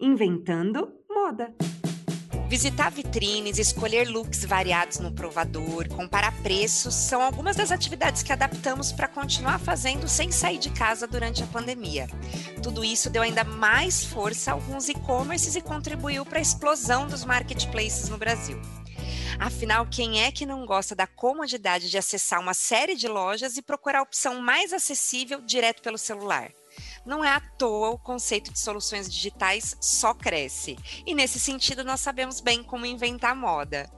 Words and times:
Inventando 0.00 0.92
moda. 1.08 1.54
Visitar 2.48 2.90
vitrines, 2.90 3.58
escolher 3.58 4.08
looks 4.08 4.44
variados 4.44 4.98
no 4.98 5.12
provador, 5.12 5.88
comparar 5.88 6.32
preços 6.42 6.94
são 6.94 7.22
algumas 7.22 7.56
das 7.56 7.70
atividades 7.70 8.22
que 8.22 8.32
adaptamos 8.32 8.90
para 8.90 9.06
continuar 9.06 9.60
fazendo 9.60 10.08
sem 10.08 10.32
sair 10.32 10.58
de 10.58 10.70
casa 10.70 11.06
durante 11.06 11.44
a 11.44 11.46
pandemia. 11.46 12.08
Tudo 12.60 12.84
isso 12.84 13.08
deu 13.08 13.22
ainda 13.22 13.44
mais 13.44 14.04
força 14.04 14.50
a 14.50 14.54
alguns 14.54 14.88
e-commerces 14.88 15.54
e 15.54 15.60
contribuiu 15.60 16.26
para 16.26 16.40
a 16.40 16.42
explosão 16.42 17.06
dos 17.06 17.24
marketplaces 17.24 18.08
no 18.08 18.18
Brasil. 18.18 18.60
Afinal, 19.38 19.86
quem 19.86 20.22
é 20.22 20.32
que 20.32 20.44
não 20.44 20.66
gosta 20.66 20.94
da 20.94 21.06
comodidade 21.06 21.88
de 21.88 21.98
acessar 21.98 22.40
uma 22.40 22.54
série 22.54 22.96
de 22.96 23.06
lojas 23.06 23.56
e 23.56 23.62
procurar 23.62 24.00
a 24.00 24.02
opção 24.02 24.40
mais 24.40 24.72
acessível 24.72 25.40
direto 25.40 25.82
pelo 25.82 25.98
celular? 25.98 26.50
Não 27.04 27.24
é 27.24 27.30
à 27.30 27.40
toa 27.40 27.90
o 27.90 27.98
conceito 27.98 28.52
de 28.52 28.58
soluções 28.58 29.10
digitais 29.10 29.76
só 29.80 30.14
cresce. 30.14 30.76
E 31.06 31.14
nesse 31.14 31.38
sentido, 31.38 31.84
nós 31.84 32.00
sabemos 32.00 32.40
bem 32.40 32.62
como 32.62 32.86
inventar 32.86 33.36
moda. 33.36 33.90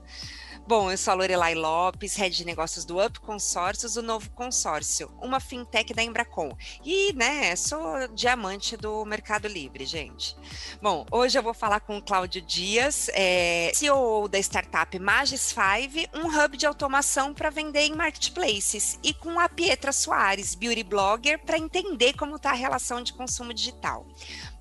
Bom, 0.69 0.91
eu 0.91 0.99
sou 0.99 1.13
a 1.13 1.15
Lorelai 1.15 1.55
Lopes, 1.55 2.17
head 2.17 2.37
de 2.37 2.45
negócios 2.45 2.85
do 2.85 3.01
Up 3.01 3.21
Consórcios, 3.21 3.97
o 3.97 4.03
novo 4.03 4.29
consórcio, 4.31 5.09
uma 5.23 5.39
fintech 5.39 5.95
da 5.95 6.03
Embracon. 6.03 6.57
E, 6.85 7.13
né, 7.13 7.55
sou 7.55 8.09
diamante 8.09 8.77
do 8.77 9.05
Mercado 9.05 9.47
Livre, 9.47 9.87
gente. 9.87 10.37
Bom, 10.83 11.07
hoje 11.13 11.39
eu 11.39 11.43
vou 11.45 11.55
falar 11.55 11.79
com 11.79 11.99
o 11.99 12.03
Cláudio 12.03 12.43
Dias, 12.43 13.09
é, 13.15 13.71
CEO 13.77 14.27
da 14.27 14.41
startup 14.41 14.99
Magis 14.99 15.41
5, 15.41 16.19
um 16.19 16.37
hub 16.37 16.57
de 16.57 16.67
automação 16.67 17.33
para 17.33 17.49
vender 17.49 17.83
em 17.83 17.95
marketplaces, 17.95 18.99
e 19.05 19.15
com 19.15 19.39
a 19.39 19.49
Pietra 19.49 19.93
Soares, 19.93 20.57
beauty 20.57 20.83
blogger, 20.83 21.39
para 21.45 21.59
entender 21.59 22.15
como 22.15 22.35
está 22.35 22.51
a 22.51 22.55
relação 22.55 23.01
de 23.01 23.13
consumo 23.13 23.55
digital. 23.55 24.05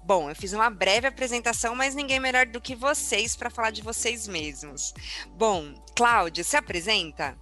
Bom, 0.06 0.30
eu 0.30 0.36
fiz 0.36 0.54
uma 0.54 0.70
breve 0.70 1.08
apresentação, 1.08 1.74
mas 1.76 1.96
ninguém 1.96 2.20
melhor 2.20 2.46
do 2.46 2.62
que 2.62 2.76
vocês 2.76 3.36
para 3.36 3.50
falar 3.50 3.72
de 3.72 3.82
vocês 3.82 4.28
mesmos. 4.28 4.94
Bom, 5.36 5.74
Cláudio, 5.96 6.44
se 6.44 6.56
apresenta? 6.56 7.36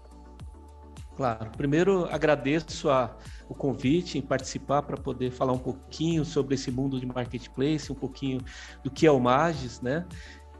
Claro. 1.18 1.52
Primeiro, 1.58 2.06
agradeço 2.06 2.90
a, 2.90 3.18
o 3.50 3.54
convite 3.54 4.18
em 4.18 4.22
participar 4.22 4.82
para 4.84 4.96
poder 4.96 5.30
falar 5.32 5.52
um 5.52 5.60
pouquinho 5.60 6.24
sobre 6.24 6.56
esse 6.56 6.72
mundo 6.72 6.98
de 7.02 7.06
marketplace, 7.06 7.92
um 7.92 7.96
pouquinho 7.96 8.40
do 8.82 8.90
que 8.90 9.06
é 9.06 9.12
o 9.12 9.20
Magis, 9.20 9.82
né? 9.82 10.06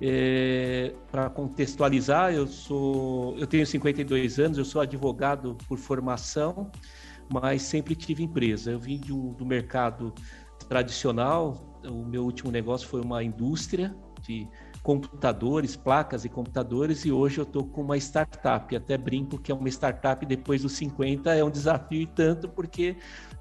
É, 0.02 0.94
para 1.10 1.30
contextualizar, 1.30 2.34
eu 2.34 2.46
sou, 2.46 3.38
eu 3.38 3.48
tenho 3.48 3.66
52 3.66 4.40
anos, 4.40 4.58
eu 4.58 4.66
sou 4.66 4.82
advogado 4.82 5.58
por 5.70 5.78
formação, 5.78 6.70
mas 7.32 7.62
sempre 7.62 7.96
tive 7.96 8.24
empresa. 8.24 8.72
Eu 8.72 8.80
vim 8.80 9.00
do, 9.00 9.32
do 9.36 9.46
mercado 9.46 10.14
tradicional, 10.68 11.73
o 11.90 12.06
meu 12.06 12.24
último 12.24 12.52
negócio 12.52 12.88
foi 12.88 13.02
uma 13.02 13.24
indústria 13.24 13.96
de 14.22 14.48
computadores, 14.82 15.76
placas 15.76 16.26
e 16.26 16.30
computadores, 16.30 17.06
e 17.06 17.12
hoje 17.12 17.40
eu 17.40 17.44
estou 17.44 17.66
com 17.66 17.82
uma 17.82 17.98
startup. 17.98 18.76
Até 18.76 18.98
brinco 18.98 19.38
que 19.38 19.52
é 19.52 19.56
uma 19.56 19.70
startup 19.70 20.26
depois 20.26 20.62
dos 20.62 20.74
50 20.74 21.34
é 21.34 21.44
um 21.44 21.50
desafio 21.50 22.02
e 22.02 22.08
tanto, 22.08 22.50
porque 22.50 22.98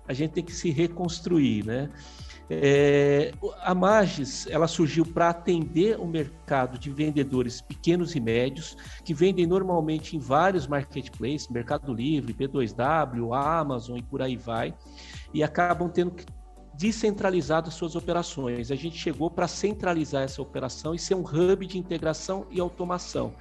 a 0.07 0.13
gente 0.13 0.33
tem 0.33 0.45
que 0.45 0.53
se 0.53 0.71
reconstruir, 0.71 1.65
né? 1.65 1.91
É, 2.51 3.33
a 3.63 3.75
Magis 3.75 4.47
ela 4.49 4.69
surgiu 4.69 5.07
para 5.07 5.31
atender 5.31 5.99
o 5.99 6.07
mercado 6.07 6.79
de 6.79 6.91
vendedores 6.91 7.63
pequenos 7.63 8.15
e 8.15 8.21
médios 8.21 8.77
que 9.05 9.15
vendem 9.15 9.47
normalmente 9.47 10.17
em 10.17 10.19
vários 10.19 10.67
marketplaces, 10.67 11.49
Mercado 11.49 11.95
Livre, 11.95 12.35
P2W, 12.35 13.35
Amazon 13.35 13.97
e 13.97 14.03
por 14.03 14.21
aí 14.21 14.37
vai, 14.37 14.75
e 15.33 15.43
acabam 15.43 15.89
tendo 15.89 16.11
que 16.11 16.27
descentralizado 16.75 17.69
as 17.69 17.75
suas 17.75 17.95
operações. 17.95 18.71
A 18.71 18.77
gente 18.77 18.97
chegou 18.97 19.31
para 19.31 19.49
centralizar 19.49 20.23
essa 20.23 20.41
operação 20.41 20.95
e 20.95 20.99
ser 20.99 21.15
um 21.15 21.25
hub 21.25 21.67
de 21.67 21.79
integração 21.79 22.47
e 22.51 22.61
automação. 22.61 23.35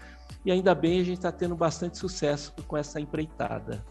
E 0.45 0.51
ainda 0.51 0.73
bem 0.73 0.99
a 0.99 1.03
gente 1.03 1.17
está 1.17 1.31
tendo 1.31 1.55
bastante 1.55 1.97
sucesso 1.97 2.53
com 2.67 2.77
essa 2.77 2.99
empreitada 2.99 3.83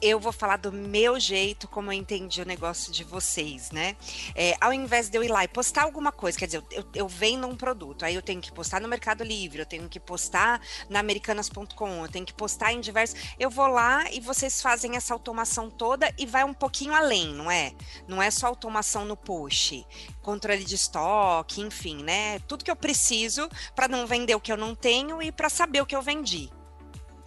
eu 0.00 0.20
vou 0.20 0.32
falar 0.32 0.56
do 0.56 0.72
meu 0.72 1.18
jeito, 1.18 1.66
como 1.68 1.92
eu 1.92 1.96
entendi 1.96 2.40
o 2.40 2.46
negócio 2.46 2.92
de 2.92 3.04
vocês, 3.04 3.70
né? 3.70 3.96
É, 4.34 4.54
ao 4.60 4.72
invés 4.72 5.08
de 5.08 5.18
eu 5.18 5.24
ir 5.24 5.28
lá 5.28 5.44
e 5.44 5.48
postar 5.48 5.82
alguma 5.82 6.12
coisa, 6.12 6.38
quer 6.38 6.46
dizer, 6.46 6.62
eu, 6.70 6.84
eu 6.94 7.08
vendo 7.08 7.46
um 7.46 7.56
produto, 7.56 8.04
aí 8.04 8.14
eu 8.14 8.22
tenho 8.22 8.40
que 8.40 8.52
postar 8.52 8.80
no 8.80 8.88
Mercado 8.88 9.24
Livre, 9.24 9.60
eu 9.60 9.66
tenho 9.66 9.88
que 9.88 9.98
postar 9.98 10.60
na 10.88 11.00
americanas.com, 11.00 12.02
eu 12.02 12.08
tenho 12.08 12.26
que 12.26 12.34
postar 12.34 12.72
em 12.72 12.80
diversos. 12.80 13.18
Eu 13.38 13.50
vou 13.50 13.66
lá 13.66 14.10
e 14.12 14.20
vocês 14.20 14.60
fazem 14.62 14.96
essa 14.96 15.14
automação 15.14 15.70
toda 15.70 16.12
e 16.18 16.26
vai 16.26 16.44
um 16.44 16.54
pouquinho 16.54 16.94
além, 16.94 17.34
não 17.34 17.50
é? 17.50 17.72
Não 18.06 18.22
é 18.22 18.30
só 18.30 18.46
automação 18.46 19.04
no 19.04 19.16
push, 19.16 19.84
controle 20.22 20.64
de 20.64 20.74
estoque, 20.74 21.60
enfim, 21.60 22.02
né? 22.02 22.38
Tudo 22.40 22.64
que 22.64 22.70
eu 22.70 22.76
preciso 22.76 23.48
para 23.74 23.88
não 23.88 24.06
vender 24.06 24.34
o 24.34 24.40
que 24.40 24.52
eu 24.52 24.56
não 24.56 24.74
tenho 24.74 25.22
e 25.22 25.32
para 25.32 25.48
saber 25.48 25.80
o 25.80 25.86
que 25.86 25.96
eu 25.96 26.02
vendi. 26.02 26.50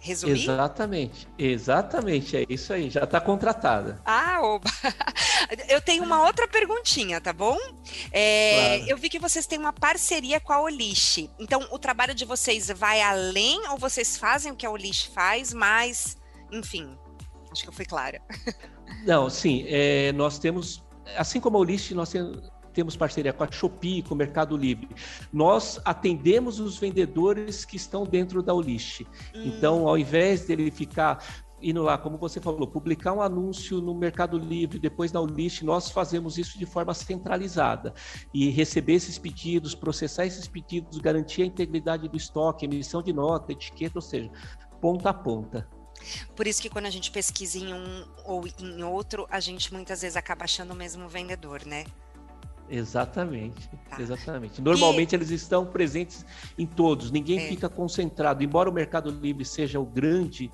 Resumir? 0.04 0.32
Exatamente, 0.32 1.28
exatamente, 1.38 2.36
é 2.36 2.44
isso 2.48 2.72
aí, 2.72 2.90
já 2.90 3.04
está 3.04 3.20
contratada. 3.20 4.02
Ah, 4.04 4.40
oba! 4.42 4.68
Eu 5.68 5.80
tenho 5.80 6.02
uma 6.02 6.24
outra 6.24 6.48
perguntinha, 6.48 7.20
tá 7.20 7.32
bom? 7.32 7.56
É, 8.10 8.78
claro. 8.78 8.90
Eu 8.90 8.98
vi 8.98 9.08
que 9.08 9.20
vocês 9.20 9.46
têm 9.46 9.60
uma 9.60 9.72
parceria 9.72 10.40
com 10.40 10.52
a 10.52 10.60
Olish. 10.60 11.30
Então, 11.38 11.68
o 11.70 11.78
trabalho 11.78 12.16
de 12.16 12.24
vocês 12.24 12.68
vai 12.68 13.00
além 13.00 13.60
ou 13.68 13.78
vocês 13.78 14.16
fazem 14.18 14.50
o 14.50 14.56
que 14.56 14.66
a 14.66 14.70
Olish 14.72 15.06
faz, 15.14 15.52
mas, 15.52 16.16
enfim, 16.50 16.98
acho 17.52 17.62
que 17.62 17.68
eu 17.68 17.72
fui 17.72 17.84
clara. 17.84 18.20
Não, 19.06 19.30
sim, 19.30 19.64
é, 19.68 20.10
nós 20.12 20.36
temos, 20.40 20.82
assim 21.16 21.38
como 21.38 21.58
a 21.58 21.60
Olish, 21.60 21.94
nós 21.94 22.10
temos 22.10 22.51
temos 22.72 22.96
parceria 22.96 23.32
com 23.32 23.44
a 23.44 23.50
Shopee, 23.50 24.02
com 24.02 24.14
o 24.14 24.16
Mercado 24.16 24.56
Livre. 24.56 24.88
Nós 25.32 25.80
atendemos 25.84 26.58
os 26.58 26.78
vendedores 26.78 27.64
que 27.64 27.76
estão 27.76 28.04
dentro 28.04 28.42
da 28.42 28.54
Olish. 28.54 29.06
Hum. 29.34 29.42
Então, 29.44 29.86
ao 29.86 29.98
invés 29.98 30.44
dele 30.44 30.70
ficar 30.70 31.22
indo 31.62 31.82
lá, 31.82 31.96
como 31.96 32.18
você 32.18 32.40
falou, 32.40 32.66
publicar 32.66 33.12
um 33.12 33.22
anúncio 33.22 33.80
no 33.80 33.94
Mercado 33.94 34.36
Livre, 34.36 34.78
depois 34.78 35.12
na 35.12 35.20
Olish, 35.20 35.62
nós 35.62 35.90
fazemos 35.90 36.36
isso 36.36 36.58
de 36.58 36.66
forma 36.66 36.92
centralizada 36.92 37.94
e 38.34 38.50
receber 38.50 38.94
esses 38.94 39.18
pedidos, 39.18 39.74
processar 39.74 40.26
esses 40.26 40.48
pedidos, 40.48 40.98
garantir 40.98 41.42
a 41.42 41.46
integridade 41.46 42.08
do 42.08 42.16
estoque, 42.16 42.64
emissão 42.64 43.02
de 43.02 43.12
nota, 43.12 43.52
etiqueta, 43.52 43.98
ou 43.98 44.02
seja, 44.02 44.30
ponta 44.80 45.10
a 45.10 45.14
ponta. 45.14 45.68
Por 46.34 46.46
isso 46.46 46.60
que 46.60 46.68
quando 46.68 46.86
a 46.86 46.90
gente 46.90 47.10
pesquisa 47.10 47.58
em 47.58 47.72
um 47.72 48.04
ou 48.24 48.44
em 48.58 48.82
outro, 48.82 49.26
a 49.30 49.38
gente 49.38 49.72
muitas 49.72 50.02
vezes 50.02 50.16
acaba 50.16 50.44
achando 50.44 50.72
o 50.72 50.76
mesmo 50.76 51.08
vendedor, 51.08 51.64
né? 51.64 51.84
Exatamente, 52.72 53.68
tá. 53.90 54.00
exatamente. 54.00 54.62
Normalmente 54.62 55.12
e... 55.12 55.16
eles 55.16 55.30
estão 55.30 55.66
presentes 55.66 56.24
em 56.56 56.66
todos, 56.66 57.10
ninguém 57.10 57.38
é. 57.38 57.48
fica 57.48 57.68
concentrado. 57.68 58.42
Embora 58.42 58.70
o 58.70 58.72
Mercado 58.72 59.10
Livre 59.10 59.44
seja 59.44 59.78
o 59.78 59.84
grande 59.84 60.50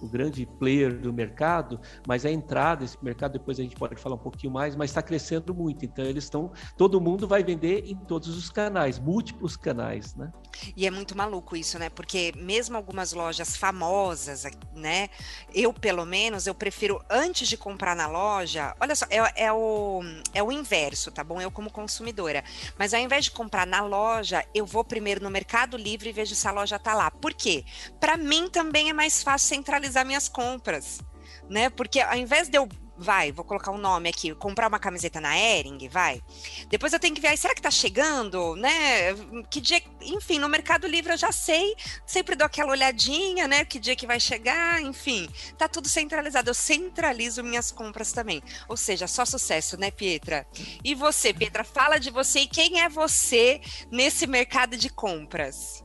o 0.00 0.08
grande 0.08 0.46
player 0.46 0.98
do 0.98 1.12
mercado, 1.12 1.80
mas 2.06 2.24
a 2.24 2.30
entrada 2.30 2.84
desse 2.84 3.02
mercado, 3.02 3.32
depois 3.32 3.58
a 3.58 3.62
gente 3.62 3.76
pode 3.76 3.96
falar 4.00 4.16
um 4.16 4.18
pouquinho 4.18 4.52
mais, 4.52 4.76
mas 4.76 4.90
está 4.90 5.02
crescendo 5.02 5.54
muito. 5.54 5.84
Então, 5.84 6.04
eles 6.04 6.24
estão. 6.24 6.52
Todo 6.76 7.00
mundo 7.00 7.26
vai 7.26 7.42
vender 7.42 7.84
em 7.86 7.96
todos 7.96 8.36
os 8.36 8.50
canais, 8.50 8.98
múltiplos 8.98 9.56
canais, 9.56 10.14
né? 10.14 10.32
E 10.76 10.86
é 10.86 10.90
muito 10.90 11.16
maluco 11.16 11.56
isso, 11.56 11.78
né? 11.78 11.88
Porque 11.90 12.32
mesmo 12.36 12.76
algumas 12.76 13.12
lojas 13.12 13.56
famosas, 13.56 14.44
né? 14.74 15.08
Eu, 15.54 15.72
pelo 15.72 16.04
menos, 16.04 16.46
eu 16.46 16.54
prefiro, 16.54 17.02
antes 17.10 17.48
de 17.48 17.56
comprar 17.56 17.94
na 17.94 18.06
loja, 18.06 18.74
olha 18.80 18.94
só, 18.94 19.06
é, 19.10 19.44
é, 19.44 19.52
o, 19.52 20.00
é 20.32 20.42
o 20.42 20.50
inverso, 20.50 21.10
tá 21.10 21.22
bom? 21.22 21.40
Eu, 21.40 21.50
como 21.50 21.70
consumidora. 21.70 22.44
Mas 22.78 22.94
ao 22.94 23.00
invés 23.00 23.24
de 23.24 23.30
comprar 23.30 23.66
na 23.66 23.80
loja, 23.80 24.44
eu 24.54 24.66
vou 24.66 24.84
primeiro 24.84 25.22
no 25.22 25.30
Mercado 25.30 25.76
Livre 25.76 26.10
e 26.10 26.12
vejo 26.12 26.34
se 26.34 26.46
a 26.46 26.50
loja 26.50 26.78
tá 26.78 26.94
lá. 26.94 27.10
Por 27.10 27.34
quê? 27.34 27.64
Para 28.00 28.16
mim 28.16 28.48
também 28.48 28.90
é 28.90 28.92
mais 28.92 29.22
fácil 29.22 29.48
centralizar 29.48 29.87
realizar 29.88 30.04
minhas 30.04 30.28
compras, 30.28 31.00
né? 31.48 31.70
Porque 31.70 32.00
ao 32.00 32.16
invés 32.16 32.48
de 32.48 32.58
eu 32.58 32.68
vai, 33.00 33.30
vou 33.30 33.44
colocar 33.44 33.70
um 33.70 33.78
nome 33.78 34.08
aqui, 34.08 34.34
comprar 34.34 34.66
uma 34.66 34.78
camiseta 34.80 35.20
na 35.20 35.38
Ering, 35.38 35.88
vai. 35.88 36.20
Depois 36.68 36.92
eu 36.92 36.98
tenho 36.98 37.14
que 37.14 37.20
ver, 37.20 37.36
será 37.38 37.54
que 37.54 37.62
tá 37.62 37.70
chegando, 37.70 38.56
né? 38.56 39.14
Que 39.48 39.60
dia, 39.60 39.80
enfim, 40.02 40.40
no 40.40 40.48
Mercado 40.48 40.88
Livre 40.88 41.12
eu 41.12 41.16
já 41.16 41.30
sei, 41.30 41.76
sempre 42.04 42.34
dou 42.34 42.44
aquela 42.44 42.72
olhadinha, 42.72 43.46
né? 43.46 43.64
Que 43.64 43.78
dia 43.78 43.94
que 43.94 44.04
vai 44.04 44.18
chegar, 44.18 44.82
enfim, 44.82 45.28
tá 45.56 45.68
tudo 45.68 45.88
centralizado. 45.88 46.50
Eu 46.50 46.54
centralizo 46.54 47.44
minhas 47.44 47.70
compras 47.70 48.12
também. 48.12 48.42
Ou 48.68 48.76
seja, 48.76 49.06
só 49.06 49.24
sucesso, 49.24 49.78
né, 49.78 49.92
Pietra? 49.92 50.44
E 50.82 50.92
você, 50.96 51.32
Pietra, 51.32 51.62
fala 51.62 51.98
de 51.98 52.10
você 52.10 52.40
e 52.40 52.48
quem 52.48 52.80
é 52.80 52.88
você 52.88 53.60
nesse 53.92 54.26
mercado 54.26 54.76
de 54.76 54.90
compras? 54.90 55.84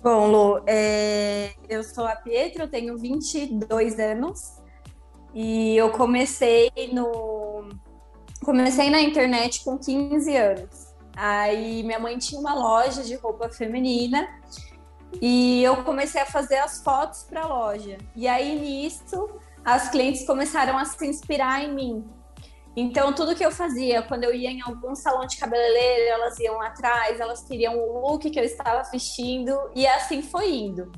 Bom, 0.00 0.30
Lu, 0.30 0.62
é... 0.66 1.54
eu 1.68 1.82
sou 1.82 2.06
a 2.06 2.14
Pietra, 2.14 2.64
eu 2.64 2.70
tenho 2.70 2.96
22 2.96 3.98
anos 3.98 4.58
e 5.34 5.76
eu 5.76 5.90
comecei 5.90 6.70
no 6.92 7.68
comecei 8.44 8.90
na 8.90 9.00
internet 9.00 9.64
com 9.64 9.76
15 9.76 10.36
anos. 10.36 10.94
Aí 11.16 11.82
minha 11.82 11.98
mãe 11.98 12.16
tinha 12.16 12.40
uma 12.40 12.54
loja 12.54 13.02
de 13.02 13.16
roupa 13.16 13.48
feminina 13.48 14.28
e 15.20 15.64
eu 15.64 15.82
comecei 15.82 16.20
a 16.20 16.26
fazer 16.26 16.58
as 16.58 16.80
fotos 16.82 17.24
para 17.24 17.42
a 17.42 17.46
loja. 17.46 17.98
E 18.14 18.28
aí 18.28 18.58
nisso 18.58 19.28
as 19.64 19.90
clientes 19.90 20.24
começaram 20.24 20.78
a 20.78 20.84
se 20.84 21.04
inspirar 21.06 21.64
em 21.64 21.74
mim. 21.74 22.04
Então, 22.80 23.12
tudo 23.12 23.34
que 23.34 23.44
eu 23.44 23.50
fazia, 23.50 24.02
quando 24.02 24.22
eu 24.22 24.32
ia 24.32 24.50
em 24.50 24.62
algum 24.62 24.94
salão 24.94 25.26
de 25.26 25.36
cabeleireiro, 25.36 26.12
elas 26.12 26.38
iam 26.38 26.60
atrás, 26.62 27.18
elas 27.18 27.42
queriam 27.42 27.76
o 27.76 28.08
look 28.08 28.30
que 28.30 28.38
eu 28.38 28.44
estava 28.44 28.88
vestindo, 28.88 29.52
e 29.74 29.84
assim 29.84 30.22
foi 30.22 30.54
indo. 30.54 30.92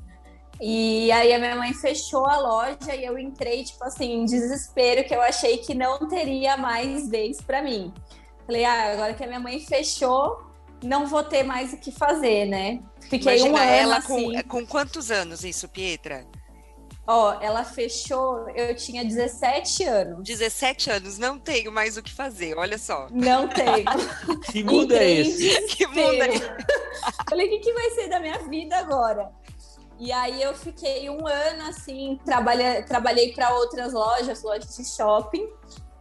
E 0.61 1.11
aí 1.11 1.32
a 1.32 1.38
minha 1.38 1.56
mãe 1.56 1.73
fechou 1.73 2.27
a 2.27 2.38
loja 2.38 2.94
e 2.94 3.03
eu 3.03 3.19
entrei, 3.19 3.65
tipo 3.65 3.82
assim, 3.82 4.12
em 4.12 4.25
desespero, 4.27 5.05
que 5.05 5.15
eu 5.15 5.23
achei 5.23 5.56
que 5.56 5.75
não 5.75 6.06
teria 6.06 6.55
mais 6.59 7.09
vez 7.09 7.41
para 7.41 7.62
mim. 7.62 7.94
Falei, 8.44 8.67
ah, 8.67 8.93
agora 8.93 9.15
que 9.15 9.25
a 9.25 9.27
minha 9.27 9.41
mãe 9.41 9.59
fechou, 9.59 10.38
não 10.85 11.06
vou 11.06 11.25
ter 11.25 11.44
mais 11.44 11.73
o 11.73 11.79
que 11.79 11.91
fazer, 11.91 12.44
né? 12.44 12.81
Fiquei 13.00 13.38
Imagina, 13.38 13.50
um 13.50 13.56
ano 13.56 13.71
ela 13.71 13.97
assim. 13.97 14.43
Com, 14.43 14.61
com 14.61 14.67
quantos 14.67 15.11
anos 15.11 15.44
isso, 15.44 15.67
Pietra? 15.67 16.27
Ó, 17.12 17.36
ela 17.40 17.64
fechou, 17.64 18.48
eu 18.50 18.72
tinha 18.76 19.04
17 19.04 19.82
anos. 19.82 20.22
17 20.22 20.92
anos, 20.92 21.18
não 21.18 21.40
tenho 21.40 21.72
mais 21.72 21.96
o 21.96 22.02
que 22.04 22.14
fazer, 22.14 22.56
olha 22.56 22.78
só. 22.78 23.08
Não 23.10 23.48
tenho. 23.48 23.84
que 24.48 24.62
mundo 24.62 24.94
é 24.94 25.10
esse? 25.10 25.60
Que 25.62 25.88
mundo 25.88 26.22
é 26.22 26.28
esse? 26.28 26.48
Falei, 27.28 27.48
o 27.48 27.50
que, 27.50 27.58
que 27.58 27.72
vai 27.72 27.90
ser 27.90 28.08
da 28.08 28.20
minha 28.20 28.38
vida 28.38 28.76
agora? 28.76 29.28
E 29.98 30.12
aí 30.12 30.40
eu 30.40 30.54
fiquei 30.54 31.10
um 31.10 31.26
ano 31.26 31.68
assim, 31.68 32.16
trabalha, 32.24 32.84
trabalhei 32.84 33.32
para 33.32 33.56
outras 33.56 33.92
lojas, 33.92 34.44
lojas 34.44 34.76
de 34.76 34.84
shopping. 34.88 35.48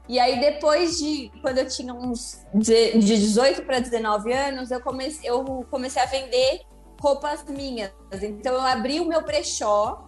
E 0.08 0.20
aí 0.20 0.40
depois 0.40 1.00
de 1.00 1.32
quando 1.42 1.58
eu 1.58 1.68
tinha 1.68 1.92
uns 1.92 2.46
de, 2.54 3.00
de 3.00 3.18
18 3.18 3.64
para 3.64 3.80
19 3.80 4.32
anos, 4.32 4.70
eu 4.70 4.80
comecei, 4.80 5.28
eu 5.28 5.66
comecei 5.72 6.04
a 6.04 6.06
vender 6.06 6.62
roupas 7.02 7.44
minhas. 7.46 7.92
Então 8.22 8.54
eu 8.54 8.62
abri 8.62 9.00
o 9.00 9.06
meu 9.06 9.24
brechó 9.26 10.08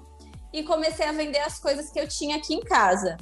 e 0.54 0.64
comecei 0.64 1.06
a 1.06 1.12
vender 1.12 1.40
as 1.40 1.60
coisas 1.60 1.90
que 1.92 2.00
eu 2.00 2.08
tinha 2.08 2.38
aqui 2.38 2.54
em 2.54 2.62
casa. 2.62 3.18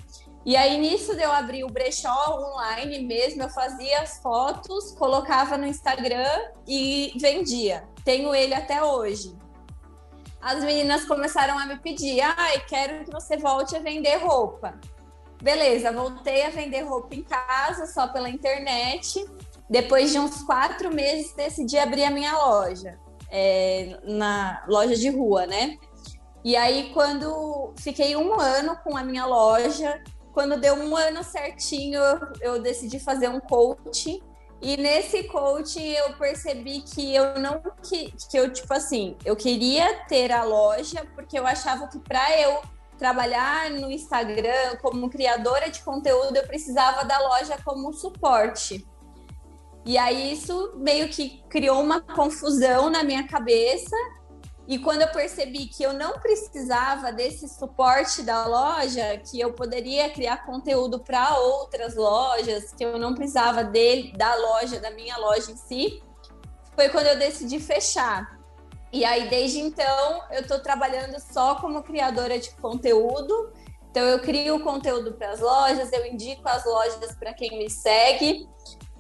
E 0.46 0.56
aí, 0.56 0.78
nisso 0.80 1.12
eu 1.14 1.32
abrir 1.32 1.64
o 1.64 1.68
brechó 1.70 2.10
online 2.38 3.04
mesmo, 3.04 3.44
eu 3.44 3.50
fazia 3.50 4.02
as 4.02 4.22
fotos, 4.22 4.94
colocava 4.94 5.58
no 5.58 5.68
Instagram 5.68 6.40
e 6.68 7.14
vendia. 7.20 7.84
Tenho 8.04 8.34
ele 8.34 8.54
até 8.54 8.84
hoje 8.84 9.38
as 10.42 10.64
meninas 10.64 11.06
começaram 11.06 11.58
a 11.58 11.66
me 11.66 11.78
pedir: 11.78 12.22
ai, 12.22 12.60
quero 12.68 13.04
que 13.04 13.12
você 13.12 13.38
volte 13.38 13.76
a 13.76 13.80
vender 13.80 14.18
roupa. 14.18 14.80
Beleza, 15.42 15.92
voltei 15.92 16.44
a 16.46 16.50
vender 16.50 16.82
roupa 16.82 17.16
em 17.16 17.24
casa, 17.24 17.86
só 17.86 18.08
pela 18.08 18.30
internet. 18.30 19.26
Depois 19.70 20.12
de 20.12 20.20
uns 20.20 20.42
quatro 20.44 20.94
meses, 20.94 21.34
decidi 21.34 21.78
abrir 21.78 22.04
a 22.04 22.12
minha 22.12 22.36
loja, 22.36 22.98
é, 23.30 24.00
na 24.04 24.64
loja 24.68 24.96
de 24.96 25.10
rua, 25.10 25.46
né? 25.46 25.78
E 26.44 26.56
aí, 26.56 26.92
quando 26.94 27.74
fiquei 27.78 28.16
um 28.16 28.40
ano 28.40 28.78
com 28.84 28.96
a 28.96 29.04
minha 29.04 29.26
loja, 29.26 30.02
quando 30.34 30.60
deu 30.60 30.76
um 30.76 30.96
ano 30.96 31.24
certinho, 31.24 32.02
eu 32.42 32.62
decidi 32.62 33.00
fazer 33.00 33.28
um 33.28 33.40
coaching 33.40 34.22
e 34.62 34.76
nesse 34.76 35.24
coach 35.24 35.82
eu 35.82 36.14
percebi 36.18 36.82
que 36.82 37.16
eu 37.16 37.40
não 37.40 37.62
que, 37.82 38.14
que 38.30 38.38
eu 38.38 38.52
tipo 38.52 38.74
assim, 38.74 39.16
eu 39.24 39.36
queria 39.36 40.06
ter 40.06 40.32
a 40.32 40.44
loja 40.44 41.06
porque 41.16 41.40
eu 41.40 41.48
achava 41.48 41.88
que 41.88 41.98
para 41.98 42.38
eu 42.38 42.62
trabalhar 42.98 43.70
no 43.70 43.90
Instagram 43.90 44.76
como 44.82 45.10
criadora 45.10 45.70
de 45.70 45.82
conteúdo 45.82 46.36
eu 46.36 46.46
precisava 46.46 47.06
da 47.06 47.18
loja 47.20 47.58
como 47.64 47.94
suporte. 47.94 48.86
E 49.86 49.98
aí 49.98 50.34
isso 50.34 50.74
meio 50.76 51.08
que 51.08 51.42
criou 51.50 51.82
uma 51.82 52.02
confusão 52.02 52.90
na 52.90 53.02
minha 53.02 53.26
cabeça 53.26 53.96
e 54.70 54.78
quando 54.78 55.02
eu 55.02 55.08
percebi 55.08 55.66
que 55.66 55.82
eu 55.82 55.94
não 55.94 56.20
precisava 56.20 57.12
desse 57.12 57.50
suporte 57.50 58.22
da 58.22 58.46
loja, 58.46 59.18
que 59.18 59.40
eu 59.40 59.52
poderia 59.52 60.12
criar 60.12 60.46
conteúdo 60.46 61.00
para 61.00 61.40
outras 61.40 61.96
lojas, 61.96 62.72
que 62.72 62.86
eu 62.86 63.00
não 63.00 63.16
precisava 63.16 63.64
dele, 63.64 64.14
da 64.16 64.36
loja, 64.36 64.80
da 64.80 64.92
minha 64.92 65.18
loja 65.18 65.52
em 65.52 65.58
si, 65.58 66.04
foi 66.76 66.88
quando 66.90 67.08
eu 67.08 67.18
decidi 67.18 67.60
fechar. 67.60 68.40
E 68.94 69.04
aí, 69.04 69.28
desde 69.28 69.58
então, 69.58 70.22
eu 70.30 70.42
estou 70.42 70.60
trabalhando 70.60 71.20
só 71.20 71.56
como 71.56 71.82
criadora 71.82 72.38
de 72.38 72.52
conteúdo. 72.52 73.52
Então, 73.90 74.04
eu 74.04 74.20
crio 74.20 74.60
conteúdo 74.60 75.14
para 75.14 75.32
as 75.32 75.40
lojas, 75.40 75.92
eu 75.92 76.06
indico 76.06 76.48
as 76.48 76.64
lojas 76.64 77.16
para 77.16 77.34
quem 77.34 77.58
me 77.58 77.72
segue. 77.72 78.48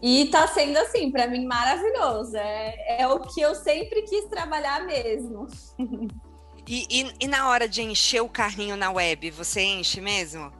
E 0.01 0.25
tá 0.27 0.47
sendo 0.47 0.77
assim, 0.77 1.11
para 1.11 1.27
mim, 1.27 1.45
maravilhoso. 1.45 2.37
É, 2.37 3.01
é 3.01 3.07
o 3.07 3.19
que 3.19 3.41
eu 3.41 3.53
sempre 3.53 4.03
quis 4.03 4.25
trabalhar 4.25 4.85
mesmo. 4.85 5.47
E, 6.67 6.85
e, 6.87 7.13
e, 7.21 7.27
na 7.27 7.49
hora 7.49 7.67
de 7.67 7.81
encher 7.81 8.21
o 8.21 8.29
carrinho 8.29 8.77
na 8.77 8.91
web, 8.91 9.31
você 9.31 9.61
enche 9.61 9.99
mesmo? 9.99 10.51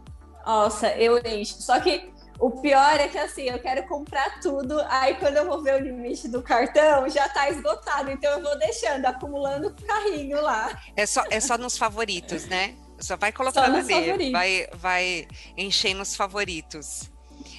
Nossa, 0.44 0.90
eu 0.96 1.20
encho. 1.20 1.62
Só 1.62 1.80
que 1.80 2.12
o 2.40 2.50
pior 2.50 3.00
é 3.00 3.08
que 3.08 3.18
assim, 3.18 3.44
eu 3.44 3.60
quero 3.60 3.86
comprar 3.88 4.40
tudo, 4.40 4.80
aí 4.88 5.16
quando 5.16 5.38
eu 5.38 5.46
vou 5.46 5.62
ver 5.62 5.76
o 5.76 5.84
limite 5.84 6.28
do 6.28 6.42
cartão, 6.42 7.08
já 7.10 7.30
tá 7.30 7.50
esgotado. 7.50 8.10
Então 8.10 8.32
eu 8.32 8.42
vou 8.42 8.58
deixando, 8.58 9.06
acumulando 9.06 9.68
o 9.68 9.86
carrinho 9.86 10.42
lá. 10.42 10.82
É 10.96 11.06
só, 11.06 11.24
é 11.30 11.40
só 11.40 11.58
nos 11.58 11.78
favoritos, 11.78 12.46
né? 12.46 12.76
Só 13.00 13.16
vai 13.16 13.32
colocando 13.32 13.76
ali, 13.76 14.32
vai, 14.32 14.68
vai 14.74 15.28
encher 15.56 15.94
nos 15.94 16.16
favoritos. 16.16 17.10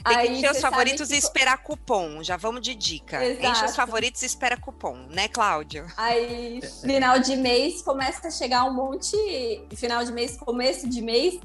Tem 0.04 0.16
Aí, 0.16 0.28
que 0.28 0.32
encher 0.34 0.50
os 0.50 0.60
favoritos 0.60 1.08
que... 1.08 1.14
e 1.14 1.18
esperar 1.18 1.58
cupom. 1.58 2.22
Já 2.22 2.36
vamos 2.36 2.60
de 2.62 2.74
dica. 2.74 3.24
Exato. 3.24 3.46
Enche 3.46 3.64
os 3.64 3.76
favoritos 3.76 4.22
e 4.22 4.26
espera 4.26 4.56
cupom, 4.56 4.96
né, 5.10 5.28
Cláudio? 5.28 5.86
Aí, 5.96 6.60
final 6.82 7.18
de 7.18 7.36
mês, 7.36 7.82
começa 7.82 8.28
a 8.28 8.30
chegar 8.30 8.64
um 8.64 8.72
monte. 8.72 9.16
Final 9.76 10.04
de 10.04 10.12
mês, 10.12 10.36
começo 10.36 10.88
de 10.88 11.02
mês, 11.02 11.38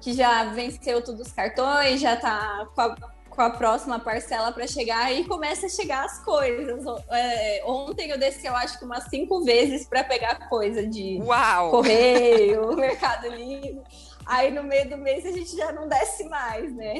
que 0.00 0.12
já 0.12 0.44
venceu 0.44 1.02
todos 1.02 1.26
os 1.26 1.32
cartões, 1.32 2.00
já 2.00 2.16
tá 2.16 2.66
com 2.74 2.80
a, 2.80 2.96
com 3.30 3.40
a 3.40 3.50
próxima 3.50 3.98
parcela 3.98 4.52
para 4.52 4.66
chegar 4.66 5.12
e 5.12 5.24
começa 5.24 5.66
a 5.66 5.68
chegar 5.68 6.04
as 6.04 6.18
coisas. 6.24 6.84
É, 7.10 7.62
ontem 7.64 8.10
eu 8.10 8.18
desci, 8.18 8.46
eu 8.46 8.54
acho 8.54 8.78
que 8.78 8.84
umas 8.84 9.04
cinco 9.04 9.42
vezes 9.42 9.86
para 9.86 10.04
pegar 10.04 10.48
coisa 10.48 10.86
de 10.86 11.18
Uau. 11.22 11.70
correio, 11.70 12.74
Mercado 12.76 13.28
Livre. 13.28 13.80
Aí 14.26 14.50
no 14.50 14.62
meio 14.62 14.88
do 14.88 14.96
mês 14.96 15.26
a 15.26 15.32
gente 15.32 15.56
já 15.56 15.72
não 15.72 15.88
desce 15.88 16.24
mais, 16.28 16.74
né? 16.74 16.94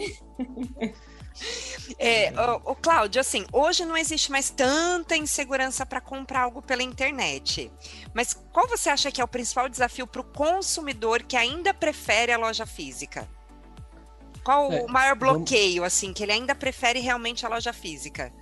É, 1.98 2.30
o, 2.32 2.72
o 2.72 2.74
Cláudio, 2.74 3.20
assim, 3.20 3.46
hoje 3.52 3.84
não 3.84 3.96
existe 3.96 4.30
mais 4.30 4.50
tanta 4.50 5.16
insegurança 5.16 5.86
para 5.86 6.00
comprar 6.00 6.42
algo 6.42 6.60
pela 6.60 6.82
internet. 6.82 7.72
Mas 8.12 8.34
qual 8.52 8.68
você 8.68 8.90
acha 8.90 9.10
que 9.10 9.20
é 9.20 9.24
o 9.24 9.28
principal 9.28 9.68
desafio 9.68 10.06
para 10.06 10.20
o 10.20 10.24
consumidor 10.24 11.22
que 11.22 11.36
ainda 11.36 11.72
prefere 11.72 12.32
a 12.32 12.38
loja 12.38 12.66
física? 12.66 13.28
Qual 14.44 14.72
é, 14.72 14.82
o 14.82 14.88
maior 14.88 15.14
bloqueio, 15.14 15.76
vamos... 15.76 15.94
assim, 15.94 16.12
que 16.12 16.22
ele 16.22 16.32
ainda 16.32 16.54
prefere 16.54 17.00
realmente 17.00 17.46
a 17.46 17.48
loja 17.48 17.72
física? 17.72 18.32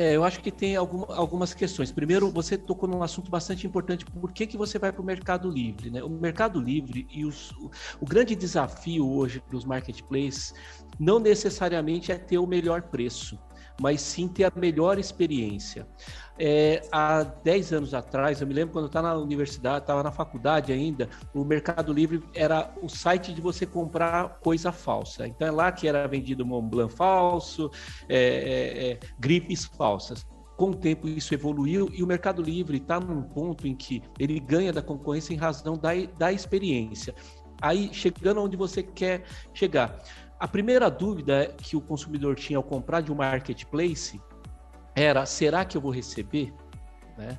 É, 0.00 0.16
eu 0.16 0.24
acho 0.24 0.40
que 0.40 0.50
tem 0.50 0.76
alguma, 0.76 1.14
algumas 1.14 1.52
questões. 1.52 1.92
Primeiro, 1.92 2.30
você 2.30 2.56
tocou 2.56 2.88
num 2.88 3.02
assunto 3.02 3.30
bastante 3.30 3.66
importante. 3.66 4.06
Por 4.06 4.32
que, 4.32 4.46
que 4.46 4.56
você 4.56 4.78
vai 4.78 4.90
para 4.90 5.02
o 5.02 5.04
Mercado 5.04 5.50
Livre? 5.50 5.90
Né? 5.90 6.02
O 6.02 6.08
Mercado 6.08 6.58
Livre 6.58 7.06
e 7.10 7.22
os, 7.26 7.50
o, 7.50 7.70
o 8.00 8.06
grande 8.06 8.34
desafio 8.34 9.06
hoje 9.06 9.42
dos 9.50 9.66
marketplaces 9.66 10.54
não 10.98 11.18
necessariamente 11.18 12.10
é 12.10 12.16
ter 12.16 12.38
o 12.38 12.46
melhor 12.46 12.80
preço, 12.84 13.38
mas 13.78 14.00
sim 14.00 14.26
ter 14.26 14.44
a 14.44 14.52
melhor 14.56 14.98
experiência. 14.98 15.86
É, 16.42 16.80
há 16.90 17.22
10 17.22 17.74
anos 17.74 17.92
atrás, 17.92 18.40
eu 18.40 18.46
me 18.46 18.54
lembro 18.54 18.72
quando 18.72 18.84
eu 18.84 18.88
estava 18.88 19.08
na 19.08 19.14
universidade, 19.16 19.82
estava 19.82 20.02
na 20.02 20.10
faculdade 20.10 20.72
ainda, 20.72 21.06
o 21.34 21.44
Mercado 21.44 21.92
Livre 21.92 22.22
era 22.34 22.72
o 22.82 22.88
site 22.88 23.34
de 23.34 23.42
você 23.42 23.66
comprar 23.66 24.40
coisa 24.40 24.72
falsa. 24.72 25.28
Então 25.28 25.46
é 25.46 25.50
lá 25.50 25.70
que 25.70 25.86
era 25.86 26.08
vendido 26.08 26.46
Mont 26.46 26.88
falso, 26.96 27.70
é, 28.08 28.16
é, 28.16 28.90
é, 28.92 28.98
gripes 29.18 29.66
falsas 29.66 30.26
com 30.56 30.70
o 30.70 30.74
tempo 30.74 31.08
isso 31.08 31.34
evoluiu 31.34 31.90
e 31.92 32.02
o 32.02 32.06
Mercado 32.06 32.42
Livre 32.42 32.78
está 32.78 32.98
num 32.98 33.22
ponto 33.22 33.66
em 33.66 33.74
que 33.74 34.02
ele 34.18 34.38
ganha 34.40 34.72
da 34.72 34.82
concorrência 34.82 35.34
em 35.34 35.36
razão 35.36 35.74
da, 35.74 35.90
da 36.18 36.32
experiência. 36.32 37.14
Aí, 37.60 37.90
chegando 37.92 38.42
onde 38.42 38.56
você 38.56 38.82
quer 38.82 39.24
chegar. 39.52 40.02
A 40.38 40.48
primeira 40.48 40.90
dúvida 40.90 41.54
que 41.58 41.76
o 41.76 41.80
consumidor 41.82 42.34
tinha 42.34 42.58
ao 42.58 42.62
comprar 42.62 43.02
de 43.02 43.12
um 43.12 43.14
marketplace 43.14 44.20
era: 45.00 45.26
será 45.26 45.64
que 45.64 45.76
eu 45.76 45.80
vou 45.80 45.90
receber? 45.90 46.52
Né? 47.16 47.38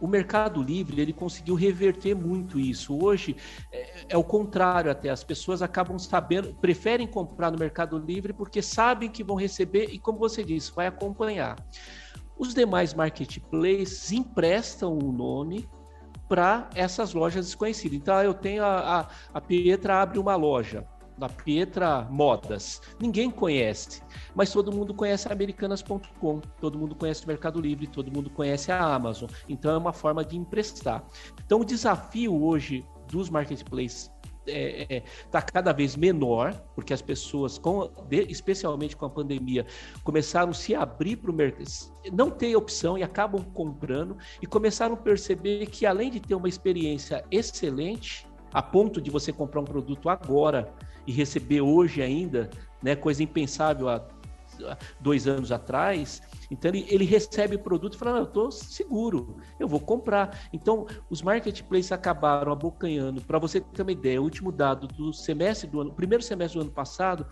O 0.00 0.06
Mercado 0.06 0.62
Livre 0.62 1.00
ele 1.00 1.12
conseguiu 1.12 1.54
reverter 1.54 2.14
muito 2.14 2.58
isso. 2.58 2.98
Hoje 3.02 3.36
é, 3.70 4.06
é, 4.08 4.16
o 4.16 4.24
contrário 4.24 4.90
até 4.90 5.10
as 5.10 5.22
pessoas 5.22 5.60
acabam 5.60 5.98
sabendo, 5.98 6.54
preferem 6.54 7.06
comprar 7.06 7.50
no 7.50 7.58
Mercado 7.58 7.98
Livre 7.98 8.32
porque 8.32 8.62
sabem 8.62 9.10
que 9.10 9.22
vão 9.22 9.36
receber 9.36 9.90
e 9.90 9.98
como 9.98 10.18
você 10.18 10.42
disse, 10.42 10.72
vai 10.74 10.86
acompanhar. 10.86 11.56
Os 12.38 12.54
demais 12.54 12.94
marketplaces 12.94 14.10
emprestam 14.10 14.96
o 14.96 15.12
nome 15.12 15.68
para 16.26 16.70
essas 16.74 17.12
lojas 17.12 17.44
desconhecidas. 17.44 17.98
Então 17.98 18.22
eu 18.22 18.32
tenho 18.32 18.64
a, 18.64 19.00
a, 19.00 19.08
a 19.34 19.40
Pietra 19.40 20.00
abre 20.00 20.18
uma 20.18 20.36
loja 20.36 20.86
na 21.20 21.28
Pietra 21.28 22.06
Modas. 22.10 22.80
Ninguém 22.98 23.30
conhece, 23.30 24.02
mas 24.34 24.50
todo 24.50 24.72
mundo 24.72 24.94
conhece 24.94 25.30
americanas.com, 25.30 26.40
todo 26.60 26.78
mundo 26.78 26.94
conhece 26.94 27.24
o 27.24 27.28
Mercado 27.28 27.60
Livre, 27.60 27.86
todo 27.86 28.10
mundo 28.10 28.30
conhece 28.30 28.72
a 28.72 28.82
Amazon. 28.82 29.28
Então 29.48 29.72
é 29.72 29.76
uma 29.76 29.92
forma 29.92 30.24
de 30.24 30.36
emprestar. 30.36 31.04
Então 31.44 31.60
o 31.60 31.64
desafio 31.64 32.42
hoje 32.42 32.84
dos 33.06 33.28
marketplaces 33.28 34.10
é, 34.46 34.96
é, 34.96 35.02
tá 35.30 35.42
cada 35.42 35.72
vez 35.72 35.94
menor, 35.94 36.54
porque 36.74 36.94
as 36.94 37.02
pessoas, 37.02 37.58
com, 37.58 37.90
especialmente 38.10 38.96
com 38.96 39.04
a 39.04 39.10
pandemia, 39.10 39.66
começaram 40.02 40.50
a 40.50 40.54
se 40.54 40.74
abrir 40.74 41.16
para 41.16 41.30
o 41.30 41.34
mercado, 41.34 41.68
não 42.12 42.30
ter 42.30 42.56
opção 42.56 42.96
e 42.96 43.02
acabam 43.02 43.44
comprando, 43.52 44.16
e 44.40 44.46
começaram 44.46 44.94
a 44.94 44.96
perceber 44.96 45.66
que 45.66 45.84
além 45.84 46.10
de 46.10 46.20
ter 46.20 46.34
uma 46.34 46.48
experiência 46.48 47.24
excelente, 47.30 48.26
a 48.52 48.62
ponto 48.62 49.00
de 49.00 49.10
você 49.10 49.32
comprar 49.32 49.60
um 49.60 49.64
produto 49.64 50.08
agora 50.08 50.72
e 51.10 51.12
receber 51.12 51.60
hoje 51.60 52.00
ainda, 52.00 52.48
né, 52.80 52.94
coisa 52.94 53.20
impensável 53.20 53.88
há 53.88 54.00
dois 55.00 55.26
anos 55.26 55.50
atrás, 55.50 56.22
então 56.50 56.70
ele, 56.70 56.86
ele 56.88 57.04
recebe 57.04 57.56
o 57.56 57.58
produto 57.58 57.94
e 57.94 57.98
fala, 57.98 58.18
eu 58.18 58.24
estou 58.24 58.50
seguro, 58.52 59.38
eu 59.58 59.66
vou 59.66 59.80
comprar. 59.80 60.38
Então 60.52 60.86
os 61.08 61.20
marketplaces 61.20 61.90
acabaram 61.90 62.52
abocanhando. 62.52 63.22
Para 63.22 63.38
você 63.38 63.60
ter 63.60 63.82
uma 63.82 63.90
ideia, 63.90 64.20
o 64.20 64.24
último 64.24 64.52
dado 64.52 64.86
do 64.86 65.12
semestre 65.12 65.68
do 65.68 65.80
ano, 65.80 65.92
primeiro 65.92 66.22
semestre 66.22 66.58
do 66.58 66.62
ano 66.62 66.70
passado, 66.70 67.26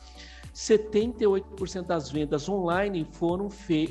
78% 0.54 1.86
das 1.86 2.10
vendas 2.10 2.48
online 2.48 3.06
foram, 3.12 3.48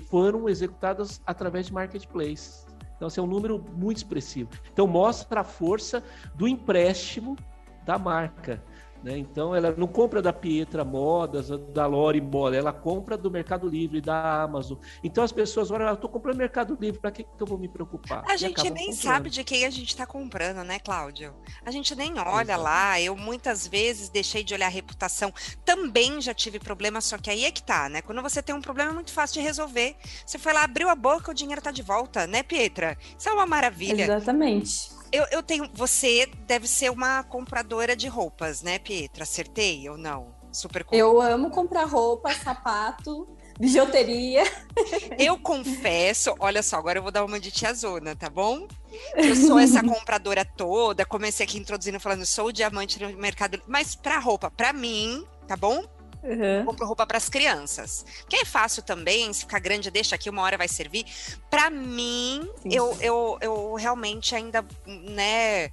foram 0.10 0.50
executadas 0.50 1.22
através 1.26 1.68
de 1.68 1.74
marketplace. 1.74 2.66
Então, 2.98 3.08
esse 3.08 3.20
é 3.20 3.24
um 3.24 3.28
número 3.28 3.64
muito 3.76 3.98
expressivo. 3.98 4.50
Então, 4.74 4.88
mostra 4.88 5.42
a 5.42 5.44
força 5.44 6.04
do 6.34 6.48
empréstimo 6.48 7.38
da 7.86 7.98
marca. 7.98 8.62
Né? 9.04 9.18
Então, 9.18 9.56
ela 9.56 9.74
não 9.78 9.88
compra 9.88 10.22
da 10.22 10.34
Pietra 10.34 10.84
Modas, 10.84 11.50
da 11.74 11.86
Lore 11.86 12.20
Moda, 12.20 12.56
ela 12.56 12.74
compra 12.74 13.18
do 13.18 13.30
Mercado 13.30 13.68
Livre, 13.68 14.02
da 14.02 14.44
Amazon. 14.44 14.78
Então, 15.04 15.24
as 15.24 15.32
pessoas 15.32 15.72
olham, 15.72 15.88
ah, 15.88 15.92
eu 15.92 15.96
estou 15.96 16.10
comprando 16.10 16.38
Mercado 16.38 16.78
Livre, 16.80 17.00
para 17.00 17.12
que, 17.12 17.24
que, 17.24 17.30
eu 17.40 17.48
vou 17.48 17.58
me 17.58 17.68
preocupar? 17.68 18.24
A 18.28 18.36
e 18.36 18.38
gente 18.38 18.64
nem 18.64 18.88
comprando. 18.88 18.96
sabe 18.96 19.30
de 19.30 19.44
quem 19.44 19.66
a 19.66 19.70
gente 19.70 19.90
está 19.90 20.06
comprando, 20.06 20.64
né, 20.64 20.80
Cláudio? 20.80 21.34
A 21.66 21.72
gente 21.72 21.96
nem 21.96 22.18
olha 22.20 22.54
Exato. 22.54 22.64
lá. 22.64 23.00
Eu 23.02 23.16
muitas 23.16 23.68
vezes 23.68 24.10
deixei 24.10 24.44
de 24.44 24.54
olhar 24.54 24.68
a 24.68 24.70
reputação. 24.70 25.34
Também 25.64 26.20
já 26.22 26.34
tive 26.34 26.60
problema, 26.60 27.02
só 27.02 27.18
que 27.18 27.30
aí 27.30 27.46
é 27.46 27.52
que 27.52 27.64
tá, 27.64 27.90
né? 27.90 28.02
Quando 28.02 28.22
você 28.22 28.42
tem 28.42 28.56
um 28.56 28.62
problema, 28.62 28.92
é 28.92 28.94
muito 28.94 29.12
fácil 29.12 29.36
de 29.36 29.48
resolver. 29.48 29.96
Você 30.26 30.38
foi 30.38 30.54
lá, 30.54 30.64
abriu 30.64 30.90
a 30.90 30.96
boca, 30.96 31.32
o 31.32 31.34
dinheiro 31.34 31.60
está 31.60 31.72
de 31.72 31.82
volta, 31.82 32.28
né, 32.28 32.44
Pietra? 32.44 32.98
Isso 33.18 33.30
é 33.30 33.34
uma 33.34 33.46
maravilha. 33.46 34.04
Exatamente. 34.04 34.97
Eu, 35.12 35.26
eu 35.32 35.44
tenho. 35.44 35.70
Você 35.74 36.30
deve 36.46 36.68
ser 36.68 36.90
uma 36.90 37.24
compradora 37.24 37.96
de 37.96 38.08
roupas, 38.08 38.62
né, 38.62 38.80
Pietra? 38.80 39.24
Acertei 39.24 39.90
ou 39.90 39.98
não? 39.98 40.36
Super 40.52 40.86
Eu 40.92 41.22
amo 41.22 41.50
comprar 41.50 41.86
roupa, 41.86 42.34
sapato, 42.34 43.28
bijuteria. 43.60 44.44
Eu 45.20 45.38
confesso, 45.38 46.34
olha 46.40 46.64
só, 46.64 46.78
agora 46.78 47.00
eu 47.00 47.04
vou 47.04 47.12
dar 47.12 47.26
uma 47.26 47.40
de 47.40 47.52
tiazona, 47.52 48.16
tá 48.16 48.30
bom? 48.30 48.68
Eu 49.16 49.36
sou 49.36 49.60
essa 49.60 49.82
compradora 49.84 50.46
toda, 50.46 51.06
comecei 51.06 51.46
aqui 51.46 51.58
introduzindo 51.58 52.00
falando, 52.00 52.26
sou 52.26 52.52
diamante 52.52 53.02
no 53.02 53.16
mercado, 53.18 53.62
mas 53.68 53.96
para 53.96 54.20
roupa, 54.20 54.50
para 54.50 54.72
mim, 54.72 55.26
tá 55.48 55.56
bom? 55.58 55.84
Uhum. 56.24 56.66
Compro 56.66 56.86
roupa 56.86 57.06
para 57.06 57.18
as 57.18 57.30
crianças. 57.30 58.06
Que 58.28 58.38
é 58.38 58.46
fácil 58.46 58.84
também, 58.84 59.32
se 59.32 59.42
ficar 59.42 59.60
grande, 59.60 59.92
deixa 59.92 60.16
aqui, 60.16 60.30
uma 60.30 60.42
hora 60.42 60.58
vai 60.58 60.68
servir. 60.68 61.06
Para 61.50 61.70
mim, 61.70 62.48
eu, 62.66 62.98
eu, 63.00 63.38
eu 63.42 63.74
realmente 63.76 64.36
ainda, 64.36 64.66
né, 64.86 65.70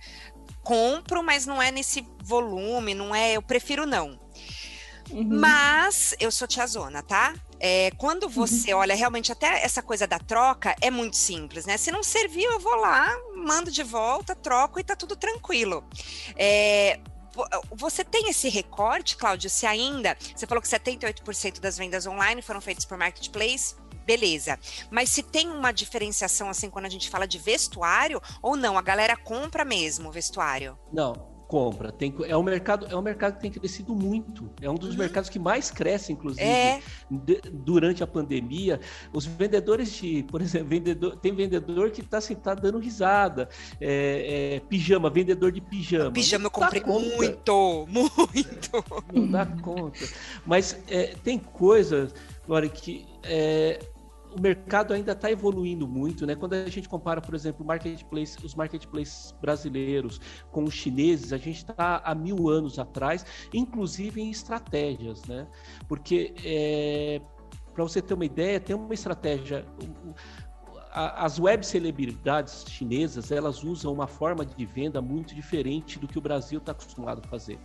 compro, 0.62 1.22
mas 1.22 1.46
não 1.46 1.60
é 1.60 1.70
nesse 1.70 2.06
volume, 2.22 2.94
não 2.94 3.14
é, 3.14 3.34
eu 3.34 3.42
prefiro 3.42 3.86
não. 3.86 4.18
Uhum. 5.10 5.38
Mas 5.38 6.14
eu 6.18 6.30
sou 6.30 6.48
tiazona, 6.48 7.02
tá? 7.02 7.34
É, 7.60 7.90
quando 7.98 8.28
você 8.28 8.72
uhum. 8.72 8.80
olha 8.80 8.94
realmente 8.94 9.30
até 9.30 9.62
essa 9.62 9.82
coisa 9.82 10.06
da 10.06 10.18
troca 10.18 10.74
é 10.80 10.90
muito 10.90 11.16
simples, 11.16 11.66
né? 11.66 11.76
Se 11.76 11.90
não 11.90 12.02
serviu, 12.02 12.50
eu 12.50 12.58
vou 12.58 12.74
lá, 12.76 13.14
mando 13.36 13.70
de 13.70 13.82
volta, 13.82 14.34
troco 14.34 14.80
e 14.80 14.84
tá 14.84 14.96
tudo 14.96 15.14
tranquilo. 15.14 15.84
É, 16.36 16.98
você 17.70 18.04
tem 18.04 18.28
esse 18.28 18.48
recorte, 18.48 19.16
Cláudio? 19.16 19.50
Se 19.50 19.66
ainda, 19.66 20.16
você 20.34 20.46
falou 20.46 20.62
que 20.62 20.68
78% 20.68 21.60
das 21.60 21.76
vendas 21.76 22.06
online 22.06 22.42
foram 22.42 22.60
feitas 22.60 22.84
por 22.84 22.96
marketplace, 22.96 23.74
beleza. 24.04 24.58
Mas 24.90 25.08
se 25.10 25.22
tem 25.22 25.48
uma 25.48 25.72
diferenciação 25.72 26.48
assim 26.48 26.70
quando 26.70 26.86
a 26.86 26.90
gente 26.90 27.10
fala 27.10 27.26
de 27.26 27.38
vestuário 27.38 28.20
ou 28.42 28.56
não, 28.56 28.78
a 28.78 28.82
galera 28.82 29.16
compra 29.16 29.64
mesmo 29.64 30.08
o 30.08 30.12
vestuário? 30.12 30.78
Não, 30.92 31.33
compra. 31.46 31.92
Tem, 31.92 32.14
é, 32.26 32.36
um 32.36 32.42
mercado, 32.42 32.86
é 32.90 32.96
um 32.96 33.02
mercado 33.02 33.34
que 33.36 33.40
tem 33.40 33.50
crescido 33.50 33.94
muito. 33.94 34.50
É 34.60 34.70
um 34.70 34.74
dos 34.74 34.90
uhum. 34.90 34.98
mercados 34.98 35.30
que 35.30 35.38
mais 35.38 35.70
cresce, 35.70 36.12
inclusive, 36.12 36.44
é. 36.44 36.80
de, 37.10 37.40
durante 37.52 38.02
a 38.02 38.06
pandemia. 38.06 38.80
Os 39.12 39.26
vendedores 39.26 39.92
de, 39.92 40.22
por 40.24 40.40
exemplo, 40.40 40.68
vendedor, 40.68 41.16
tem 41.16 41.34
vendedor 41.34 41.90
que 41.90 42.00
está 42.00 42.18
assim, 42.18 42.34
tá 42.34 42.54
dando 42.54 42.78
risada. 42.78 43.48
É, 43.80 44.56
é, 44.56 44.60
pijama, 44.60 45.10
vendedor 45.10 45.52
de 45.52 45.60
pijama. 45.60 46.12
Pijama 46.12 46.46
eu 46.46 46.50
comprei 46.50 46.82
muito, 46.84 47.86
muito. 47.88 48.84
Não 49.12 49.30
dá 49.30 49.46
conta. 49.46 50.04
Mas 50.44 50.78
é, 50.88 51.14
tem 51.22 51.38
coisas, 51.38 52.14
Glória, 52.46 52.68
que 52.68 53.06
é, 53.22 53.78
o 54.36 54.40
mercado 54.40 54.92
ainda 54.92 55.12
está 55.12 55.30
evoluindo 55.30 55.86
muito, 55.86 56.26
né? 56.26 56.34
Quando 56.34 56.54
a 56.54 56.68
gente 56.68 56.88
compara, 56.88 57.20
por 57.20 57.34
exemplo, 57.34 57.64
marketplace, 57.64 58.36
os 58.44 58.54
marketplaces 58.54 59.32
brasileiros 59.40 60.20
com 60.50 60.64
os 60.64 60.74
chineses, 60.74 61.32
a 61.32 61.38
gente 61.38 61.58
está 61.58 62.02
há 62.04 62.14
mil 62.14 62.48
anos 62.48 62.78
atrás, 62.78 63.24
inclusive 63.52 64.20
em 64.20 64.30
estratégias, 64.30 65.24
né? 65.26 65.46
Porque 65.88 66.34
é, 66.44 67.20
para 67.72 67.82
você 67.82 68.00
ter 68.00 68.14
uma 68.14 68.24
ideia, 68.24 68.60
tem 68.60 68.74
uma 68.74 68.94
estratégia. 68.94 69.66
As 70.92 71.40
web 71.40 71.66
celebridades 71.66 72.64
chinesas 72.68 73.32
elas 73.32 73.64
usam 73.64 73.92
uma 73.92 74.06
forma 74.06 74.46
de 74.46 74.64
venda 74.64 75.02
muito 75.02 75.34
diferente 75.34 75.98
do 75.98 76.06
que 76.06 76.16
o 76.16 76.20
Brasil 76.20 76.58
está 76.58 76.70
acostumado 76.70 77.20
a 77.24 77.28
fazer 77.28 77.58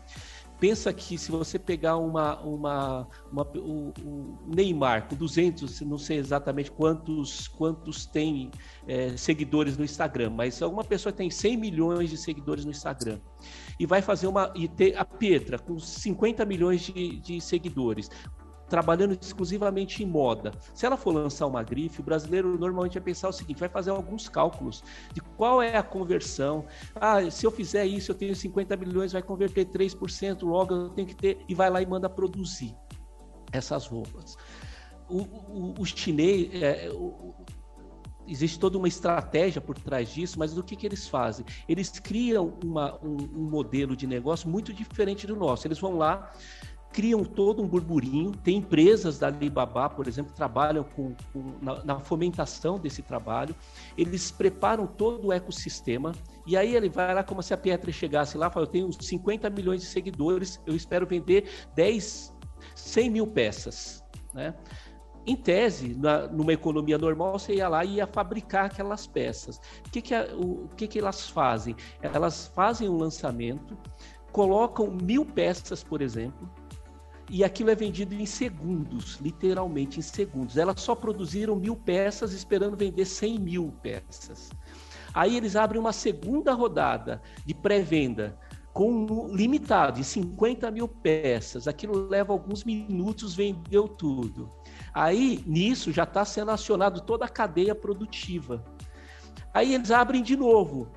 pensa 0.60 0.92
que 0.92 1.18
se 1.18 1.32
você 1.32 1.58
pegar 1.58 1.98
uma, 1.98 2.40
uma, 2.42 3.08
uma 3.32 3.44
o, 3.56 3.94
o, 4.04 4.38
Neymar 4.48 5.08
com 5.08 5.16
200, 5.16 5.82
não 5.82 5.98
sei 5.98 6.18
exatamente 6.18 6.70
quantos, 6.70 7.48
quantos 7.48 8.06
tem 8.06 8.52
é, 8.88 9.16
seguidores 9.16 9.78
no 9.78 9.84
Instagram, 9.84 10.32
mas 10.32 10.62
alguma 10.62 10.84
pessoa 10.84 11.14
tem 11.14 11.30
100 11.30 11.58
milhões 11.58 12.10
de 12.10 12.18
seguidores 12.18 12.66
no 12.66 12.72
Instagram 12.72 13.20
e 13.80 13.86
vai 13.86 14.02
fazer 14.02 14.28
uma 14.28 14.52
e 14.56 14.68
ter 14.68 14.98
a 14.98 15.06
Petra 15.06 15.58
com 15.58 15.80
50 15.80 16.46
milhões 16.46 16.82
de, 16.82 17.18
de 17.20 17.42
seguidores 17.42 18.10
trabalhando 18.70 19.18
exclusivamente 19.20 20.04
em 20.04 20.06
moda. 20.06 20.52
Se 20.74 20.86
ela 20.86 20.96
for 20.96 21.14
lançar 21.14 21.48
uma 21.48 21.64
grife, 21.64 22.00
o 22.00 22.04
brasileiro 22.04 22.58
normalmente 22.58 22.94
vai 22.94 23.02
pensar 23.02 23.30
o 23.30 23.34
seguinte: 23.34 23.60
vai 23.60 23.70
fazer 23.70 23.90
alguns 23.90 24.30
cálculos 24.30 24.84
de 25.14 25.22
qual 25.22 25.62
é 25.62 25.76
a 25.76 25.84
conversão. 25.84 26.66
Ah, 26.96 27.30
se 27.30 27.46
eu 27.46 27.52
fizer 27.52 27.86
isso, 27.86 28.12
eu 28.12 28.16
tenho 28.16 28.36
50 28.36 28.78
milhões, 28.78 29.12
vai 29.12 29.22
converter 29.22 29.66
3%, 29.66 30.44
logo 30.44 30.74
eu 30.74 30.90
tenho 30.90 31.08
que 31.08 31.16
ter, 31.16 31.44
e 31.48 31.56
vai 31.56 31.70
lá 31.70 31.82
e 31.82 31.86
manda 31.86 32.10
produzir 32.10 32.76
essas 33.52 33.88
roupas. 33.88 34.38
O, 35.10 35.22
o, 35.22 35.74
o 35.80 35.86
chinês. 35.86 36.50
É, 36.62 36.90
o, 36.92 37.34
existe 38.30 38.60
toda 38.60 38.78
uma 38.78 38.88
estratégia 38.88 39.60
por 39.60 39.78
trás 39.78 40.10
disso, 40.14 40.38
mas 40.38 40.56
o 40.56 40.64
que, 40.64 40.76
que 40.76 40.86
eles 40.86 41.08
fazem? 41.08 41.46
Eles 41.68 41.90
criam 42.00 42.58
uma, 42.64 42.96
um, 43.04 43.18
um 43.36 43.50
modelo 43.50 43.96
de 43.96 44.06
negócio 44.06 44.48
muito 44.48 44.72
diferente 44.72 45.26
do 45.26 45.36
nosso. 45.36 45.68
Eles 45.68 45.80
vão 45.80 45.98
lá, 45.98 46.32
criam 46.92 47.24
todo 47.24 47.62
um 47.62 47.68
burburinho. 47.68 48.32
Tem 48.32 48.58
empresas 48.58 49.20
da 49.20 49.28
Alibaba, 49.28 49.90
por 49.90 50.08
exemplo, 50.08 50.32
que 50.32 50.38
trabalham 50.38 50.84
com, 50.84 51.16
com 51.32 51.54
na, 51.62 51.84
na, 51.84 52.00
fomentação 52.00 52.80
desse 52.80 53.02
trabalho. 53.02 53.56
Eles 53.98 54.32
preparam 54.32 54.88
todo 54.88 55.28
o 55.28 55.34
ecossistema 55.34 56.12
e 56.46 56.58
aí 56.58 56.76
ele 56.76 56.90
vai 56.90 57.14
lá 57.14 57.24
como 57.24 57.44
se 57.44 57.54
a 57.54 57.58
Pietra 57.58 57.92
chegasse 57.92 58.38
lá 58.38 58.48
e 58.48 58.52
fala, 58.52 58.66
eu 58.66 58.72
tenho 58.72 58.92
50 58.92 59.50
milhões 59.50 59.82
de 59.82 59.88
seguidores, 59.88 60.60
eu 60.66 60.76
espero 60.76 61.06
vender 61.06 61.50
10, 61.76 62.36
100 62.76 63.10
mil 63.10 63.28
peças, 63.28 64.04
né? 64.34 64.56
Em 65.28 65.36
tese, 65.36 65.94
na, 65.96 66.28
numa 66.28 66.54
economia 66.54 66.98
normal, 66.98 67.38
você 67.38 67.56
ia 67.56 67.68
lá 67.70 67.86
e 67.86 67.96
ia 67.96 68.08
fabricar 68.08 68.66
aquelas 68.66 69.06
peças. 69.06 69.58
O 69.86 69.92
que, 69.92 70.02
que, 70.02 70.16
a, 70.16 70.24
o, 70.34 70.64
o 70.64 70.70
que, 70.76 70.88
que 70.88 70.98
elas 70.98 71.30
fazem? 71.30 71.76
Elas 72.02 72.48
fazem 72.48 72.90
um 72.90 72.98
lançamento, 72.98 73.78
colocam 74.32 74.90
mil 74.90 75.24
peças, 75.26 75.84
por 75.84 76.02
exemplo, 76.02 76.50
e 77.30 77.44
aquilo 77.44 77.70
é 77.70 77.76
vendido 77.76 78.16
em 78.16 78.26
segundos, 78.26 79.20
literalmente 79.22 80.00
em 80.00 80.02
segundos. 80.02 80.58
Elas 80.58 80.82
só 80.82 80.96
produziram 80.96 81.56
mil 81.56 81.76
peças 81.76 82.34
esperando 82.34 82.76
vender 82.76 83.06
100 83.06 83.40
mil 83.40 83.74
peças. 83.84 84.50
Aí 85.14 85.38
eles 85.38 85.56
abrem 85.56 85.80
uma 85.80 85.94
segunda 85.94 86.54
rodada 86.54 87.22
de 87.46 87.54
pré-venda 87.54 88.38
com 88.74 88.92
um 88.92 89.36
limitado 89.36 90.00
de 90.00 90.04
50 90.04 90.72
mil 90.72 90.88
peças. 90.88 91.68
Aquilo 91.68 92.08
leva 92.08 92.34
alguns 92.34 92.64
minutos, 92.64 93.36
vendeu 93.36 93.88
tudo. 93.88 94.50
Aí 94.94 95.44
nisso 95.46 95.92
já 95.92 96.04
está 96.04 96.26
sendo 96.26 96.52
acionado 96.52 97.02
toda 97.02 97.26
a 97.26 97.30
cadeia 97.30 97.76
produtiva. 97.76 98.64
Aí 99.54 99.74
eles 99.74 99.92
abrem 99.92 100.24
de 100.24 100.36
novo, 100.36 100.88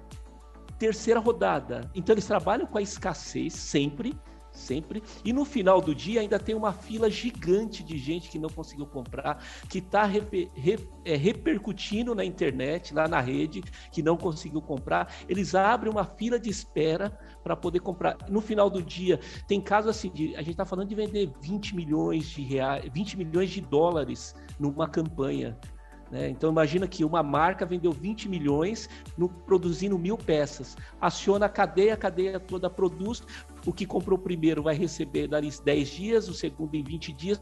terceira 0.78 1.20
rodada. 1.20 1.90
Então 1.94 2.14
eles 2.14 2.26
trabalham 2.26 2.66
com 2.66 2.78
a 2.78 2.82
escassez 2.82 3.52
sempre 3.54 4.18
sempre. 4.52 5.02
E 5.24 5.32
no 5.32 5.44
final 5.44 5.80
do 5.80 5.94
dia 5.94 6.20
ainda 6.20 6.38
tem 6.38 6.54
uma 6.54 6.72
fila 6.72 7.10
gigante 7.10 7.82
de 7.82 7.98
gente 7.98 8.28
que 8.28 8.38
não 8.38 8.48
conseguiu 8.48 8.86
comprar, 8.86 9.42
que 9.68 9.78
está 9.78 10.04
reper, 10.04 10.48
re, 10.54 10.78
é, 11.04 11.16
repercutindo 11.16 12.14
na 12.14 12.24
internet, 12.24 12.94
lá 12.94 13.08
na 13.08 13.20
rede, 13.20 13.62
que 13.90 14.02
não 14.02 14.16
conseguiu 14.16 14.60
comprar. 14.60 15.12
Eles 15.28 15.54
abrem 15.54 15.90
uma 15.90 16.04
fila 16.04 16.38
de 16.38 16.50
espera 16.50 17.18
para 17.42 17.56
poder 17.56 17.80
comprar. 17.80 18.16
No 18.28 18.40
final 18.40 18.68
do 18.68 18.82
dia, 18.82 19.18
tem 19.48 19.60
casos 19.60 19.90
assim, 19.90 20.10
de, 20.10 20.36
a 20.36 20.40
gente 20.40 20.52
está 20.52 20.64
falando 20.64 20.88
de 20.88 20.94
vender 20.94 21.32
20 21.40 21.74
milhões 21.74 22.26
de 22.26 22.42
reais, 22.42 22.90
20 22.92 23.16
milhões 23.16 23.50
de 23.50 23.60
dólares 23.60 24.34
numa 24.58 24.88
campanha. 24.88 25.58
Né? 26.12 26.28
Então 26.28 26.50
imagina 26.50 26.86
que 26.86 27.06
uma 27.06 27.22
marca 27.22 27.64
vendeu 27.64 27.90
20 27.90 28.28
milhões 28.28 28.88
no, 29.16 29.30
produzindo 29.30 29.98
mil 29.98 30.18
peças. 30.18 30.76
Aciona 31.00 31.46
a 31.46 31.48
cadeia, 31.48 31.94
a 31.94 31.96
cadeia 31.96 32.38
toda 32.38 32.68
produz. 32.68 33.22
O 33.64 33.72
que 33.72 33.86
comprou 33.86 34.18
primeiro 34.18 34.62
vai 34.62 34.74
receber 34.74 35.26
dali 35.26 35.50
10 35.64 35.88
dias, 35.88 36.28
o 36.28 36.34
segundo 36.34 36.74
em 36.74 36.84
20 36.84 37.12
dias. 37.14 37.40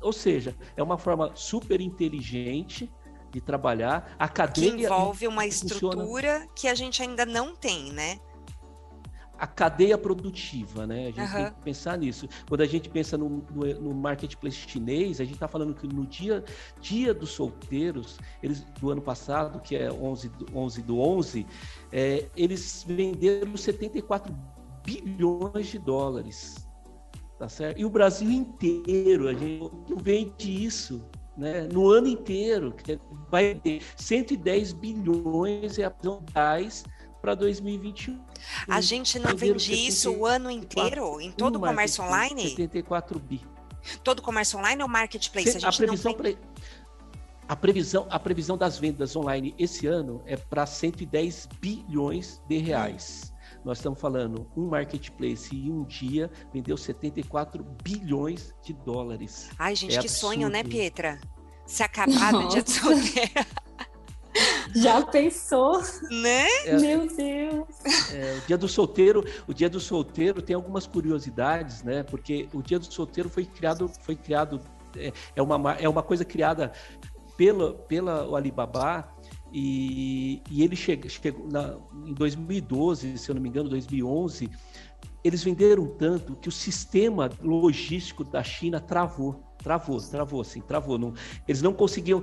Ou 0.00 0.12
seja, 0.12 0.56
é 0.76 0.82
uma 0.82 0.98
forma 0.98 1.30
super 1.36 1.80
inteligente 1.80 2.90
de 3.30 3.40
trabalhar. 3.40 4.16
A 4.18 4.28
cadeia 4.28 4.74
que 4.74 4.82
envolve 4.82 5.28
uma 5.28 5.46
estrutura 5.46 6.04
funciona... 6.04 6.48
que 6.56 6.66
a 6.66 6.74
gente 6.74 7.00
ainda 7.02 7.24
não 7.24 7.54
tem, 7.54 7.92
né? 7.92 8.18
A 9.42 9.46
cadeia 9.48 9.98
produtiva, 9.98 10.86
né? 10.86 11.08
A 11.08 11.10
gente 11.10 11.20
uhum. 11.20 11.32
tem 11.32 11.46
que 11.46 11.62
pensar 11.62 11.98
nisso. 11.98 12.28
Quando 12.48 12.60
a 12.60 12.66
gente 12.66 12.88
pensa 12.88 13.18
no, 13.18 13.28
no, 13.28 13.80
no 13.80 13.92
marketplace 13.92 14.54
chinês, 14.54 15.20
a 15.20 15.24
gente 15.24 15.34
está 15.34 15.48
falando 15.48 15.74
que 15.74 15.84
no 15.84 16.06
dia, 16.06 16.44
dia 16.80 17.12
dos 17.12 17.30
solteiros, 17.30 18.20
eles 18.40 18.60
do 18.80 18.92
ano 18.92 19.02
passado, 19.02 19.60
que 19.60 19.74
é 19.74 19.92
11 19.92 20.28
do 20.28 20.46
11, 20.56 20.82
do 20.82 21.00
11 21.00 21.44
é, 21.90 22.28
eles 22.36 22.84
venderam 22.86 23.56
74 23.56 24.32
bilhões 24.84 25.66
de 25.66 25.78
dólares. 25.80 26.64
Tá 27.36 27.48
certo? 27.48 27.80
E 27.80 27.84
o 27.84 27.90
Brasil 27.90 28.30
inteiro, 28.30 29.26
a 29.26 29.34
gente 29.34 29.72
não 29.90 29.96
vende 29.96 30.64
isso. 30.64 31.04
Né, 31.36 31.66
no 31.72 31.88
ano 31.88 32.06
inteiro, 32.06 32.72
que 32.72 33.00
vai 33.30 33.54
ter 33.54 33.82
110 33.96 34.74
bilhões 34.74 35.76
de 35.76 35.82
reais 36.32 36.84
para 37.22 37.34
2021. 37.34 38.20
A 38.68 38.80
gente 38.80 39.18
não 39.18 39.36
vende 39.36 39.72
isso 39.72 40.12
o 40.12 40.26
ano 40.26 40.50
inteiro 40.50 41.20
em 41.20 41.30
todo 41.30 41.56
o 41.56 41.60
comércio 41.60 42.04
online? 42.04 42.50
74 42.50 43.18
bi. 43.18 43.40
Todo 44.04 44.22
comércio 44.22 44.58
online 44.58 44.82
ou 44.82 44.88
marketplace? 44.88 45.48
A, 45.48 45.52
gente 45.52 45.66
a 45.66 45.72
previsão 45.72 46.12
não 46.12 46.18
a 47.48 47.56
previsão, 47.56 48.06
a 48.08 48.18
previsão 48.18 48.56
das 48.56 48.78
vendas 48.78 49.14
online 49.16 49.54
esse 49.58 49.86
ano 49.86 50.22
é 50.24 50.36
para 50.36 50.64
110 50.64 51.48
bilhões 51.60 52.40
de 52.48 52.56
reais. 52.58 53.32
Nós 53.64 53.78
estamos 53.78 54.00
falando, 54.00 54.50
um 54.56 54.68
marketplace 54.68 55.54
em 55.54 55.70
um 55.70 55.84
dia 55.84 56.30
vendeu 56.52 56.76
74 56.76 57.62
bilhões 57.82 58.54
de 58.62 58.72
dólares. 58.72 59.50
Ai, 59.58 59.74
gente, 59.74 59.96
é 59.96 60.00
que 60.00 60.06
absurdo. 60.06 60.34
sonho, 60.34 60.48
né, 60.48 60.64
Pietra? 60.64 61.20
Se 61.66 61.82
acabar 61.82 62.32
no 62.32 62.48
dia 62.48 62.62
de 62.62 62.70
solteira. 62.70 63.46
Já 64.74 65.02
pensou? 65.02 65.80
Né? 66.10 66.46
É, 66.64 66.78
Meu 66.78 67.06
Deus. 67.06 68.12
É, 68.12 68.38
o 68.38 68.46
dia 68.46 68.58
do 68.58 68.68
solteiro, 68.68 69.24
o 69.46 69.54
dia 69.54 69.68
do 69.68 69.80
solteiro 69.80 70.40
tem 70.40 70.54
algumas 70.54 70.86
curiosidades, 70.86 71.82
né? 71.82 72.02
Porque 72.02 72.48
o 72.52 72.62
dia 72.62 72.78
do 72.78 72.92
solteiro 72.92 73.28
foi 73.28 73.44
criado, 73.44 73.90
foi 74.02 74.16
criado 74.16 74.60
é, 74.96 75.12
é 75.36 75.42
uma, 75.42 75.72
é 75.74 75.88
uma 75.88 76.02
coisa 76.02 76.24
criada 76.24 76.72
pela, 77.36 77.74
pela 77.74 78.28
o 78.28 78.36
Alibaba 78.36 79.08
e, 79.52 80.42
e 80.50 80.62
ele 80.62 80.76
chegou, 80.76 81.10
chegou 81.10 81.46
na, 81.48 81.76
em 82.06 82.14
2012, 82.14 83.18
se 83.18 83.30
eu 83.30 83.34
não 83.34 83.42
me 83.42 83.48
engano, 83.48 83.68
2011, 83.68 84.50
eles 85.24 85.42
venderam 85.42 85.86
tanto 85.86 86.36
que 86.36 86.48
o 86.48 86.52
sistema 86.52 87.30
logístico 87.42 88.24
da 88.24 88.42
China 88.42 88.80
travou 88.80 89.52
travou, 89.62 90.00
travou, 90.00 90.40
assim, 90.40 90.60
travou. 90.60 90.98
Não, 90.98 91.14
eles 91.46 91.62
não 91.62 91.72
conseguiam 91.72 92.22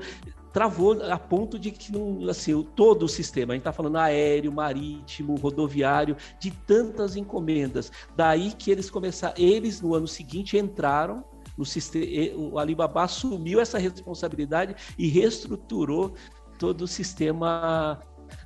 travou 0.51 1.01
a 1.03 1.17
ponto 1.17 1.59
de 1.59 1.71
que 1.71 1.91
não, 1.91 2.27
assim, 2.27 2.63
todo 2.75 3.03
o 3.03 3.07
sistema, 3.07 3.53
a 3.53 3.55
gente 3.55 3.61
está 3.61 3.71
falando 3.71 3.97
aéreo, 3.97 4.51
marítimo, 4.51 5.35
rodoviário, 5.35 6.17
de 6.39 6.51
tantas 6.51 7.15
encomendas. 7.15 7.91
Daí 8.15 8.51
que 8.51 8.71
eles 8.71 8.89
começaram, 8.89 9.35
eles 9.37 9.79
no 9.79 9.93
ano 9.93 10.07
seguinte 10.07 10.57
entraram 10.57 11.23
no 11.57 11.65
sistema, 11.65 12.35
o 12.35 12.57
Alibaba 12.57 13.03
assumiu 13.03 13.59
essa 13.59 13.77
responsabilidade 13.77 14.75
e 14.97 15.07
reestruturou 15.07 16.13
todo 16.57 16.81
o 16.81 16.87
sistema 16.87 17.99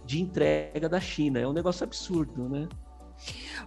de 0.05 0.21
entrega 0.21 0.89
da 0.89 0.99
China. 0.99 1.39
É 1.39 1.47
um 1.47 1.53
negócio 1.53 1.83
absurdo, 1.83 2.49
né? 2.49 2.67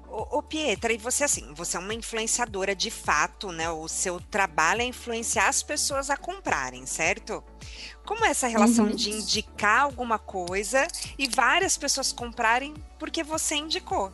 Ô, 0.08 0.38
ô, 0.38 0.42
Pietra, 0.42 0.92
e 0.92 0.98
você 0.98 1.24
assim, 1.24 1.52
você 1.54 1.76
é 1.76 1.80
uma 1.80 1.94
influenciadora 1.94 2.74
de 2.74 2.90
fato, 2.90 3.50
né? 3.50 3.70
O 3.70 3.88
seu 3.88 4.20
trabalho 4.20 4.82
é 4.82 4.84
influenciar 4.84 5.48
as 5.48 5.62
pessoas 5.62 6.10
a 6.10 6.16
comprarem, 6.16 6.86
certo? 6.86 7.42
Como 8.04 8.24
é 8.24 8.30
essa 8.30 8.46
relação 8.46 8.86
uhum. 8.86 8.94
de 8.94 9.10
indicar 9.10 9.82
alguma 9.82 10.18
coisa 10.18 10.86
e 11.18 11.26
várias 11.26 11.76
pessoas 11.76 12.12
comprarem 12.12 12.74
porque 12.98 13.22
você 13.22 13.56
indicou? 13.56 14.12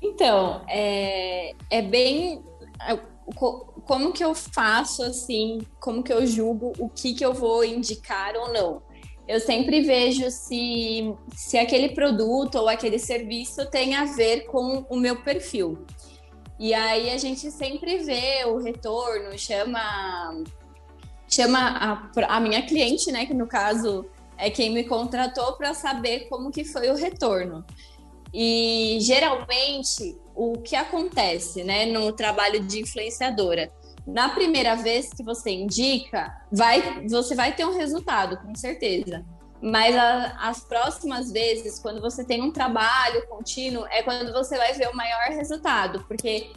Então, 0.00 0.62
é, 0.68 1.54
é 1.70 1.82
bem. 1.82 2.44
É, 2.80 2.96
como 3.86 4.12
que 4.12 4.22
eu 4.22 4.34
faço 4.34 5.02
assim? 5.02 5.66
Como 5.80 6.02
que 6.02 6.12
eu 6.12 6.26
julgo 6.26 6.72
o 6.78 6.88
que, 6.88 7.14
que 7.14 7.24
eu 7.24 7.32
vou 7.32 7.64
indicar 7.64 8.36
ou 8.36 8.52
não? 8.52 8.82
Eu 9.28 9.40
sempre 9.40 9.82
vejo 9.82 10.30
se, 10.30 11.12
se 11.34 11.58
aquele 11.58 11.90
produto 11.90 12.56
ou 12.56 12.68
aquele 12.68 12.98
serviço 12.98 13.66
tem 13.66 13.94
a 13.94 14.04
ver 14.04 14.46
com 14.46 14.84
o 14.88 14.96
meu 14.96 15.22
perfil. 15.22 15.84
E 16.58 16.72
aí 16.72 17.10
a 17.10 17.18
gente 17.18 17.50
sempre 17.50 17.98
vê 17.98 18.44
o 18.46 18.58
retorno, 18.58 19.36
chama 19.38 20.44
chama 21.28 21.58
a, 22.16 22.36
a 22.36 22.40
minha 22.40 22.62
cliente, 22.62 23.10
né, 23.10 23.26
que 23.26 23.34
no 23.34 23.48
caso 23.48 24.06
é 24.38 24.48
quem 24.48 24.70
me 24.70 24.84
contratou 24.84 25.54
para 25.54 25.74
saber 25.74 26.28
como 26.28 26.52
que 26.52 26.64
foi 26.64 26.88
o 26.88 26.94
retorno. 26.94 27.64
E 28.32 28.98
geralmente 29.00 30.16
o 30.34 30.58
que 30.58 30.76
acontece, 30.76 31.64
né, 31.64 31.86
no 31.86 32.12
trabalho 32.12 32.60
de 32.60 32.80
influenciadora, 32.80 33.72
na 34.06 34.28
primeira 34.28 34.76
vez 34.76 35.10
que 35.12 35.22
você 35.22 35.50
indica, 35.50 36.40
vai, 36.50 37.06
você 37.08 37.34
vai 37.34 37.54
ter 37.54 37.64
um 37.64 37.76
resultado, 37.76 38.36
com 38.38 38.54
certeza. 38.54 39.24
Mas 39.60 39.96
a, 39.96 40.48
as 40.48 40.60
próximas 40.60 41.32
vezes, 41.32 41.78
quando 41.78 42.00
você 42.00 42.24
tem 42.24 42.42
um 42.42 42.52
trabalho 42.52 43.26
contínuo, 43.26 43.86
é 43.90 44.02
quando 44.02 44.32
você 44.32 44.56
vai 44.56 44.72
ver 44.74 44.88
o 44.88 44.96
maior 44.96 45.30
resultado. 45.30 46.04
Porque 46.06 46.52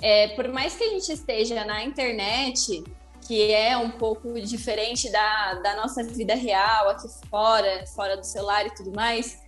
é, 0.00 0.28
por 0.28 0.48
mais 0.48 0.76
que 0.76 0.84
a 0.84 0.90
gente 0.90 1.10
esteja 1.10 1.64
na 1.64 1.82
internet, 1.82 2.84
que 3.26 3.52
é 3.52 3.76
um 3.76 3.90
pouco 3.90 4.40
diferente 4.40 5.10
da, 5.10 5.54
da 5.54 5.76
nossa 5.76 6.04
vida 6.04 6.34
real 6.34 6.90
aqui 6.90 7.08
fora, 7.28 7.84
fora 7.88 8.16
do 8.16 8.24
celular 8.24 8.66
e 8.66 8.74
tudo 8.74 8.92
mais, 8.94 9.42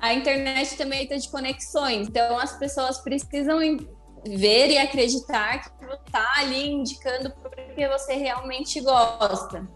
a 0.00 0.14
internet 0.14 0.76
também 0.76 1.02
está 1.02 1.16
de 1.16 1.28
conexões. 1.28 2.08
Então 2.08 2.38
as 2.38 2.56
pessoas 2.56 2.98
precisam 2.98 3.60
ver 4.24 4.70
e 4.70 4.78
acreditar 4.78 5.62
que 5.62 5.86
você 5.86 5.98
está 6.06 6.32
ali 6.38 6.70
indicando 6.70 7.30
porque 7.30 7.88
você 7.88 8.14
realmente 8.14 8.80
gosta. 8.80 9.68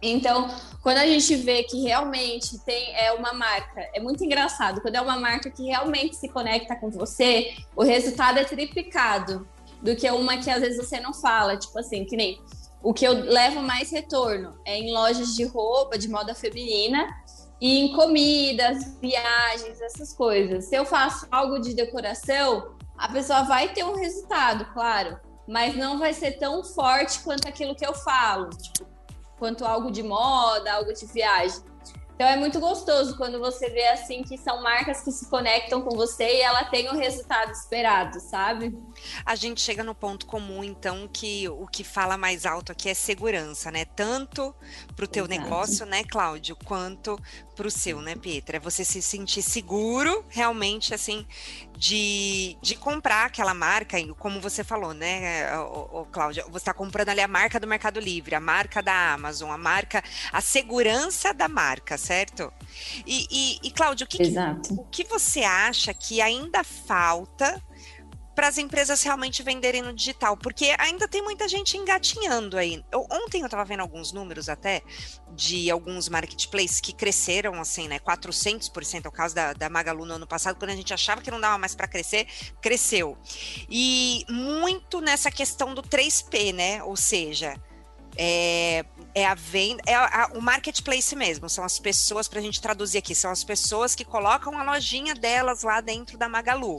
Então, 0.00 0.54
quando 0.82 0.98
a 0.98 1.06
gente 1.06 1.34
vê 1.36 1.62
que 1.62 1.80
realmente 1.80 2.58
tem 2.64 2.94
é 2.94 3.12
uma 3.12 3.32
marca, 3.32 3.88
é 3.94 4.00
muito 4.00 4.22
engraçado, 4.22 4.82
quando 4.82 4.96
é 4.96 5.00
uma 5.00 5.18
marca 5.18 5.50
que 5.50 5.64
realmente 5.64 6.16
se 6.16 6.28
conecta 6.28 6.76
com 6.76 6.90
você, 6.90 7.54
o 7.74 7.82
resultado 7.82 8.38
é 8.38 8.44
triplicado 8.44 9.48
do 9.80 9.96
que 9.96 10.10
uma 10.10 10.36
que 10.36 10.50
às 10.50 10.60
vezes 10.60 10.76
você 10.76 11.00
não 11.00 11.14
fala, 11.14 11.56
tipo 11.56 11.78
assim, 11.78 12.04
que 12.04 12.16
nem 12.16 12.38
o 12.82 12.92
que 12.92 13.06
eu 13.06 13.12
levo 13.12 13.62
mais 13.62 13.90
retorno 13.90 14.58
é 14.66 14.78
em 14.78 14.92
lojas 14.92 15.34
de 15.34 15.44
roupa, 15.44 15.96
de 15.96 16.06
moda 16.06 16.34
feminina, 16.34 17.08
e 17.58 17.80
em 17.80 17.92
comidas, 17.94 18.98
viagens, 19.00 19.80
essas 19.80 20.12
coisas. 20.12 20.66
Se 20.66 20.76
eu 20.76 20.84
faço 20.84 21.26
algo 21.30 21.58
de 21.58 21.72
decoração, 21.72 22.74
a 22.96 23.08
pessoa 23.08 23.42
vai 23.42 23.72
ter 23.72 23.84
um 23.84 23.96
resultado, 23.96 24.66
claro, 24.72 25.18
mas 25.46 25.76
não 25.76 25.98
vai 25.98 26.12
ser 26.12 26.32
tão 26.38 26.62
forte 26.64 27.20
quanto 27.20 27.46
aquilo 27.48 27.74
que 27.74 27.86
eu 27.86 27.94
falo, 27.94 28.50
tipo, 28.50 28.86
quanto 29.38 29.64
algo 29.64 29.90
de 29.90 30.02
moda, 30.02 30.72
algo 30.72 30.92
de 30.92 31.06
viagem. 31.06 31.62
Então 32.14 32.28
é 32.28 32.36
muito 32.36 32.60
gostoso 32.60 33.16
quando 33.16 33.40
você 33.40 33.68
vê 33.70 33.88
assim 33.88 34.22
que 34.22 34.38
são 34.38 34.62
marcas 34.62 35.02
que 35.02 35.10
se 35.10 35.28
conectam 35.28 35.82
com 35.82 35.96
você 35.96 36.36
e 36.36 36.40
ela 36.42 36.64
tem 36.64 36.88
o 36.88 36.94
resultado 36.94 37.50
esperado, 37.50 38.20
sabe? 38.20 38.72
A 39.26 39.34
gente 39.34 39.60
chega 39.60 39.82
no 39.82 39.96
ponto 39.96 40.24
comum, 40.24 40.62
então, 40.62 41.08
que 41.12 41.48
o 41.48 41.66
que 41.66 41.82
fala 41.82 42.16
mais 42.16 42.46
alto 42.46 42.70
aqui 42.70 42.88
é 42.88 42.94
segurança, 42.94 43.68
né? 43.72 43.84
Tanto 43.84 44.54
para 44.94 45.04
o 45.04 45.08
teu 45.08 45.24
Exato. 45.24 45.40
negócio, 45.40 45.86
né, 45.86 46.04
Cláudio, 46.04 46.56
quanto 46.64 47.18
para 47.54 47.68
o 47.68 47.70
seu, 47.70 48.00
né, 48.00 48.14
Pietra? 48.16 48.56
É 48.56 48.60
você 48.60 48.84
se 48.84 49.00
sentir 49.00 49.42
seguro, 49.42 50.24
realmente, 50.28 50.92
assim, 50.94 51.26
de, 51.76 52.56
de 52.60 52.76
comprar 52.76 53.26
aquela 53.26 53.54
marca, 53.54 53.96
como 54.16 54.40
você 54.40 54.64
falou, 54.64 54.92
né, 54.92 55.56
o, 55.58 56.00
o 56.00 56.06
Cláudia? 56.06 56.44
Você 56.44 56.56
está 56.58 56.74
comprando 56.74 57.08
ali 57.10 57.20
a 57.20 57.28
marca 57.28 57.60
do 57.60 57.66
Mercado 57.66 58.00
Livre, 58.00 58.34
a 58.34 58.40
marca 58.40 58.82
da 58.82 59.12
Amazon, 59.12 59.50
a 59.50 59.58
marca, 59.58 60.02
a 60.32 60.40
segurança 60.40 61.32
da 61.32 61.48
marca, 61.48 61.96
certo? 61.96 62.52
E, 63.06 63.26
e, 63.30 63.68
e 63.68 63.70
Cláudio, 63.70 64.04
o 64.04 64.08
que, 64.08 64.18
que, 64.18 64.34
o 64.70 64.84
que 64.84 65.04
você 65.04 65.42
acha 65.42 65.94
que 65.94 66.20
ainda 66.20 66.64
falta 66.64 67.62
para 68.34 68.48
as 68.48 68.58
empresas 68.58 69.02
realmente 69.02 69.42
venderem 69.42 69.82
no 69.82 69.92
digital, 69.92 70.36
porque 70.36 70.74
ainda 70.78 71.06
tem 71.06 71.22
muita 71.22 71.48
gente 71.48 71.76
engatinhando 71.76 72.58
aí. 72.58 72.84
Eu, 72.90 73.06
ontem 73.10 73.40
eu 73.40 73.46
estava 73.46 73.64
vendo 73.64 73.80
alguns 73.80 74.12
números 74.12 74.48
até 74.48 74.82
de 75.34 75.70
alguns 75.70 76.08
marketplaces 76.08 76.80
que 76.80 76.92
cresceram 76.92 77.60
assim, 77.60 77.88
né, 77.88 77.98
400%, 77.98 79.04
é 79.04 79.08
o 79.08 79.12
caso 79.12 79.34
da, 79.34 79.52
da 79.52 79.68
Magalu 79.68 80.04
no 80.04 80.14
ano 80.14 80.26
passado, 80.26 80.56
quando 80.58 80.70
a 80.70 80.76
gente 80.76 80.92
achava 80.92 81.20
que 81.20 81.30
não 81.30 81.40
dava 81.40 81.58
mais 81.58 81.74
para 81.74 81.86
crescer, 81.86 82.26
cresceu. 82.60 83.16
E 83.68 84.24
muito 84.28 85.00
nessa 85.00 85.30
questão 85.30 85.74
do 85.74 85.82
3P, 85.82 86.52
né? 86.52 86.82
Ou 86.82 86.96
seja, 86.96 87.54
é, 88.16 88.84
é 89.14 89.24
a 89.24 89.34
venda, 89.34 89.82
é 89.86 89.94
a, 89.94 90.24
a, 90.24 90.26
o 90.34 90.42
marketplace 90.42 91.14
mesmo, 91.14 91.48
são 91.48 91.64
as 91.64 91.78
pessoas, 91.78 92.26
para 92.26 92.40
a 92.40 92.42
gente 92.42 92.60
traduzir 92.60 92.98
aqui, 92.98 93.14
são 93.14 93.30
as 93.30 93.44
pessoas 93.44 93.94
que 93.94 94.04
colocam 94.04 94.58
a 94.58 94.64
lojinha 94.64 95.14
delas 95.14 95.62
lá 95.62 95.80
dentro 95.80 96.18
da 96.18 96.28
Magalu. 96.28 96.78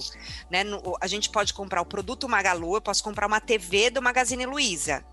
Né? 0.49 0.63
No, 0.63 0.97
a 0.99 1.07
gente 1.07 1.29
pode 1.29 1.53
comprar 1.53 1.81
o 1.81 1.85
produto 1.85 2.27
Magalu, 2.27 2.75
eu 2.75 2.81
posso 2.81 3.03
comprar 3.03 3.27
uma 3.27 3.39
TV 3.39 3.89
do 3.89 4.01
Magazine 4.01 4.45
Luiza. 4.45 5.03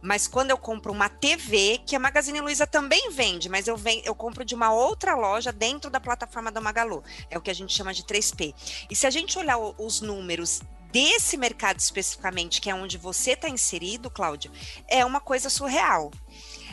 Mas 0.00 0.28
quando 0.28 0.50
eu 0.50 0.58
compro 0.58 0.92
uma 0.92 1.08
TV, 1.08 1.80
que 1.84 1.96
a 1.96 1.98
Magazine 1.98 2.40
Luiza 2.40 2.66
também 2.66 3.10
vende, 3.10 3.48
mas 3.48 3.66
eu, 3.66 3.76
ven 3.76 4.00
eu 4.04 4.14
compro 4.14 4.44
de 4.44 4.54
uma 4.54 4.72
outra 4.72 5.16
loja 5.16 5.50
dentro 5.50 5.90
da 5.90 5.98
plataforma 5.98 6.52
do 6.52 6.62
Magalu. 6.62 7.02
É 7.30 7.36
o 7.36 7.40
que 7.40 7.50
a 7.50 7.54
gente 7.54 7.74
chama 7.74 7.92
de 7.92 8.04
3P. 8.04 8.54
E 8.88 8.94
se 8.94 9.06
a 9.06 9.10
gente 9.10 9.36
olhar 9.38 9.58
os 9.58 10.00
números 10.00 10.60
desse 10.92 11.36
mercado 11.36 11.78
especificamente, 11.78 12.60
que 12.60 12.70
é 12.70 12.74
onde 12.74 12.96
você 12.96 13.32
está 13.32 13.48
inserido, 13.48 14.10
Cláudio, 14.10 14.50
é 14.86 15.04
uma 15.04 15.20
coisa 15.20 15.50
surreal. 15.50 16.10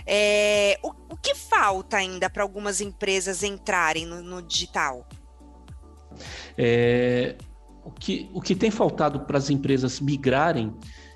É, 0.06 0.80
o, 0.84 0.90
o, 1.14 1.18
que 1.18 1.34
falta 1.34 1.98
ainda 1.98 2.30
para 2.30 2.44
algumas 2.44 2.80
empresas 2.80 3.42
entrarem 3.42 4.06
no, 4.06 4.22
no 4.22 4.42
digital? 4.42 5.08
É, 6.58 7.36
o, 7.84 7.92
que, 7.92 8.30
o 8.34 8.42
que 8.42 8.56
tem 8.56 8.70
faltado 8.70 9.22
para 9.22 9.38
as 9.38 9.50
empresas 9.50 10.00
migrarem 10.00 10.74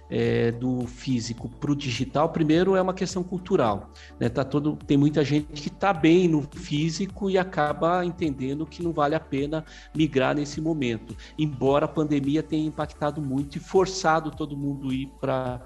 é, 0.10 0.52
do 0.52 0.88
físico 0.88 1.48
para 1.48 1.72
o 1.72 1.76
digital, 1.76 2.30
primeiro 2.30 2.76
é 2.76 2.82
uma 2.82 2.94
questão 2.94 3.24
cultural. 3.24 3.92
Né? 4.20 4.28
Tá 4.30 4.44
todo, 4.44 4.76
tem 4.76 4.98
muita 4.98 5.24
gente 5.24 5.62
que 5.62 5.68
está 5.68 5.94
bem 5.94 6.28
no 6.28 6.42
físico 6.42 7.30
e 7.30 7.38
acaba 7.38 8.04
entendendo 8.04 8.66
que 8.66 8.82
não 8.82 8.92
vale 8.92 9.16
a 9.16 9.20
pena 9.20 9.64
migrar 9.96 10.36
nesse 10.36 10.60
momento. 10.60 11.16
Embora 11.38 11.86
a 11.86 11.90
pandemia 11.90 12.42
tenha 12.42 12.66
impactado 12.66 13.22
muito 13.22 13.58
e 13.58 13.60
forçado 13.60 14.32
todo 14.32 14.58
mundo 14.58 14.92
ir 14.92 15.08
para 15.20 15.62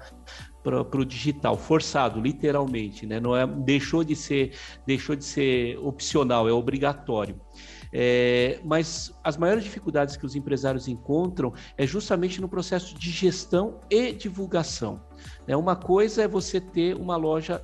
para 0.64 0.98
o 0.98 1.04
digital, 1.04 1.58
forçado, 1.58 2.18
literalmente, 2.18 3.04
né? 3.04 3.20
Não 3.20 3.36
é, 3.36 3.46
deixou 3.46 4.02
de 4.02 4.16
ser, 4.16 4.52
deixou 4.86 5.14
de 5.14 5.22
ser 5.22 5.78
opcional, 5.78 6.48
é 6.48 6.52
obrigatório. 6.52 7.38
É, 7.96 8.58
mas 8.64 9.14
as 9.22 9.36
maiores 9.36 9.62
dificuldades 9.62 10.16
que 10.16 10.26
os 10.26 10.34
empresários 10.34 10.88
encontram 10.88 11.52
é 11.78 11.86
justamente 11.86 12.40
no 12.40 12.48
processo 12.48 12.92
de 12.98 13.08
gestão 13.08 13.78
e 13.88 14.12
divulgação. 14.12 15.00
Né? 15.46 15.56
Uma 15.56 15.76
coisa 15.76 16.24
é 16.24 16.28
você 16.28 16.60
ter 16.60 16.96
uma 16.96 17.16
loja, 17.16 17.62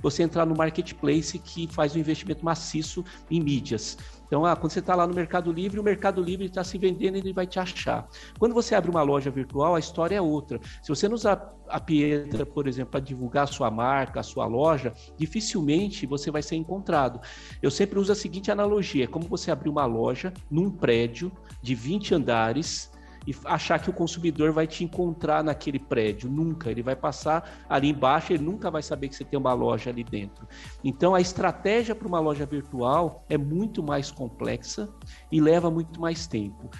você 0.00 0.22
entrar 0.22 0.46
no 0.46 0.56
marketplace 0.56 1.36
que 1.36 1.66
faz 1.66 1.96
um 1.96 1.98
investimento 1.98 2.44
maciço 2.44 3.04
em 3.28 3.40
mídias. 3.40 3.98
Então, 4.32 4.46
ah, 4.46 4.56
quando 4.56 4.72
você 4.72 4.78
está 4.78 4.94
lá 4.94 5.06
no 5.06 5.12
Mercado 5.12 5.52
Livre, 5.52 5.78
o 5.78 5.82
Mercado 5.82 6.22
Livre 6.22 6.46
está 6.46 6.64
se 6.64 6.78
vendendo 6.78 7.16
e 7.16 7.18
ele 7.18 7.34
vai 7.34 7.46
te 7.46 7.60
achar. 7.60 8.08
Quando 8.38 8.54
você 8.54 8.74
abre 8.74 8.90
uma 8.90 9.02
loja 9.02 9.30
virtual, 9.30 9.74
a 9.74 9.78
história 9.78 10.16
é 10.16 10.22
outra. 10.22 10.58
Se 10.80 10.88
você 10.88 11.06
não 11.06 11.16
usar 11.16 11.54
a 11.68 11.78
Pietra, 11.78 12.46
por 12.46 12.66
exemplo, 12.66 12.92
para 12.92 13.00
divulgar 13.00 13.44
a 13.44 13.46
sua 13.46 13.70
marca, 13.70 14.20
a 14.20 14.22
sua 14.22 14.46
loja, 14.46 14.94
dificilmente 15.18 16.06
você 16.06 16.30
vai 16.30 16.40
ser 16.40 16.56
encontrado. 16.56 17.20
Eu 17.60 17.70
sempre 17.70 17.98
uso 17.98 18.10
a 18.10 18.14
seguinte 18.14 18.50
analogia: 18.50 19.04
é 19.04 19.06
como 19.06 19.28
você 19.28 19.50
abrir 19.50 19.68
uma 19.68 19.84
loja 19.84 20.32
num 20.50 20.70
prédio 20.70 21.30
de 21.60 21.74
20 21.74 22.14
andares 22.14 22.90
e 23.26 23.34
achar 23.44 23.80
que 23.80 23.90
o 23.90 23.92
consumidor 23.92 24.52
vai 24.52 24.66
te 24.66 24.84
encontrar 24.84 25.42
naquele 25.44 25.78
prédio. 25.78 26.30
Nunca. 26.30 26.70
Ele 26.70 26.82
vai 26.82 26.96
passar 26.96 27.64
ali 27.68 27.88
embaixo, 27.88 28.32
ele 28.32 28.44
nunca 28.44 28.70
vai 28.70 28.82
saber 28.82 29.08
que 29.08 29.16
você 29.16 29.24
tem 29.24 29.38
uma 29.38 29.52
loja 29.52 29.90
ali 29.90 30.04
dentro. 30.04 30.46
Então, 30.82 31.14
a 31.14 31.20
estratégia 31.20 31.94
para 31.94 32.08
uma 32.08 32.20
loja 32.20 32.46
virtual 32.46 33.24
é 33.28 33.38
muito 33.38 33.82
mais 33.82 34.10
complexa 34.10 34.88
e 35.30 35.40
leva 35.40 35.70
muito 35.70 36.00
mais 36.00 36.26
tempo. 36.26 36.70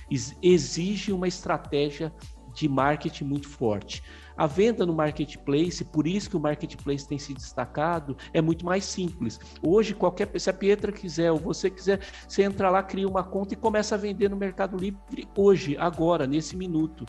Exige 0.43 1.13
uma 1.13 1.29
estratégia 1.29 2.13
de 2.55 2.69
marketing 2.69 3.25
muito 3.25 3.49
forte. 3.49 4.03
A 4.37 4.47
venda 4.47 4.87
no 4.87 4.95
marketplace, 4.95 5.85
por 5.85 6.07
isso 6.07 6.31
que 6.31 6.37
o 6.37 6.41
marketplace 6.41 7.07
tem 7.07 7.19
se 7.19 7.35
destacado, 7.35 8.17
é 8.33 8.41
muito 8.41 8.65
mais 8.65 8.85
simples. 8.85 9.39
Hoje, 9.63 9.95
qualquer 9.95 10.29
se 10.41 10.51
a 10.51 10.53
Pietra 10.53 10.91
quiser 10.93 11.31
ou 11.31 11.39
você 11.39 11.71
quiser, 11.71 12.01
você 12.27 12.43
entra 12.43 12.71
lá, 12.71 12.83
cria 12.83 13.09
uma 13.09 13.23
conta 13.23 13.55
e 13.55 13.57
começa 13.57 13.95
a 13.95 13.99
vender 13.99 14.29
no 14.29 14.37
Mercado 14.37 14.77
Livre 14.77 15.29
hoje, 15.37 15.77
agora, 15.79 16.27
nesse 16.27 16.57
minuto. 16.57 17.05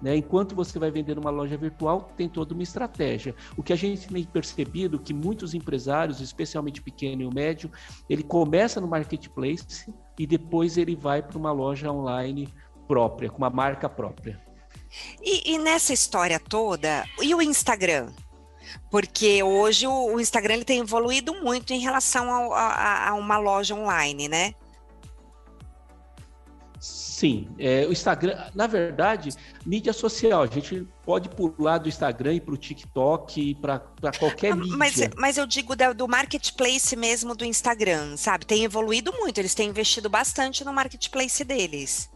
Né? 0.00 0.16
Enquanto 0.16 0.54
você 0.54 0.78
vai 0.78 0.90
vender 0.90 1.16
numa 1.16 1.30
loja 1.30 1.56
virtual, 1.56 2.10
tem 2.16 2.28
toda 2.28 2.52
uma 2.52 2.62
estratégia. 2.62 3.34
O 3.56 3.62
que 3.62 3.72
a 3.72 3.76
gente 3.76 4.08
tem 4.08 4.24
percebido 4.24 4.98
que 4.98 5.14
muitos 5.14 5.54
empresários, 5.54 6.20
especialmente 6.20 6.82
pequeno 6.82 7.22
e 7.22 7.34
médio, 7.34 7.70
ele 8.08 8.22
começa 8.22 8.80
no 8.80 8.86
marketplace 8.86 9.92
e 10.18 10.26
depois 10.26 10.76
ele 10.76 10.94
vai 10.94 11.22
para 11.22 11.38
uma 11.38 11.52
loja 11.52 11.90
online 11.90 12.48
própria, 12.86 13.30
com 13.30 13.38
uma 13.38 13.50
marca 13.50 13.88
própria. 13.88 14.45
E, 15.22 15.54
e, 15.54 15.58
nessa 15.58 15.92
história 15.92 16.38
toda, 16.38 17.04
e 17.20 17.34
o 17.34 17.42
Instagram? 17.42 18.12
Porque 18.90 19.42
hoje 19.42 19.86
o, 19.86 20.18
Instagram 20.20 20.54
ele 20.54 20.64
tem 20.64 20.80
evoluído 20.80 21.34
muito 21.34 21.72
em 21.72 21.80
relação 21.80 22.32
ao, 22.32 22.52
a, 22.52 23.08
a, 23.08 23.14
uma 23.14 23.38
loja 23.38 23.74
online, 23.74 24.28
né? 24.28 24.54
Sim, 26.78 27.48
é, 27.58 27.86
o 27.86 27.92
Instagram, 27.92 28.36
na 28.54 28.66
verdade, 28.66 29.30
mídia 29.64 29.92
social, 29.92 30.42
a 30.42 30.46
gente 30.46 30.86
pode 31.04 31.30
pular 31.30 31.78
do 31.78 31.88
Instagram 31.88 32.34
e 32.34 32.40
para 32.40 32.52
o 32.52 32.56
TikTok, 32.58 33.54
para 33.54 33.80
qualquer 34.18 34.54
mídia. 34.54 34.76
Mas, 34.76 34.94
mas 35.16 35.36
eu 35.38 35.46
digo 35.46 35.74
da, 35.74 35.94
do 35.94 36.06
marketplace 36.06 36.94
mesmo 36.94 37.34
do 37.34 37.44
Instagram, 37.44 38.16
sabe? 38.18 38.44
Tem 38.44 38.64
evoluído 38.64 39.12
muito, 39.14 39.38
eles 39.38 39.54
têm 39.54 39.70
investido 39.70 40.10
bastante 40.10 40.64
no 40.64 40.72
marketplace 40.74 41.42
deles. 41.42 42.10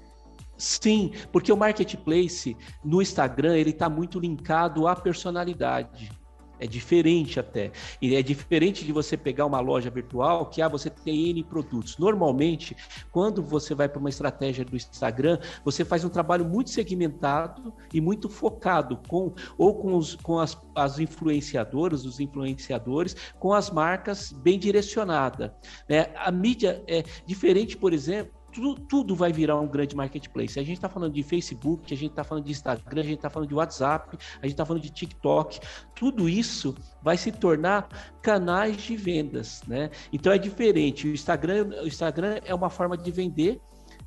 Sim, 0.61 1.13
porque 1.33 1.51
o 1.51 1.57
marketplace 1.57 2.55
no 2.85 3.01
Instagram 3.01 3.57
ele 3.57 3.71
está 3.71 3.89
muito 3.89 4.21
linkado 4.21 4.87
à 4.87 4.95
personalidade. 4.95 6.13
É 6.59 6.67
diferente 6.67 7.41
até. 7.41 7.73
E 8.03 8.15
é 8.15 8.23
diferente 8.23 8.85
de 8.85 8.93
você 8.93 9.17
pegar 9.17 9.47
uma 9.47 9.59
loja 9.59 9.89
virtual 9.89 10.45
que 10.51 10.61
ah, 10.61 10.69
você 10.69 10.91
tem 10.91 11.31
N 11.31 11.43
produtos. 11.45 11.97
Normalmente, 11.97 12.77
quando 13.11 13.43
você 13.43 13.75
vai 13.75 13.89
para 13.89 13.99
uma 13.99 14.11
estratégia 14.11 14.63
do 14.63 14.77
Instagram, 14.77 15.39
você 15.65 15.83
faz 15.83 16.05
um 16.05 16.11
trabalho 16.11 16.45
muito 16.45 16.69
segmentado 16.69 17.73
e 17.95 17.99
muito 17.99 18.29
focado 18.29 19.01
com 19.09 19.33
ou 19.57 19.75
com, 19.77 19.97
os, 19.97 20.15
com 20.17 20.39
as, 20.39 20.61
as 20.75 20.99
influenciadoras, 20.99 22.05
os 22.05 22.21
influenciadores, 22.21 23.17
com 23.39 23.55
as 23.55 23.71
marcas 23.71 24.31
bem 24.31 24.59
direcionada. 24.59 25.57
Né? 25.89 26.13
A 26.15 26.31
mídia 26.31 26.85
é 26.87 27.03
diferente, 27.25 27.79
por 27.79 27.95
exemplo, 27.95 28.40
tudo, 28.53 28.75
tudo 28.75 29.17
vai 29.17 29.33
virar 29.33 29.59
um 29.59 29.67
grande 29.67 29.95
marketplace. 29.97 30.59
A 30.59 30.63
gente 30.63 30.77
está 30.77 30.89
falando 30.89 31.13
de 31.13 31.23
Facebook, 31.23 31.93
a 31.93 31.97
gente 31.97 32.11
está 32.11 32.25
falando 32.25 32.45
de 32.45 32.53
Instagram, 32.53 33.01
a 33.01 33.05
gente 33.05 33.17
está 33.17 33.31
falando 33.31 33.49
de 33.49 33.55
WhatsApp, 33.55 34.17
a 34.17 34.47
gente 34.47 34.53
está 34.53 34.65
falando 34.65 34.83
de 34.83 34.91
TikTok. 34.91 35.61
Tudo 35.95 36.29
isso 36.29 36.75
vai 37.03 37.17
se 37.17 37.33
tornar 37.33 37.89
canais 38.23 38.77
de 38.77 38.97
vendas, 38.97 39.63
né? 39.67 39.91
Então 40.13 40.33
é 40.33 40.39
diferente. 40.39 41.07
O 41.07 41.13
Instagram, 41.13 41.69
o 41.83 41.87
Instagram 41.87 42.41
é 42.45 42.55
uma 42.55 42.71
forma 42.71 42.97
de 42.97 43.11
vender 43.11 43.61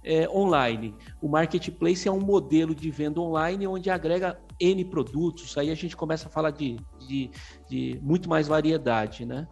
é, 0.03 0.27
online. 0.29 0.93
O 1.21 1.27
marketplace 1.27 2.07
é 2.07 2.11
um 2.11 2.19
modelo 2.19 2.75
de 2.75 2.91
venda 2.91 3.19
online 3.21 3.65
onde 3.65 3.89
agrega 3.89 4.39
N 4.63 4.85
produtos. 4.85 5.57
Aí 5.57 5.69
a 5.69 5.75
gente 5.75 5.95
começa 5.95 6.27
a 6.27 6.31
falar 6.31 6.51
de, 6.51 6.77
de, 7.05 7.29
de 7.69 7.99
muito 8.01 8.29
mais 8.29 8.47
variedade, 8.47 9.25
né? 9.25 9.45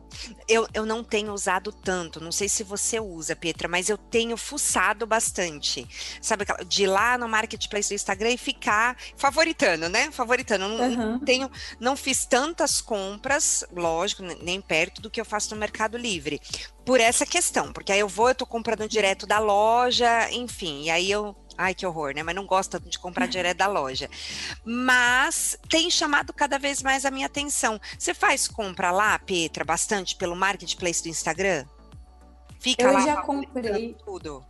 Eu, 0.47 0.65
eu 0.73 0.85
não 0.85 1.03
tenho 1.03 1.33
usado 1.33 1.71
tanto, 1.71 2.23
não 2.23 2.31
sei 2.31 2.47
se 2.47 2.63
você 2.63 2.99
usa, 2.99 3.35
Petra, 3.35 3.67
mas 3.67 3.89
eu 3.89 3.97
tenho 3.97 4.37
fuçado 4.37 5.05
bastante. 5.05 5.85
Sabe, 6.21 6.45
de 6.65 6.83
ir 6.83 6.87
lá 6.87 7.17
no 7.17 7.27
marketplace 7.27 7.89
do 7.89 7.95
Instagram 7.95 8.31
e 8.31 8.37
ficar 8.37 8.95
favoritando, 9.17 9.89
né? 9.89 10.09
Favoritando. 10.11 10.65
Uhum. 10.65 10.95
Não, 10.95 11.19
tenho, 11.19 11.51
não 11.79 11.97
fiz 11.97 12.25
tantas 12.25 12.79
compras, 12.79 13.65
lógico, 13.75 14.23
nem 14.23 14.61
perto 14.61 15.01
do 15.01 15.09
que 15.09 15.19
eu 15.19 15.25
faço 15.25 15.53
no 15.53 15.59
Mercado 15.59 15.97
Livre. 15.97 16.39
Por 16.85 16.99
essa 16.99 17.25
questão, 17.25 17.73
porque 17.73 17.91
aí 17.91 17.99
eu 17.99 18.07
vou, 18.07 18.29
eu 18.29 18.35
tô 18.35 18.45
comprando 18.45 18.87
direto 18.87 19.27
da 19.27 19.39
loja, 19.39 20.31
enfim, 20.31 20.83
e 20.85 20.89
aí 20.89 21.11
eu 21.11 21.35
Ai, 21.61 21.75
que 21.75 21.85
horror, 21.85 22.15
né? 22.15 22.23
Mas 22.23 22.33
não 22.33 22.47
gosta 22.47 22.79
de 22.79 22.97
comprar 22.97 23.27
direto 23.27 23.57
da 23.57 23.67
loja. 23.67 24.09
Mas 24.65 25.55
tem 25.69 25.91
chamado 25.91 26.33
cada 26.33 26.57
vez 26.57 26.81
mais 26.81 27.05
a 27.05 27.11
minha 27.11 27.27
atenção. 27.27 27.79
Você 27.99 28.15
faz 28.15 28.47
compra 28.47 28.89
lá, 28.89 29.19
Petra, 29.19 29.63
bastante 29.63 30.15
pelo 30.15 30.35
marketplace 30.35 31.03
do 31.03 31.09
Instagram? 31.09 31.65
Fica 32.59 32.83
eu 32.83 32.93
lá. 32.93 32.99
Eu 33.01 33.05
já 33.05 33.21
comprei 33.21 33.95
tudo. 34.03 34.45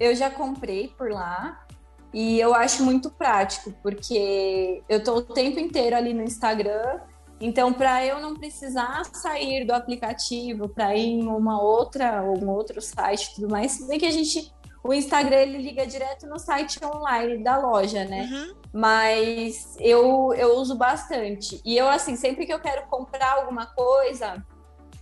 Eu 0.00 0.14
já 0.14 0.30
comprei 0.30 0.88
por 0.88 1.10
lá. 1.10 1.66
E 2.12 2.40
eu 2.40 2.54
acho 2.54 2.82
muito 2.84 3.10
prático, 3.10 3.72
porque 3.82 4.82
eu 4.88 5.04
tô 5.04 5.16
o 5.16 5.22
tempo 5.22 5.58
inteiro 5.58 5.96
ali 5.96 6.14
no 6.14 6.22
Instagram. 6.22 7.00
Então, 7.38 7.72
para 7.72 8.06
eu 8.06 8.18
não 8.20 8.34
precisar 8.34 9.04
sair 9.12 9.66
do 9.66 9.72
aplicativo 9.72 10.68
para 10.70 10.96
ir 10.96 11.06
em 11.06 11.26
uma 11.26 11.60
outra 11.60 12.22
ou 12.22 12.42
um 12.42 12.48
outro 12.48 12.80
site 12.80 13.24
e 13.24 13.34
tudo 13.34 13.50
mais, 13.50 13.72
se 13.72 13.86
bem 13.86 13.98
que 13.98 14.06
a 14.06 14.10
gente 14.10 14.50
O 14.84 14.92
Instagram 14.92 15.38
ele 15.38 15.58
liga 15.58 15.86
direto 15.86 16.26
no 16.26 16.38
site 16.38 16.78
online 16.84 17.42
da 17.42 17.56
loja, 17.56 18.04
né? 18.04 18.28
Uhum. 18.30 18.54
Mas 18.70 19.76
eu, 19.80 20.34
eu 20.34 20.56
uso 20.58 20.76
bastante. 20.76 21.58
E 21.64 21.74
eu, 21.74 21.88
assim, 21.88 22.16
sempre 22.16 22.44
que 22.44 22.52
eu 22.52 22.60
quero 22.60 22.86
comprar 22.88 23.32
alguma 23.32 23.64
coisa, 23.64 24.44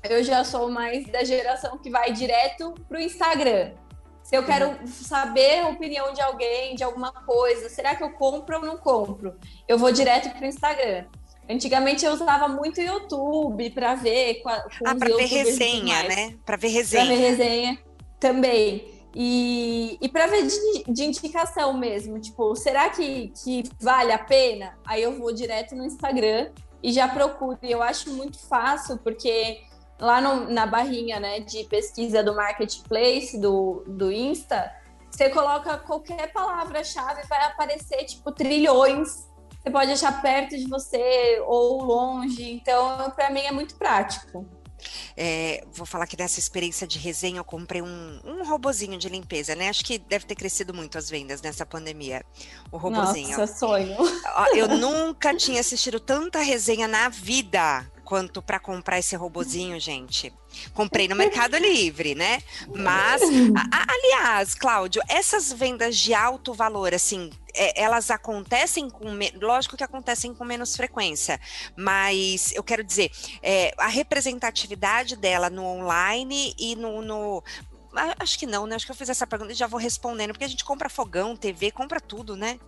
eu 0.05 0.23
já 0.23 0.45
sou 0.45 0.71
mais 0.71 1.05
da 1.07 1.25
geração 1.25 1.79
que 1.79 1.90
vai 1.90 2.12
direto 2.12 2.73
pro 2.88 3.01
Instagram. 3.01 3.73
Se 4.23 4.37
eu 4.37 4.45
quero 4.45 4.79
saber 4.87 5.61
a 5.61 5.68
opinião 5.71 6.12
de 6.12 6.21
alguém, 6.21 6.77
de 6.77 6.85
alguma 6.85 7.11
coisa, 7.11 7.68
será 7.68 7.97
que 7.97 8.05
eu 8.05 8.12
compro 8.12 8.59
ou 8.59 8.64
não 8.64 8.77
compro? 8.77 9.35
Eu 9.66 9.77
vou 9.77 9.90
direto 9.90 10.31
pro 10.37 10.47
Instagram. 10.47 11.07
Antigamente 11.51 12.05
eu 12.05 12.12
usava 12.12 12.47
muito 12.47 12.81
YouTube 12.81 13.68
para 13.71 13.97
ver 13.97 14.42
com, 14.42 14.51
com 14.51 14.88
ah, 14.88 14.95
para 14.95 15.09
ver 15.09 15.27
resenha, 15.27 16.05
né? 16.05 16.37
Para 16.47 16.57
ver 16.57 16.68
resenha. 16.68 17.05
Para 17.05 17.16
ver 17.16 17.21
resenha 17.21 17.79
também. 18.21 18.91
E, 19.14 19.98
e 20.01 20.09
para 20.09 20.27
ver 20.27 20.46
de, 20.46 20.85
de, 20.88 21.05
indicação 21.05 21.75
mesmo, 21.75 22.18
tipo, 22.18 22.57
será 22.57 22.88
que, 22.88 23.33
que 23.42 23.62
vale 23.81 24.11
a 24.11 24.18
pena? 24.18 24.79
Aí 24.87 25.03
eu 25.03 25.18
vou 25.18 25.33
direto 25.33 25.75
no 25.75 25.85
Instagram 25.85 26.51
e 26.83 26.92
já 26.92 27.07
procuro. 27.07 27.59
E 27.62 27.70
eu 27.70 27.83
acho 27.83 28.11
muito 28.11 28.38
fácil, 28.38 28.96
porque 28.98 29.61
lá 30.01 30.20
no, 30.20 30.51
na 30.51 30.66
barrinha 30.66 31.20
né, 31.20 31.40
de 31.40 31.64
pesquisa 31.64 32.22
do 32.22 32.35
marketplace, 32.35 33.38
do, 33.38 33.85
do 33.87 34.11
Insta, 34.11 34.72
você 35.11 35.29
coloca 35.29 35.77
qualquer 35.77 36.33
palavra-chave, 36.33 37.22
vai 37.29 37.44
aparecer, 37.44 38.05
tipo, 38.05 38.33
trilhões. 38.33 39.29
Você 39.61 39.70
pode 39.70 39.92
achar 39.92 40.22
perto 40.22 40.57
de 40.57 40.66
você 40.66 41.40
ou 41.46 41.85
longe. 41.85 42.51
Então, 42.51 43.11
para 43.11 43.31
mim, 43.31 43.42
é 43.42 43.53
muito 43.53 43.77
prático. 43.77 44.46
É, 45.16 45.64
vou 45.73 45.87
falar 45.87 46.07
que 46.07 46.16
nessa 46.16 46.38
experiência 46.38 46.87
de 46.87 46.99
resenha 46.99 47.38
eu 47.38 47.45
comprei 47.45 47.83
um, 47.83 48.21
um 48.25 48.45
robozinho 48.45 48.99
de 48.99 49.09
limpeza, 49.09 49.55
né? 49.55 49.68
Acho 49.68 49.85
que 49.85 49.99
deve 49.99 50.25
ter 50.25 50.35
crescido 50.35 50.73
muito 50.73 50.99
as 50.99 51.09
vendas 51.09 51.40
nessa 51.42 51.64
pandemia. 51.66 52.25
O 52.71 52.77
robozinho. 52.77 53.37
Nossa, 53.37 53.59
sonho. 53.59 53.97
Eu 54.55 54.68
nunca 54.68 55.35
tinha 55.35 55.61
assistido 55.61 56.01
tanta 56.01 56.40
resenha 56.40 56.88
na 56.88 57.09
vida 57.09 57.87
quanto 58.05 58.42
para 58.42 58.59
comprar 58.59 58.99
esse 58.99 59.16
robozinho, 59.16 59.81
gente. 59.81 60.33
Comprei 60.75 61.09
no 61.09 61.16
Mercado 61.16 61.57
Livre, 61.57 62.14
né? 62.14 62.42
Mas, 62.75 63.23
a, 63.23 63.77
a, 63.77 63.87
aliás, 63.88 64.55
Cláudio, 64.55 65.01
essas 65.09 65.51
vendas 65.51 65.97
de 65.97 66.12
alto 66.12 66.53
valor, 66.53 66.92
assim, 66.92 67.31
é, 67.55 67.83
elas 67.83 68.11
acontecem 68.11 68.88
com. 68.88 69.07
Lógico 69.41 69.77
que 69.77 69.85
acontecem 69.85 70.35
com 70.35 70.45
menos 70.45 70.77
frequência, 70.77 71.41
mas 71.77 72.53
eu 72.53 72.62
quero 72.62 72.83
dizer, 72.83 73.11
é, 73.43 73.73
a 73.79 73.88
representatividade 73.88 75.17
dela 75.17 75.51
no 75.51 75.65
online 75.65 76.55
e 76.59 76.75
no, 76.77 77.03
no 77.03 77.43
Acho 78.19 78.38
que 78.38 78.47
não, 78.47 78.67
né? 78.67 78.77
Acho 78.77 78.87
que 78.87 78.93
eu 78.93 78.97
fiz 78.97 79.11
essa 79.11 79.27
pergunta 79.27 79.53
e 79.53 79.55
já 79.55 79.67
vou 79.67 79.79
respondendo, 79.79 80.31
porque 80.33 80.45
a 80.45 80.49
gente 80.49 80.65
compra 80.65 80.88
fogão, 80.88 81.37
TV, 81.37 81.71
compra 81.71 82.01
tudo, 82.01 82.35
né? 82.35 82.59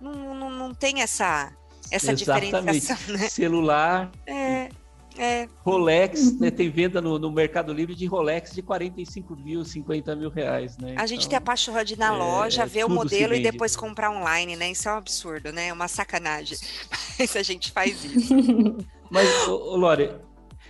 Não, 0.00 0.34
não, 0.34 0.50
não 0.50 0.74
tem 0.74 1.00
essa, 1.00 1.52
essa 1.90 2.12
Exatamente. 2.12 2.46
diferenciação, 2.46 3.14
né? 3.14 3.28
Celular. 3.28 4.10
É. 4.26 4.68
É. 5.16 5.48
Rolex, 5.64 6.38
né, 6.40 6.50
tem 6.50 6.68
venda 6.70 7.00
no, 7.00 7.18
no, 7.18 7.30
Mercado 7.30 7.72
Livre 7.72 7.94
de 7.94 8.04
Rolex 8.06 8.52
de 8.52 8.62
45 8.62 9.36
mil, 9.36 9.64
50 9.64 10.16
mil 10.16 10.28
reais, 10.28 10.76
né? 10.76 10.94
A 10.98 11.06
gente 11.06 11.20
então, 11.20 11.30
tem 11.30 11.38
a 11.38 11.40
paixão 11.40 11.82
de 11.84 11.94
ir 11.94 11.98
na 11.98 12.14
é, 12.14 12.18
loja, 12.18 12.66
ver 12.66 12.84
o 12.84 12.88
modelo 12.88 13.34
e 13.34 13.42
depois 13.42 13.76
comprar 13.76 14.10
online, 14.10 14.56
né? 14.56 14.70
Isso 14.70 14.88
é 14.88 14.92
um 14.92 14.96
absurdo, 14.96 15.52
né? 15.52 15.68
É 15.68 15.72
uma 15.72 15.88
sacanagem. 15.88 16.58
Mas 17.18 17.36
a 17.36 17.42
gente 17.42 17.70
faz 17.70 18.04
isso. 18.04 18.34
Mas, 19.10 19.46
ô, 19.46 19.76
Lore, 19.76 20.10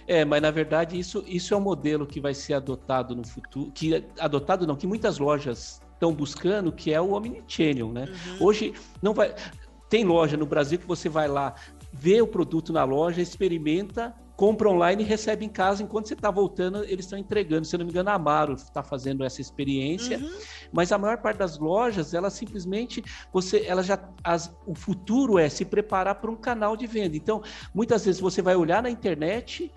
é, 0.07 0.25
mas 0.25 0.43
na 0.43 0.51
verdade 0.51 0.99
isso, 0.99 1.25
isso 1.27 1.55
é 1.55 1.57
um 1.57 1.61
modelo 1.61 2.07
que 2.07 2.21
vai 2.21 2.35
ser 2.35 2.55
adotado 2.55 3.17
no 3.17 3.27
futuro, 3.27 3.71
que 3.73 4.05
adotado 4.19 4.67
não, 4.67 4.77
que 4.77 4.87
muitas 4.87 5.19
lojas 5.19 5.81
estão 5.95 6.13
buscando, 6.13 6.71
que 6.71 6.93
é 6.93 7.01
o 7.01 7.13
omnichannel, 7.13 7.91
né? 7.91 8.05
Uhum. 8.05 8.47
Hoje 8.47 8.75
não 9.01 9.15
vai 9.15 9.35
tem 9.89 10.05
loja 10.05 10.37
no 10.37 10.45
Brasil 10.45 10.79
que 10.79 10.87
você 10.87 11.09
vai 11.09 11.29
lá, 11.29 11.55
vê 11.93 12.21
o 12.21 12.27
produto 12.27 12.73
na 12.73 12.85
loja, 12.85 13.23
experimenta 13.23 14.15
compra 14.37 14.69
online 14.69 15.03
e 15.03 15.07
recebe 15.07 15.45
em 15.45 15.49
casa 15.49 15.83
enquanto 15.83 16.09
você 16.09 16.15
está 16.15 16.31
voltando, 16.31 16.85
eles 16.85 17.05
estão 17.05 17.19
entregando. 17.19 17.67
Se 17.67 17.75
eu 17.77 17.79
não 17.79 17.87
me 17.87 17.93
engano, 17.93 18.11
a 18.11 18.15
Amaro 18.15 18.55
está 18.55 18.83
fazendo 18.83 19.25
essa 19.25 19.41
experiência, 19.41 20.19
uhum. 20.19 20.39
mas 20.73 20.93
a 20.93 20.99
maior 20.99 21.19
parte 21.19 21.39
das 21.39 21.59
lojas, 21.59 22.15
ela 22.15 22.31
simplesmente 22.31 23.03
você, 23.33 23.65
ela 23.67 23.83
já 23.83 23.99
as, 24.23 24.55
o 24.67 24.75
futuro 24.75 25.39
é 25.39 25.49
se 25.49 25.65
preparar 25.65 26.17
para 26.17 26.31
um 26.31 26.37
canal 26.37 26.77
de 26.77 26.87
venda. 26.87 27.17
Então, 27.17 27.43
muitas 27.73 28.05
vezes 28.05 28.21
você 28.21 28.43
vai 28.43 28.57
olhar 28.57 28.83
na 28.83 28.91
internet, 28.91 29.71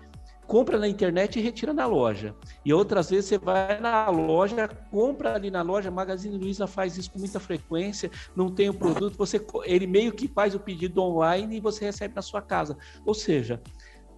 compra 0.48 0.78
na 0.78 0.88
internet 0.88 1.38
e 1.38 1.42
retira 1.42 1.74
na 1.74 1.86
loja. 1.86 2.34
E 2.64 2.72
outras 2.72 3.10
vezes 3.10 3.26
você 3.26 3.38
vai 3.38 3.78
na 3.78 4.08
loja, 4.08 4.66
compra 4.90 5.34
ali 5.34 5.50
na 5.50 5.60
loja, 5.60 5.90
Magazine 5.90 6.38
Luiza 6.38 6.66
faz 6.66 6.96
isso 6.96 7.12
com 7.12 7.18
muita 7.18 7.38
frequência, 7.38 8.10
não 8.34 8.48
tem 8.48 8.70
o 8.70 8.74
produto, 8.74 9.16
você 9.16 9.44
ele 9.64 9.86
meio 9.86 10.10
que 10.10 10.26
faz 10.26 10.54
o 10.54 10.58
pedido 10.58 11.02
online 11.02 11.58
e 11.58 11.60
você 11.60 11.84
recebe 11.84 12.14
na 12.14 12.22
sua 12.22 12.40
casa. 12.40 12.78
Ou 13.04 13.12
seja, 13.12 13.60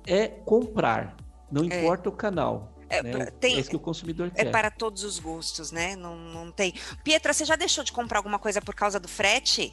é 0.06 0.28
comprar, 0.28 1.16
não 1.50 1.62
é. 1.62 1.66
importa 1.66 2.08
é. 2.08 2.12
o 2.12 2.12
canal. 2.12 2.72
É, 2.88 3.02
né? 3.02 3.26
tem, 3.38 3.54
é 3.54 3.60
isso 3.60 3.70
que 3.70 3.76
o 3.76 3.80
consumidor 3.80 4.26
é 4.28 4.30
quer. 4.30 4.46
É 4.48 4.50
para 4.50 4.68
todos 4.68 5.04
os 5.04 5.20
gostos, 5.20 5.70
né? 5.70 5.94
Não, 5.94 6.16
não 6.16 6.50
tem. 6.50 6.74
Pietra, 7.04 7.32
você 7.32 7.44
já 7.44 7.54
deixou 7.54 7.84
de 7.84 7.92
comprar 7.92 8.18
alguma 8.18 8.38
coisa 8.38 8.60
por 8.60 8.74
causa 8.74 8.98
do 8.98 9.06
frete? 9.06 9.72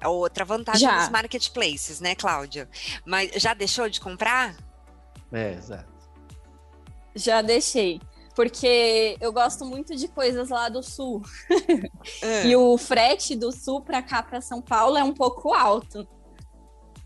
É 0.00 0.08
outra 0.08 0.44
vantagem 0.44 0.88
já. 0.88 0.98
dos 0.98 1.08
marketplaces, 1.08 2.00
né, 2.00 2.14
Cláudia? 2.14 2.68
Mas 3.04 3.30
já 3.40 3.54
deixou 3.54 3.88
de 3.88 4.00
comprar? 4.00 4.56
É, 5.32 5.52
exato. 5.52 5.92
Já 7.14 7.42
deixei. 7.42 8.00
Porque 8.34 9.16
eu 9.20 9.32
gosto 9.32 9.64
muito 9.64 9.96
de 9.96 10.06
coisas 10.06 10.48
lá 10.48 10.68
do 10.68 10.82
sul. 10.82 11.22
É. 12.22 12.46
e 12.46 12.56
o 12.56 12.78
frete 12.78 13.34
do 13.34 13.50
sul 13.50 13.80
para 13.80 14.02
cá, 14.02 14.22
para 14.22 14.40
São 14.40 14.62
Paulo, 14.62 14.96
é 14.96 15.02
um 15.02 15.12
pouco 15.12 15.52
alto. 15.52 16.06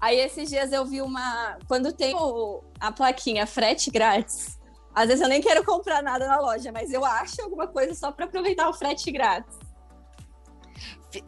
Aí 0.03 0.19
esses 0.19 0.49
dias 0.49 0.73
eu 0.73 0.85
vi 0.85 1.01
uma. 1.01 1.57
Quando 1.69 1.93
tem 1.93 2.13
o... 2.13 2.65
a 2.81 2.91
plaquinha 2.91 3.47
frete 3.47 3.89
grátis, 3.89 4.59
às 4.93 5.07
vezes 5.07 5.23
eu 5.23 5.29
nem 5.29 5.41
quero 5.41 5.63
comprar 5.65 6.03
nada 6.03 6.27
na 6.27 6.41
loja, 6.41 6.73
mas 6.73 6.93
eu 6.93 7.05
acho 7.05 7.41
alguma 7.41 7.69
coisa 7.69 7.95
só 7.95 8.11
para 8.11 8.25
aproveitar 8.25 8.69
o 8.69 8.75
frete 8.75 9.13
grátis. 9.13 9.57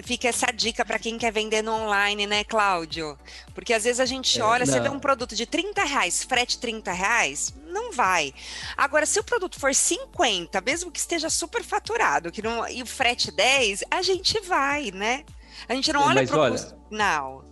Fica 0.03 0.29
essa 0.29 0.47
dica 0.47 0.85
para 0.85 0.99
quem 0.99 1.17
quer 1.17 1.31
vender 1.31 1.63
no 1.63 1.71
online, 1.73 2.27
né, 2.27 2.43
Cláudio? 2.43 3.17
Porque 3.55 3.73
às 3.73 3.85
vezes 3.85 4.01
a 4.01 4.07
gente 4.07 4.41
é, 4.41 4.43
olha, 4.43 4.65
é, 4.65 4.67
você 4.67 4.81
vê 4.81 4.89
um 4.89 4.99
produto 4.99 5.37
de 5.37 5.47
30 5.47 5.85
reais, 5.85 6.25
frete 6.25 6.59
30 6.59 6.91
reais, 6.91 7.55
não 7.67 7.93
vai. 7.93 8.35
Agora, 8.77 9.07
se 9.07 9.21
o 9.21 9.25
produto 9.25 9.61
for 9.61 9.73
50, 9.73 10.61
mesmo 10.63 10.91
que 10.91 10.99
esteja 10.99 11.31
super 11.31 11.63
faturado, 11.63 12.33
que 12.33 12.43
não, 12.43 12.67
e 12.69 12.83
o 12.83 12.87
frete 12.87 13.31
10, 13.31 13.85
a 13.89 14.03
gente 14.03 14.41
vai, 14.41 14.91
né? 14.91 15.23
A 15.69 15.75
gente 15.75 15.93
não 15.93 16.03
é, 16.03 16.07
olha 16.07 16.27
para 16.27 16.37
o 16.37 16.41
olha... 16.41 16.53
custo. 16.53 16.75
Não. 16.91 17.45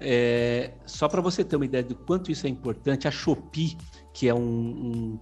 É, 0.00 0.72
só 0.86 1.08
para 1.08 1.20
você 1.20 1.44
ter 1.44 1.56
uma 1.56 1.64
ideia 1.64 1.84
do 1.84 1.94
quanto 1.94 2.32
isso 2.32 2.46
é 2.46 2.50
importante, 2.50 3.06
a 3.06 3.10
Shopee, 3.10 3.76
que 4.14 4.28
é 4.28 4.34
um, 4.34 5.18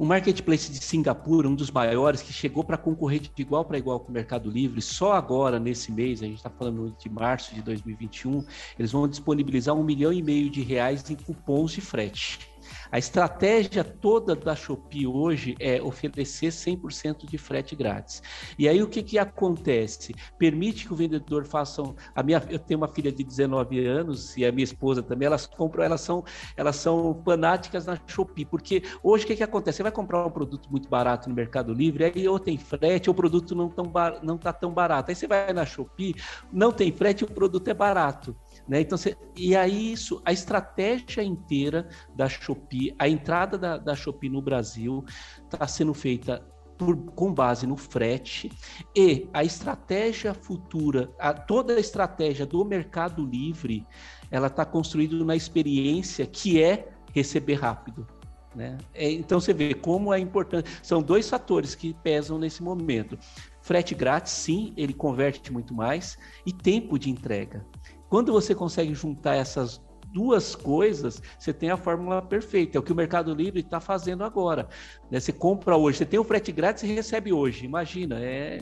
um, 0.00 0.06
marketplace 0.06 0.72
de 0.72 0.78
Singapura, 0.78 1.46
um 1.46 1.54
dos 1.54 1.70
maiores, 1.70 2.22
que 2.22 2.32
chegou 2.32 2.64
para 2.64 2.78
concorrer 2.78 3.20
de 3.20 3.30
igual 3.36 3.66
para 3.66 3.76
igual 3.76 4.00
com 4.00 4.08
o 4.08 4.12
Mercado 4.12 4.50
Livre, 4.50 4.80
só 4.80 5.12
agora, 5.12 5.60
nesse 5.60 5.92
mês, 5.92 6.22
a 6.22 6.26
gente 6.26 6.38
está 6.38 6.48
falando 6.48 6.96
de 6.98 7.10
março 7.10 7.54
de 7.54 7.60
2021, 7.60 8.42
eles 8.78 8.90
vão 8.90 9.06
disponibilizar 9.06 9.74
um 9.74 9.84
milhão 9.84 10.12
e 10.12 10.22
meio 10.22 10.48
de 10.48 10.62
reais 10.62 11.08
em 11.10 11.14
cupons 11.14 11.72
de 11.72 11.82
frete. 11.82 12.47
A 12.90 12.98
estratégia 12.98 13.84
toda 13.84 14.34
da 14.34 14.54
Shopee 14.54 15.06
hoje 15.06 15.56
é 15.60 15.80
oferecer 15.82 16.48
100% 16.48 17.26
de 17.26 17.38
frete 17.38 17.76
grátis. 17.76 18.22
E 18.58 18.68
aí 18.68 18.82
o 18.82 18.88
que, 18.88 19.02
que 19.02 19.18
acontece? 19.18 20.14
Permite 20.38 20.86
que 20.86 20.92
o 20.92 20.96
vendedor 20.96 21.44
faça. 21.44 21.82
A 22.14 22.22
minha, 22.22 22.42
eu 22.48 22.58
tenho 22.58 22.78
uma 22.78 22.88
filha 22.88 23.12
de 23.12 23.22
19 23.22 23.86
anos 23.86 24.36
e 24.36 24.44
a 24.44 24.52
minha 24.52 24.64
esposa 24.64 25.02
também, 25.02 25.26
elas 25.26 25.46
compram, 25.46 25.84
elas 25.84 26.00
são, 26.00 26.24
elas 26.56 26.76
são 26.76 27.20
fanáticas 27.24 27.86
na 27.86 27.98
Shopee, 28.06 28.44
porque 28.44 28.82
hoje 29.02 29.24
o 29.24 29.26
que, 29.26 29.36
que 29.36 29.42
acontece? 29.42 29.76
Você 29.76 29.82
vai 29.82 29.92
comprar 29.92 30.24
um 30.26 30.30
produto 30.30 30.70
muito 30.70 30.88
barato 30.88 31.28
no 31.28 31.34
Mercado 31.34 31.72
Livre, 31.72 32.04
aí 32.04 32.28
ou 32.28 32.38
tem 32.38 32.56
frete, 32.56 33.08
ou 33.08 33.12
o 33.12 33.16
produto 33.16 33.54
não 33.54 33.68
está 33.68 33.82
tão, 33.82 34.22
não 34.22 34.38
tá 34.38 34.52
tão 34.52 34.72
barato. 34.72 35.10
Aí 35.10 35.14
você 35.14 35.26
vai 35.26 35.52
na 35.52 35.64
Shopee, 35.64 36.14
não 36.52 36.72
tem 36.72 36.92
frete, 36.92 37.24
o 37.24 37.26
produto 37.26 37.68
é 37.68 37.74
barato. 37.74 38.36
Né? 38.68 38.82
Então, 38.82 38.98
e 39.34 39.56
aí 39.56 39.92
isso, 39.92 40.20
a 40.24 40.32
estratégia 40.32 41.22
inteira 41.22 41.88
da 42.14 42.28
Shopee, 42.28 42.94
a 42.98 43.08
entrada 43.08 43.56
da, 43.56 43.78
da 43.78 43.96
Shopee 43.96 44.28
no 44.28 44.42
Brasil 44.42 45.04
está 45.42 45.66
sendo 45.66 45.94
feita 45.94 46.46
por, 46.76 46.96
com 47.12 47.32
base 47.32 47.66
no 47.66 47.76
frete 47.76 48.50
e 48.94 49.28
a 49.32 49.42
estratégia 49.42 50.34
futura, 50.34 51.10
a, 51.18 51.32
toda 51.32 51.74
a 51.74 51.80
estratégia 51.80 52.46
do 52.46 52.64
Mercado 52.64 53.24
Livre, 53.24 53.84
ela 54.30 54.46
está 54.46 54.64
construída 54.64 55.24
na 55.24 55.34
experiência 55.34 56.26
que 56.26 56.62
é 56.62 56.88
receber 57.12 57.54
rápido. 57.54 58.06
Né? 58.54 58.78
É, 58.94 59.10
então 59.10 59.40
você 59.40 59.52
vê 59.52 59.74
como 59.74 60.12
é 60.12 60.18
importante. 60.18 60.70
São 60.82 61.02
dois 61.02 61.28
fatores 61.28 61.74
que 61.74 61.94
pesam 61.94 62.38
nesse 62.38 62.62
momento. 62.62 63.18
Frete 63.60 63.94
grátis, 63.94 64.32
sim, 64.32 64.72
ele 64.76 64.92
converte 64.92 65.52
muito 65.52 65.74
mais, 65.74 66.16
e 66.46 66.52
tempo 66.52 66.98
de 66.98 67.10
entrega. 67.10 67.64
Quando 68.08 68.32
você 68.32 68.54
consegue 68.54 68.94
juntar 68.94 69.34
essas 69.34 69.80
duas 70.12 70.54
coisas, 70.54 71.22
você 71.38 71.52
tem 71.52 71.70
a 71.70 71.76
fórmula 71.76 72.22
perfeita. 72.22 72.78
É 72.78 72.80
o 72.80 72.82
que 72.82 72.92
o 72.92 72.96
Mercado 72.96 73.34
Livre 73.34 73.60
está 73.60 73.80
fazendo 73.80 74.24
agora. 74.24 74.68
Né? 75.10 75.20
Você 75.20 75.32
compra 75.32 75.76
hoje, 75.76 75.98
você 75.98 76.06
tem 76.06 76.18
o 76.18 76.24
frete 76.24 76.52
grátis 76.52 76.82
e 76.84 76.86
recebe 76.86 77.32
hoje. 77.32 77.64
Imagina, 77.64 78.18
é, 78.18 78.60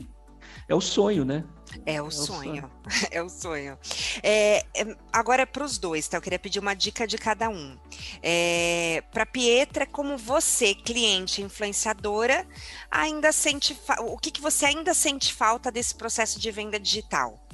é 0.67 0.75
o 0.75 0.81
sonho, 0.81 1.23
né? 1.23 1.43
É 1.85 2.01
o, 2.01 2.07
é 2.07 2.11
sonho. 2.11 2.39
sonho. 2.41 2.71
é 3.11 3.21
o 3.21 3.29
sonho. 3.29 3.77
É, 4.21 4.65
é, 4.75 4.97
agora 5.11 5.43
é 5.43 5.45
para 5.45 5.63
os 5.63 5.77
dois, 5.77 6.07
tá? 6.07 6.17
Eu 6.17 6.21
queria 6.21 6.39
pedir 6.39 6.59
uma 6.59 6.73
dica 6.73 7.07
de 7.07 7.17
cada 7.17 7.49
um. 7.49 7.77
É, 8.21 9.03
para 9.11 9.25
Pietra, 9.25 9.85
como 9.85 10.17
você, 10.17 10.73
cliente, 10.73 11.41
influenciadora, 11.41 12.45
ainda 12.91 13.31
sente 13.31 13.77
o 13.99 14.17
que, 14.17 14.31
que 14.31 14.41
você 14.41 14.65
ainda 14.65 14.93
sente 14.93 15.33
falta 15.33 15.71
desse 15.71 15.95
processo 15.95 16.39
de 16.39 16.51
venda 16.51 16.79
digital? 16.79 17.46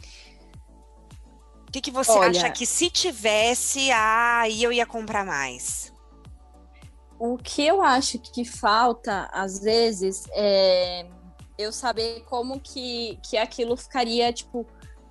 O 1.73 1.81
que, 1.81 1.81
que 1.81 1.91
você 1.91 2.11
Olha, 2.11 2.29
acha 2.29 2.51
que 2.51 2.67
se 2.67 2.87
tivesse, 2.87 3.91
aí 3.91 4.61
eu 4.61 4.71
ia 4.71 4.85
comprar 4.85 5.25
mais? 5.25 5.91
O 7.17 7.35
que 7.35 7.65
eu 7.65 7.81
acho 7.81 8.19
que 8.19 8.45
falta, 8.45 9.27
às 9.33 9.57
vezes, 9.57 10.23
é 10.33 11.07
eu 11.57 11.71
saber 11.71 12.23
como 12.29 12.59
que, 12.59 13.17
que 13.23 13.37
aquilo 13.37 13.75
ficaria, 13.75 14.31
tipo, 14.31 14.67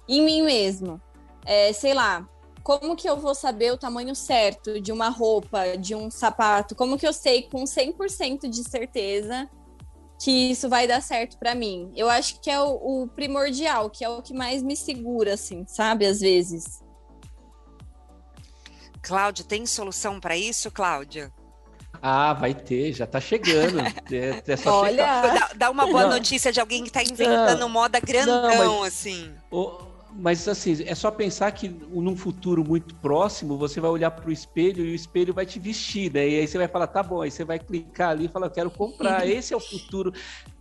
em 0.09 0.25
mim 0.25 0.43
mesmo. 0.43 1.03
É, 1.45 1.73
sei 1.73 1.95
lá, 1.95 2.29
como 2.63 2.95
que 2.95 3.11
eu 3.11 3.17
vou 3.17 3.35
saber 3.35 3.73
o 3.73 3.77
tamanho 3.77 4.15
certo 4.15 4.81
de 4.81 4.93
uma 4.93 5.09
roupa, 5.09 5.77
de 5.77 5.97
um 5.97 6.13
sapato? 6.13 6.77
Como 6.77 6.97
que 6.97 7.09
eu 7.09 7.13
sei 7.13 7.43
com 7.43 7.65
100% 7.65 8.49
de 8.49 8.63
certeza 8.63 9.51
que 10.23 10.31
isso 10.53 10.69
vai 10.69 10.87
dar 10.87 11.03
certo 11.03 11.37
para 11.37 11.53
mim? 11.53 11.91
Eu 11.97 12.09
acho 12.09 12.41
que 12.41 12.49
é 12.49 12.61
o, 12.61 13.03
o, 13.03 13.09
primordial, 13.09 13.91
que 13.91 14.05
é 14.05 14.09
o 14.09 14.23
que 14.23 14.33
mais 14.33 14.63
me 14.63 14.77
segura, 14.77 15.35
assim, 15.35 15.65
sabe? 15.67 16.07
Às 16.07 16.21
vezes. 16.21 16.81
Cláudia, 19.03 19.45
tem 19.45 19.67
solução 19.67 20.21
para 20.21 20.37
isso, 20.37 20.71
Cláudia? 20.71 21.33
Ah, 22.01 22.33
vai 22.35 22.55
ter, 22.55 22.93
já 22.93 23.05
tá 23.05 23.21
chegando. 23.21 23.81
É, 23.81 24.43
é 24.47 24.59
Olha, 24.69 25.05
dá, 25.05 25.51
dá, 25.57 25.71
uma 25.71 25.87
boa 25.87 26.05
não. 26.05 26.11
notícia 26.11 26.53
de 26.53 26.61
alguém 26.61 26.85
que 26.85 26.93
tá 26.93 27.03
inventando 27.03 27.59
não, 27.59 27.69
moda 27.69 27.99
grandão, 27.99 28.43
não, 28.43 28.81
mas, 28.81 28.95
assim. 28.95 29.35
O, 29.51 29.92
mas 30.15 30.47
assim, 30.47 30.83
é 30.85 30.95
só 30.95 31.11
pensar 31.11 31.51
que 31.53 31.69
num 31.69 32.17
futuro 32.17 32.65
muito 32.65 32.95
próximo, 32.97 33.57
você 33.57 33.81
vai 33.81 33.91
olhar 33.91 34.11
para 34.11 34.29
o 34.29 34.33
espelho 34.33 34.85
e 34.85 34.93
o 34.93 34.95
espelho 34.95 35.33
vai 35.33 35.47
te 35.47 35.59
vestir, 35.59 36.13
né? 36.13 36.29
E 36.29 36.41
aí 36.41 36.47
você 36.47 36.59
vai 36.59 36.69
falar, 36.69 36.87
tá 36.87 37.03
bom, 37.03 37.23
aí 37.23 37.31
você 37.31 37.45
vai 37.45 37.59
clicar 37.59 38.11
ali 38.11 38.27
e 38.27 38.29
falar, 38.29 38.51
quero 38.51 38.71
comprar. 38.71 39.27
Esse 39.27 39.55
é 39.55 39.57
o 39.57 39.61
futuro 39.61 40.13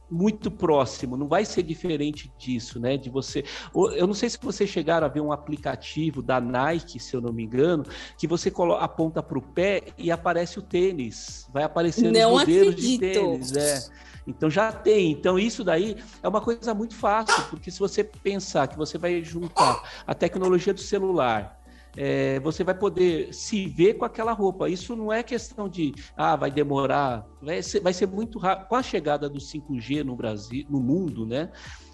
muito 0.10 0.52
próximo, 0.52 1.16
não 1.16 1.28
vai 1.28 1.46
ser 1.46 1.64
diferente 1.64 2.30
disso, 2.38 2.80
né? 2.80 2.98
De 2.98 3.10
você. 3.10 3.46
Eu 3.74 4.06
não 4.06 4.14
sei 4.14 4.30
se 4.30 4.38
vocês 4.42 4.70
chegaram 4.70 5.08
a 5.08 5.10
ver 5.10 5.22
um 5.22 5.32
aplicativo 5.32 6.22
da 6.22 6.42
Nike, 6.42 7.00
se 7.00 7.16
eu 7.16 7.22
não 7.22 7.32
me 7.32 7.44
engano, 7.44 7.86
que 8.18 8.28
você 8.28 8.52
aponta 8.80 9.24
para 9.24 9.38
o 9.38 9.42
pé 9.42 9.84
e 9.98 10.12
aparece 10.12 10.60
o 10.60 10.62
tênis. 10.62 11.48
Vai 11.54 11.64
aparecendo 11.64 12.12
não 12.12 12.34
os 12.34 12.42
modelos 12.42 12.74
acredito. 12.74 13.00
de 13.00 13.14
tênis. 13.14 13.56
É. 13.56 14.11
Então 14.32 14.50
já 14.50 14.72
tem. 14.72 15.12
Então 15.12 15.38
isso 15.38 15.63
daí 15.63 15.96
é 16.24 16.28
uma 16.28 16.41
coisa 16.41 16.74
muito 16.74 16.96
fácil, 16.96 17.44
porque 17.50 17.70
se 17.70 17.80
você 17.80 18.04
pensar 18.04 18.67
que 18.67 18.78
você 18.78 18.98
vai 18.98 19.24
juntar 19.24 19.82
a 20.06 20.13
tecnologia 20.13 20.74
do 20.74 20.82
celular 20.82 21.62
é, 21.96 22.39
você 22.39 22.63
vai 22.63 22.74
poder 22.74 23.34
se 23.34 23.67
ver 23.67 23.96
com 23.96 24.06
aquela 24.06 24.32
roupa. 24.32 24.70
Isso 24.70 24.96
não 24.96 25.12
é 25.12 25.24
questão 25.24 25.67
de, 25.67 25.94
ah, 26.15 26.36
vai 26.36 26.52
demorar, 26.52 27.26
vai 27.41 27.62
ser, 27.62 27.80
vai 27.80 27.93
ser 27.93 28.08
muito 28.08 28.39
rápido. 28.39 28.67
Com 28.67 28.75
a 28.75 28.84
chegada 28.84 29.30
do 29.30 29.39
5G 29.39 30.04
no 30.04 30.15
Brasil, 30.15 30.65
no 30.69 30.80
mundo, 30.80 31.25
né? 31.25 31.49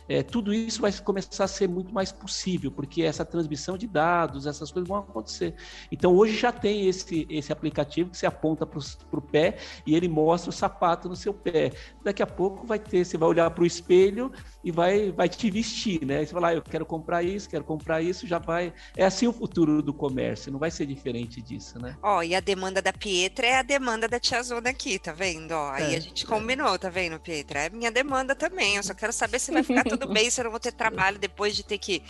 é, 0.10 0.24
tudo 0.24 0.54
isso 0.54 0.82
vai 0.82 0.92
começar 0.94 1.44
a 1.44 1.48
ser 1.48 1.68
muito 1.68 1.94
mais 1.94 2.12
possível, 2.12 2.72
porque 2.72 3.04
essa 3.04 3.26
transmissão 3.26 3.78
de 3.78 3.88
dados, 3.88 4.46
essas 4.46 4.72
coisas 4.72 4.88
vão 4.88 4.98
acontecer. 4.98 5.54
Então, 5.92 6.16
hoje 6.16 6.38
já 6.38 6.52
tem 6.52 6.88
esse, 6.88 7.28
esse 7.30 7.52
aplicativo 7.52 8.10
que 8.10 8.18
você 8.18 8.26
aponta 8.26 8.66
para 8.66 8.80
o 9.12 9.22
pé 9.22 9.58
e 9.86 9.96
ele 9.96 10.08
mostra 10.08 10.50
o 10.50 10.54
sapato 10.54 11.10
no 11.10 11.16
seu 11.16 11.34
pé. 11.34 11.72
Daqui 12.04 12.24
a 12.24 12.28
pouco 12.28 12.66
vai 12.66 12.80
ter, 12.80 13.06
você 13.06 13.18
vai 13.18 13.28
olhar 13.28 13.50
para 13.52 13.64
o 13.64 13.68
espelho 13.68 14.32
e 14.64 14.72
vai, 14.72 15.12
vai 15.12 15.28
te 15.28 15.50
vestir, 15.50 16.06
né? 16.06 16.26
você 16.26 16.34
vai 16.34 16.42
lá, 16.42 16.54
eu 16.54 16.62
quero 16.62 16.86
comprar 16.86 17.24
isso, 17.24 17.50
quero 17.50 17.64
comprar 17.64 18.02
isso, 18.02 18.26
já 18.26 18.40
vai. 18.40 18.74
É 18.96 19.06
assim 19.06 19.28
o 19.28 19.34
futuro 19.34 19.82
do 19.82 19.94
comércio, 19.94 20.52
não 20.52 20.60
vai 20.60 20.72
ser 20.72 20.86
diferente 20.86 21.42
disso, 21.42 21.80
né? 21.80 21.98
Ó, 22.02 22.24
e 22.24 22.34
a 22.34 22.40
demanda 22.40 22.82
da 22.82 22.94
Pietra 22.94 23.46
é 23.46 23.58
a 23.58 23.64
demanda 23.64 24.08
da 24.08 24.20
Tia 24.20 24.42
Zona 24.42 24.70
aqui, 24.70 24.98
tá 24.98 25.12
vendo? 25.12 25.37
Ó, 25.52 25.72
aí 25.72 25.94
é, 25.94 25.98
a 25.98 26.00
gente 26.00 26.26
combinou, 26.26 26.78
tá 26.78 26.90
vendo, 26.90 27.20
Pietra? 27.20 27.66
É 27.66 27.70
minha 27.70 27.92
demanda 27.92 28.36
também. 28.36 28.76
Eu 28.76 28.84
só 28.84 28.94
quero 28.94 29.14
saber 29.14 29.40
se 29.40 29.52
vai 29.52 29.64
ficar 29.64 29.84
tudo 29.84 30.08
bem 30.12 30.30
se 30.30 30.40
eu 30.40 30.46
não 30.46 30.52
vou 30.52 30.60
ter 30.60 30.72
trabalho 30.72 31.20
depois 31.20 31.56
de 31.56 31.64
ter 31.64 31.78
que 31.78 32.04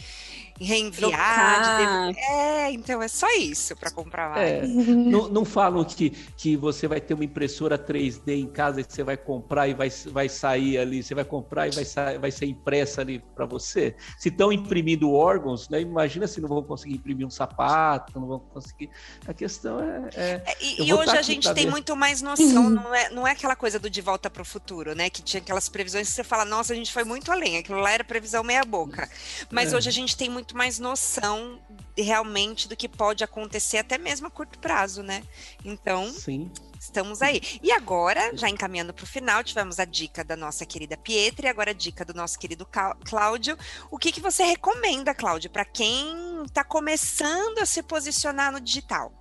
reenviar. 0.59 2.11
De... 2.11 2.19
É, 2.19 2.71
então 2.71 3.01
é 3.01 3.07
só 3.07 3.27
isso 3.35 3.75
para 3.75 3.91
comprar 3.91 4.29
mais. 4.29 4.49
É, 4.49 4.67
não, 4.67 5.27
não 5.29 5.45
falam 5.45 5.83
que, 5.83 6.09
que 6.35 6.57
você 6.57 6.87
vai 6.87 6.99
ter 6.99 7.13
uma 7.13 7.23
impressora 7.23 7.77
3D 7.77 8.29
em 8.29 8.47
casa 8.47 8.81
e 8.81 8.83
você 8.83 9.03
vai 9.03 9.17
comprar 9.17 9.67
e 9.67 9.73
vai, 9.73 9.89
vai 10.07 10.29
sair 10.29 10.77
ali, 10.77 11.03
você 11.03 11.13
vai 11.13 11.25
comprar 11.25 11.67
e 11.67 11.71
vai, 11.71 11.85
sair, 11.85 12.17
vai 12.17 12.31
ser 12.31 12.45
impressa 12.45 13.01
ali 13.01 13.23
para 13.35 13.45
você. 13.45 13.95
Se 14.17 14.29
estão 14.29 14.51
imprimindo 14.51 15.11
órgãos, 15.13 15.69
né, 15.69 15.81
imagina 15.81 16.27
se 16.27 16.41
não 16.41 16.49
vão 16.49 16.63
conseguir 16.63 16.95
imprimir 16.95 17.25
um 17.25 17.31
sapato, 17.31 18.19
não 18.19 18.27
vão 18.27 18.39
conseguir. 18.39 18.89
A 19.27 19.33
questão 19.33 19.79
é. 19.79 20.09
é, 20.15 20.43
é 20.45 20.57
e, 20.61 20.87
e 20.87 20.93
hoje 20.93 21.15
a 21.15 21.21
gente 21.21 21.53
tem 21.53 21.67
muito 21.67 21.95
mais 21.95 22.21
noção, 22.21 22.69
não 22.69 22.93
é, 22.93 23.09
não 23.17 23.27
é 23.27 23.31
aquela 23.31 23.55
coisa 23.55 23.79
do 23.79 23.89
de 23.89 23.99
volta 23.99 24.29
para 24.29 24.43
o 24.43 24.45
futuro, 24.45 24.93
né? 24.93 25.09
Que 25.09 25.23
tinha 25.23 25.41
aquelas 25.41 25.67
previsões 25.67 26.07
que 26.07 26.13
você 26.13 26.23
fala, 26.23 26.45
nossa, 26.45 26.71
a 26.71 26.75
gente 26.75 26.93
foi 26.93 27.03
muito 27.03 27.31
além, 27.31 27.57
aquilo 27.57 27.79
lá 27.79 27.91
era 27.91 28.03
previsão 28.03 28.43
meia-boca. 28.43 29.09
Mas 29.49 29.73
é. 29.73 29.75
hoje 29.75 29.89
a 29.89 29.91
gente 29.91 30.15
tem 30.15 30.29
muito 30.29 30.55
mais 30.55 30.77
noção 30.77 31.59
realmente 31.97 32.67
do 32.67 32.75
que 32.75 32.87
pode 32.87 33.23
acontecer, 33.23 33.79
até 33.79 33.97
mesmo 33.97 34.27
a 34.27 34.29
curto 34.29 34.59
prazo, 34.59 35.01
né? 35.01 35.23
Então. 35.65 36.13
Sim. 36.13 36.51
Estamos 36.79 37.23
aí. 37.23 37.41
E 37.61 37.71
agora, 37.71 38.37
já 38.37 38.47
encaminhando 38.47 38.93
para 38.93 39.03
o 39.03 39.07
final, 39.07 39.43
tivemos 39.43 39.79
a 39.79 39.83
dica 39.83 40.23
da 40.23 40.35
nossa 40.35 40.63
querida 40.63 40.95
Pietra 40.95 41.47
e 41.47 41.49
agora 41.49 41.71
a 41.71 41.73
dica 41.73 42.05
do 42.05 42.13
nosso 42.13 42.37
querido 42.37 42.67
Cláudio. 43.03 43.57
O 43.89 43.97
que, 43.97 44.11
que 44.11 44.21
você 44.21 44.43
recomenda, 44.43 45.13
Cláudio, 45.15 45.49
para 45.49 45.65
quem 45.65 46.43
está 46.45 46.63
começando 46.63 47.57
a 47.57 47.65
se 47.65 47.81
posicionar 47.81 48.51
no 48.51 48.61
digital? 48.61 49.11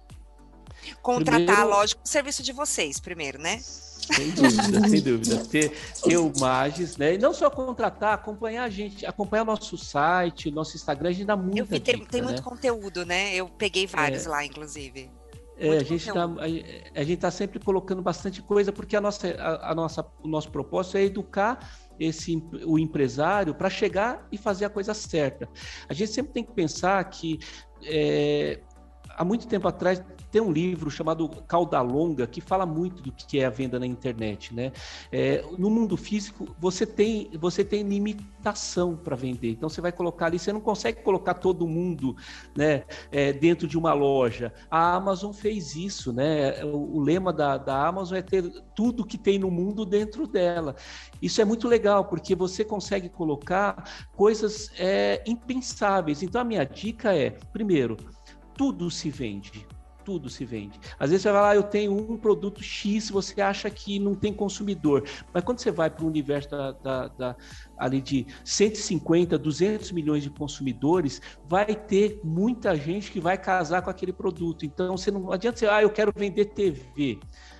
Contratar, 1.00 1.46
primeiro... 1.46 1.68
lógico, 1.68 2.02
o 2.04 2.08
serviço 2.08 2.42
de 2.42 2.52
vocês 2.52 3.00
primeiro, 3.00 3.38
né? 3.38 3.60
Sem 3.96 4.30
dúvida, 4.30 4.88
sem 4.88 5.00
dúvida. 5.02 5.44
Ter, 5.46 5.72
ter 6.02 6.16
o 6.16 6.32
Magis, 6.38 6.96
né? 6.96 7.14
E 7.14 7.18
não 7.18 7.32
só 7.32 7.50
contratar, 7.50 8.14
acompanhar 8.14 8.64
a 8.64 8.70
gente, 8.70 9.04
acompanhar 9.04 9.44
nosso 9.44 9.76
site, 9.76 10.50
nosso 10.50 10.76
Instagram, 10.76 11.10
a 11.10 11.12
gente 11.12 11.26
dá 11.26 11.36
muito. 11.36 11.58
Eu 11.58 11.64
vi, 11.64 11.80
tem, 11.80 12.04
tem 12.04 12.20
né? 12.20 12.28
muito 12.28 12.42
conteúdo, 12.42 13.04
né? 13.04 13.34
Eu 13.34 13.48
peguei 13.48 13.86
vários 13.86 14.26
é. 14.26 14.28
lá, 14.28 14.44
inclusive. 14.44 15.10
É, 15.58 15.78
a 15.78 15.82
gente 15.82 16.06
está 16.06 16.24
a, 16.24 17.00
a 17.00 17.04
gente 17.04 17.16
tá 17.16 17.30
sempre 17.30 17.58
colocando 17.58 18.02
bastante 18.02 18.42
coisa 18.42 18.70
porque 18.70 18.94
a 18.94 19.00
nossa, 19.00 19.28
a, 19.28 19.70
a 19.70 19.74
nossa, 19.74 20.06
o 20.22 20.28
nosso 20.28 20.50
propósito 20.50 20.98
é 20.98 21.04
educar 21.04 21.58
esse 21.98 22.36
o 22.66 22.78
empresário 22.78 23.54
para 23.54 23.70
chegar 23.70 24.26
e 24.30 24.36
fazer 24.36 24.66
a 24.66 24.70
coisa 24.70 24.92
certa. 24.92 25.48
A 25.88 25.94
gente 25.94 26.12
sempre 26.12 26.32
tem 26.32 26.44
que 26.44 26.52
pensar 26.52 27.02
que 27.04 27.38
é, 27.82 28.60
há 29.08 29.24
muito 29.24 29.46
tempo 29.46 29.66
atrás 29.66 30.02
tem 30.36 30.42
um 30.42 30.52
livro 30.52 30.90
chamado 30.90 31.26
Cauda 31.48 31.80
Longa 31.80 32.26
que 32.26 32.42
fala 32.42 32.66
muito 32.66 33.02
do 33.02 33.10
que 33.10 33.40
é 33.40 33.46
a 33.46 33.50
venda 33.50 33.78
na 33.78 33.86
internet, 33.86 34.54
né? 34.54 34.70
É, 35.10 35.42
no 35.56 35.70
mundo 35.70 35.96
físico 35.96 36.54
você 36.58 36.84
tem 36.84 37.30
você 37.40 37.64
tem 37.64 37.82
limitação 37.82 38.94
para 38.94 39.16
vender, 39.16 39.52
então 39.52 39.66
você 39.66 39.80
vai 39.80 39.92
colocar 39.92 40.26
ali, 40.26 40.38
você 40.38 40.52
não 40.52 40.60
consegue 40.60 41.00
colocar 41.00 41.32
todo 41.32 41.66
mundo, 41.66 42.14
né, 42.54 42.84
é, 43.10 43.32
dentro 43.32 43.66
de 43.66 43.78
uma 43.78 43.94
loja. 43.94 44.52
A 44.70 44.94
Amazon 44.94 45.32
fez 45.32 45.74
isso, 45.74 46.12
né? 46.12 46.62
O, 46.66 46.98
o 46.98 47.00
lema 47.00 47.32
da, 47.32 47.56
da 47.56 47.86
Amazon 47.86 48.18
é 48.18 48.22
ter 48.22 48.42
tudo 48.74 49.06
que 49.06 49.16
tem 49.16 49.38
no 49.38 49.50
mundo 49.50 49.86
dentro 49.86 50.26
dela. 50.26 50.76
Isso 51.22 51.40
é 51.40 51.46
muito 51.46 51.66
legal 51.66 52.04
porque 52.04 52.34
você 52.34 52.62
consegue 52.62 53.08
colocar 53.08 54.06
coisas 54.14 54.70
é, 54.78 55.22
impensáveis. 55.26 56.22
Então 56.22 56.42
a 56.42 56.44
minha 56.44 56.64
dica 56.64 57.14
é, 57.16 57.30
primeiro, 57.54 57.96
tudo 58.54 58.90
se 58.90 59.08
vende 59.08 59.66
tudo 60.06 60.30
se 60.30 60.44
vende. 60.44 60.78
Às 61.00 61.10
vezes 61.10 61.22
você 61.24 61.32
vai 61.32 61.42
lá, 61.42 61.56
eu 61.56 61.64
tenho 61.64 61.92
um 61.92 62.16
produto 62.16 62.62
X, 62.62 63.10
você 63.10 63.40
acha 63.40 63.68
que 63.68 63.98
não 63.98 64.14
tem 64.14 64.32
consumidor. 64.32 65.04
Mas 65.34 65.42
quando 65.42 65.58
você 65.58 65.72
vai 65.72 65.90
para 65.90 66.04
o 66.04 66.06
universo 66.06 66.48
da, 66.48 66.70
da, 66.70 67.08
da, 67.08 67.36
ali 67.76 68.00
de 68.00 68.24
150, 68.44 69.36
200 69.36 69.90
milhões 69.90 70.22
de 70.22 70.30
consumidores, 70.30 71.20
vai 71.48 71.74
ter 71.74 72.20
muita 72.22 72.76
gente 72.76 73.10
que 73.10 73.18
vai 73.18 73.36
casar 73.36 73.82
com 73.82 73.90
aquele 73.90 74.12
produto. 74.12 74.64
Então 74.64 74.96
você 74.96 75.10
não 75.10 75.32
adianta 75.32 75.58
você, 75.58 75.66
ah, 75.66 75.82
eu 75.82 75.90
quero 75.90 76.12
vender 76.16 76.44
TV. 76.44 77.18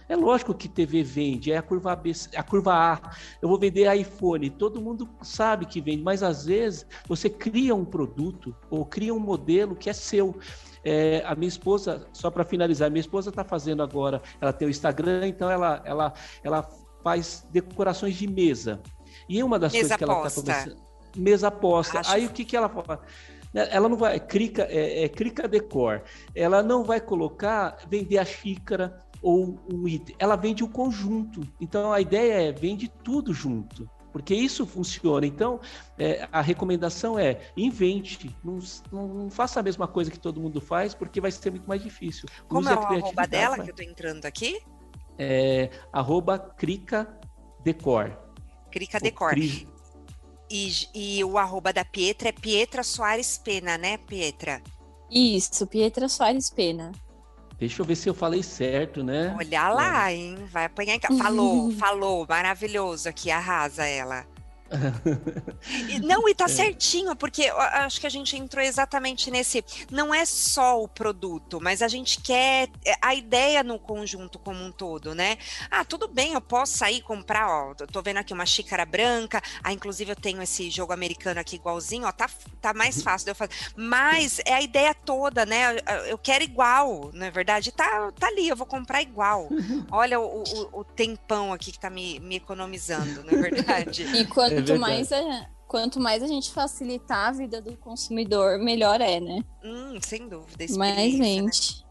É 0.08 0.14
lógico 0.14 0.54
que 0.54 0.68
TV 0.68 1.02
vende, 1.02 1.50
é 1.50 1.56
a 1.56 1.62
curva, 1.62 1.96
B, 1.96 2.12
a 2.36 2.42
curva 2.42 2.72
A. 2.74 3.10
Eu 3.42 3.48
vou 3.48 3.58
vender 3.58 3.92
iPhone, 3.92 4.48
todo 4.50 4.80
mundo 4.80 5.08
sabe 5.20 5.66
que 5.66 5.80
vende, 5.80 6.02
mas 6.02 6.22
às 6.22 6.46
vezes 6.46 6.86
você 7.08 7.28
cria 7.28 7.74
um 7.74 7.84
produto 7.84 8.54
ou 8.70 8.84
cria 8.84 9.12
um 9.12 9.18
modelo 9.18 9.74
que 9.74 9.90
é 9.90 9.92
seu. 9.92 10.38
É, 10.88 11.20
a 11.26 11.34
minha 11.34 11.48
esposa, 11.48 12.06
só 12.12 12.30
para 12.30 12.44
finalizar, 12.44 12.88
minha 12.88 13.00
esposa 13.00 13.30
está 13.30 13.42
fazendo 13.42 13.82
agora, 13.82 14.22
ela 14.40 14.52
tem 14.52 14.68
o 14.68 14.70
Instagram, 14.70 15.26
então 15.26 15.50
ela, 15.50 15.82
ela, 15.84 16.12
ela 16.44 16.68
faz 17.02 17.44
decorações 17.50 18.14
de 18.14 18.28
mesa. 18.28 18.80
E 19.28 19.42
uma 19.42 19.58
das 19.58 19.72
mesa 19.72 19.82
coisas 19.82 19.96
que 19.96 20.04
ela 20.04 20.28
está 20.28 20.40
começando. 20.40 20.86
Mesa 21.16 21.48
aposta. 21.48 21.98
Acho... 21.98 22.12
Aí 22.12 22.26
o 22.26 22.30
que, 22.30 22.44
que 22.44 22.56
ela 22.56 22.68
fala? 22.68 23.00
né, 23.52 23.66
ela 23.72 23.88
não 23.88 23.96
vai, 23.96 24.20
crica, 24.20 24.62
é, 24.70 25.02
é 25.02 25.08
crica 25.08 25.48
decor, 25.48 26.04
ela 26.32 26.62
não 26.62 26.84
vai 26.84 27.00
colocar, 27.00 27.78
vender 27.88 28.18
a 28.18 28.24
xícara 28.24 29.02
ou 29.20 29.58
um 29.68 29.88
item, 29.88 30.14
ela 30.20 30.36
vende 30.36 30.62
o 30.62 30.68
conjunto. 30.68 31.40
Então 31.60 31.92
a 31.92 32.00
ideia 32.00 32.48
é 32.48 32.52
vende 32.52 32.88
tudo 33.02 33.34
junto 33.34 33.90
porque 34.16 34.34
isso 34.34 34.64
funciona. 34.64 35.26
Então, 35.26 35.60
é, 35.98 36.26
a 36.32 36.40
recomendação 36.40 37.18
é 37.18 37.38
invente, 37.54 38.34
não, 38.42 38.58
não, 38.90 39.30
faça 39.30 39.60
a 39.60 39.62
mesma 39.62 39.86
coisa 39.86 40.10
que 40.10 40.18
todo 40.18 40.40
mundo 40.40 40.58
faz, 40.58 40.94
porque 40.94 41.20
vai 41.20 41.30
ser 41.30 41.50
muito 41.50 41.68
mais 41.68 41.82
difícil. 41.82 42.26
Como 42.48 42.62
Use 42.62 42.70
é 42.70 42.74
o 42.74 42.78
arroba 42.78 43.26
dela, 43.26 43.56
que 43.56 43.68
eu 43.68 43.74
estou 43.74 43.84
entrando 43.84 44.24
aqui? 44.24 44.58
É, 45.18 45.68
arroba 45.92 46.38
Crica 46.38 47.06
Decor. 47.62 48.18
Crica 48.70 48.98
Decor. 48.98 49.32
Cri... 49.32 49.68
E, 50.50 50.72
e 50.94 51.22
o 51.22 51.36
arroba 51.36 51.70
da 51.70 51.84
Pietra 51.84 52.30
é 52.30 52.32
Pietra 52.32 52.82
Soares 52.82 53.36
Pena, 53.36 53.76
né, 53.76 53.98
Pietra? 53.98 54.62
Isso, 55.10 55.66
Pietra 55.66 56.08
Soares 56.08 56.48
Pena. 56.48 56.90
Deixa 57.58 57.80
eu 57.80 57.86
ver 57.86 57.96
se 57.96 58.08
eu 58.08 58.14
falei 58.14 58.42
certo, 58.42 59.02
né? 59.02 59.34
Olha 59.38 59.68
lá, 59.70 60.12
hein? 60.12 60.36
Vai 60.52 60.66
apanhar 60.66 60.94
em 60.94 61.00
casa. 61.00 61.22
Falou, 61.22 61.70
falou, 61.78 62.26
maravilhoso 62.28 63.08
aqui, 63.08 63.30
arrasa 63.30 63.86
ela 63.86 64.26
não, 66.02 66.28
e 66.28 66.34
tá 66.34 66.44
é. 66.44 66.48
certinho, 66.48 67.14
porque 67.14 67.44
acho 67.44 68.00
que 68.00 68.06
a 68.06 68.10
gente 68.10 68.36
entrou 68.36 68.62
exatamente 68.64 69.30
nesse. 69.30 69.64
Não 69.90 70.14
é 70.14 70.24
só 70.24 70.82
o 70.82 70.88
produto, 70.88 71.60
mas 71.60 71.82
a 71.82 71.88
gente 71.88 72.20
quer 72.20 72.68
é, 72.84 72.94
a 73.00 73.14
ideia 73.14 73.62
no 73.62 73.78
conjunto 73.78 74.38
como 74.38 74.62
um 74.62 74.72
todo, 74.72 75.14
né? 75.14 75.38
Ah, 75.70 75.84
tudo 75.84 76.08
bem, 76.08 76.34
eu 76.34 76.40
posso 76.40 76.76
sair 76.78 77.00
comprar, 77.02 77.48
ó. 77.48 77.74
Tô 77.74 78.02
vendo 78.02 78.18
aqui 78.18 78.32
uma 78.32 78.46
xícara 78.46 78.84
branca. 78.84 79.40
Ah, 79.62 79.72
inclusive 79.72 80.12
eu 80.12 80.16
tenho 80.16 80.42
esse 80.42 80.70
jogo 80.70 80.92
americano 80.92 81.40
aqui 81.40 81.56
igualzinho, 81.56 82.06
ó. 82.06 82.12
Tá, 82.12 82.28
tá 82.60 82.74
mais 82.74 83.02
fácil 83.02 83.26
de 83.26 83.30
eu 83.30 83.34
fazer. 83.34 83.52
Mas 83.76 84.40
é 84.44 84.54
a 84.54 84.62
ideia 84.62 84.94
toda, 84.94 85.46
né? 85.46 85.76
Eu 86.08 86.18
quero 86.18 86.42
igual, 86.42 87.10
não 87.12 87.26
é 87.26 87.30
verdade? 87.30 87.70
Tá, 87.72 88.10
tá 88.18 88.26
ali, 88.26 88.48
eu 88.48 88.56
vou 88.56 88.66
comprar 88.66 89.02
igual. 89.02 89.48
Olha 89.90 90.18
o, 90.18 90.42
o, 90.42 90.80
o 90.80 90.84
tempão 90.84 91.52
aqui 91.52 91.72
que 91.72 91.78
tá 91.78 91.90
me, 91.90 92.18
me 92.20 92.36
economizando, 92.36 93.22
não 93.24 93.38
é 93.38 93.42
verdade? 93.50 94.06
E 94.16 94.24
quando 94.24 94.55
quanto 94.62 94.72
é 94.72 94.78
mais 94.78 95.12
a, 95.12 95.46
quanto 95.66 96.00
mais 96.00 96.22
a 96.22 96.26
gente 96.26 96.50
facilitar 96.50 97.28
a 97.28 97.32
vida 97.32 97.60
do 97.60 97.76
consumidor, 97.76 98.58
melhor 98.58 99.00
é, 99.00 99.20
né? 99.20 99.40
Hum, 99.64 99.98
sem 100.00 100.28
dúvida. 100.28 100.64
Mais 100.76 101.14
né? 101.14 101.18
mente. 101.18 101.80
Né? 101.80 101.86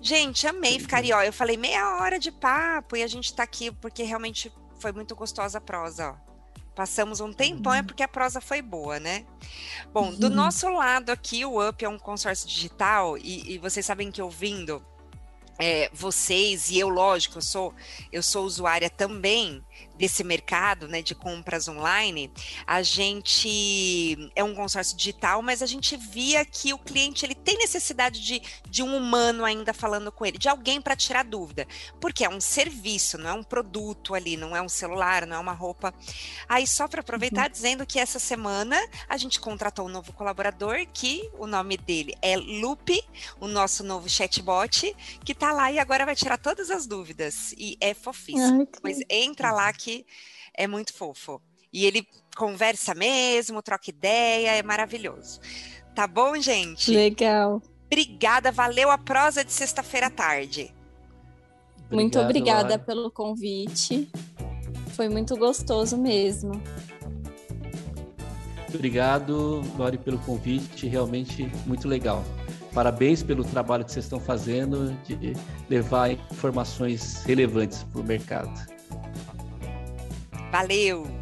Gente, 0.00 0.46
amei 0.46 0.78
ficar 0.78 1.02
ó. 1.14 1.22
Eu 1.22 1.32
falei 1.32 1.56
meia 1.56 1.96
hora 1.96 2.18
de 2.18 2.30
papo 2.32 2.96
e 2.96 3.02
a 3.02 3.06
gente 3.06 3.34
tá 3.34 3.42
aqui 3.42 3.70
porque 3.70 4.02
realmente 4.02 4.52
foi 4.78 4.92
muito 4.92 5.14
gostosa 5.14 5.58
a 5.58 5.60
prosa, 5.60 6.10
ó. 6.10 6.30
Passamos 6.74 7.20
um 7.20 7.32
tempão, 7.32 7.74
é 7.74 7.80
uhum. 7.80 7.84
porque 7.84 8.02
a 8.02 8.08
prosa 8.08 8.40
foi 8.40 8.62
boa, 8.62 8.98
né? 8.98 9.26
Bom, 9.92 10.14
do 10.14 10.28
uhum. 10.28 10.34
nosso 10.34 10.68
lado 10.68 11.10
aqui, 11.10 11.44
o 11.44 11.68
UP 11.68 11.84
é 11.84 11.88
um 11.88 11.98
consórcio 11.98 12.48
digital 12.48 13.18
e, 13.18 13.54
e 13.54 13.58
vocês 13.58 13.84
sabem 13.84 14.10
que 14.10 14.22
ouvindo 14.22 14.82
é, 15.58 15.90
vocês 15.92 16.70
e 16.70 16.78
eu, 16.78 16.88
lógico, 16.88 17.36
eu 17.36 17.42
sou, 17.42 17.74
eu 18.10 18.22
sou 18.22 18.46
usuária 18.46 18.88
também 18.88 19.62
desse 20.00 20.24
mercado 20.24 20.88
né, 20.88 21.02
de 21.02 21.14
compras 21.14 21.68
online, 21.68 22.32
a 22.66 22.82
gente 22.82 24.16
é 24.34 24.42
um 24.42 24.54
consórcio 24.54 24.96
digital, 24.96 25.42
mas 25.42 25.62
a 25.62 25.66
gente 25.66 25.94
via 25.96 26.42
que 26.44 26.72
o 26.72 26.78
cliente 26.78 27.26
ele 27.26 27.34
tem 27.34 27.58
necessidade 27.58 28.20
de, 28.24 28.40
de 28.68 28.82
um 28.82 28.96
humano 28.96 29.44
ainda 29.44 29.74
falando 29.74 30.10
com 30.10 30.24
ele, 30.24 30.38
de 30.38 30.48
alguém 30.48 30.80
para 30.80 30.96
tirar 30.96 31.24
dúvida, 31.24 31.66
porque 32.00 32.24
é 32.24 32.30
um 32.30 32.40
serviço, 32.40 33.18
não 33.18 33.30
é 33.30 33.32
um 33.34 33.42
produto 33.42 34.14
ali, 34.14 34.38
não 34.38 34.56
é 34.56 34.62
um 34.62 34.68
celular, 34.68 35.26
não 35.26 35.36
é 35.36 35.38
uma 35.38 35.52
roupa. 35.52 35.92
Aí 36.48 36.66
só 36.66 36.88
para 36.88 37.02
aproveitar 37.02 37.46
uhum. 37.46 37.52
dizendo 37.52 37.86
que 37.86 37.98
essa 37.98 38.18
semana 38.18 38.76
a 39.08 39.18
gente 39.18 39.38
contratou 39.38 39.86
um 39.86 39.90
novo 39.90 40.12
colaborador 40.14 40.86
que 40.94 41.30
o 41.38 41.46
nome 41.46 41.76
dele 41.76 42.14
é 42.22 42.36
Lupe, 42.36 43.02
o 43.38 43.46
nosso 43.46 43.84
novo 43.84 44.08
chatbot, 44.08 44.96
que 45.24 45.32
está 45.32 45.52
lá 45.52 45.70
e 45.70 45.78
agora 45.78 46.06
vai 46.06 46.16
tirar 46.16 46.38
todas 46.38 46.70
as 46.70 46.86
dúvidas 46.86 47.52
e 47.58 47.76
é 47.80 47.92
fofíssimo. 47.92 48.66
Ai, 48.74 48.80
mas 48.82 48.98
entra 49.08 49.52
lá 49.52 49.69
que 49.72 50.06
é 50.54 50.66
muito 50.66 50.92
fofo. 50.92 51.40
E 51.72 51.86
ele 51.86 52.06
conversa 52.36 52.94
mesmo, 52.94 53.62
troca 53.62 53.90
ideia, 53.90 54.56
é 54.56 54.62
maravilhoso. 54.62 55.40
Tá 55.94 56.06
bom, 56.06 56.36
gente? 56.40 56.90
Legal. 56.90 57.62
Obrigada, 57.86 58.52
valeu 58.52 58.90
a 58.90 58.98
prosa 58.98 59.44
de 59.44 59.52
sexta-feira 59.52 60.06
à 60.06 60.10
tarde. 60.10 60.72
Obrigado, 61.86 61.94
muito 61.94 62.18
obrigada 62.20 62.78
pelo 62.78 63.10
convite. 63.10 64.08
Foi 64.94 65.08
muito 65.08 65.36
gostoso 65.36 65.96
mesmo. 65.96 66.52
Obrigado, 68.72 69.62
Lore, 69.76 69.98
pelo 69.98 70.18
convite. 70.20 70.86
Realmente 70.86 71.50
muito 71.66 71.88
legal. 71.88 72.24
Parabéns 72.72 73.22
pelo 73.22 73.42
trabalho 73.42 73.84
que 73.84 73.90
vocês 73.90 74.04
estão 74.04 74.20
fazendo 74.20 74.92
de 75.04 75.32
levar 75.68 76.12
informações 76.12 77.24
relevantes 77.24 77.82
para 77.82 78.00
o 78.00 78.04
mercado. 78.04 78.79
Valeu! 80.50 81.19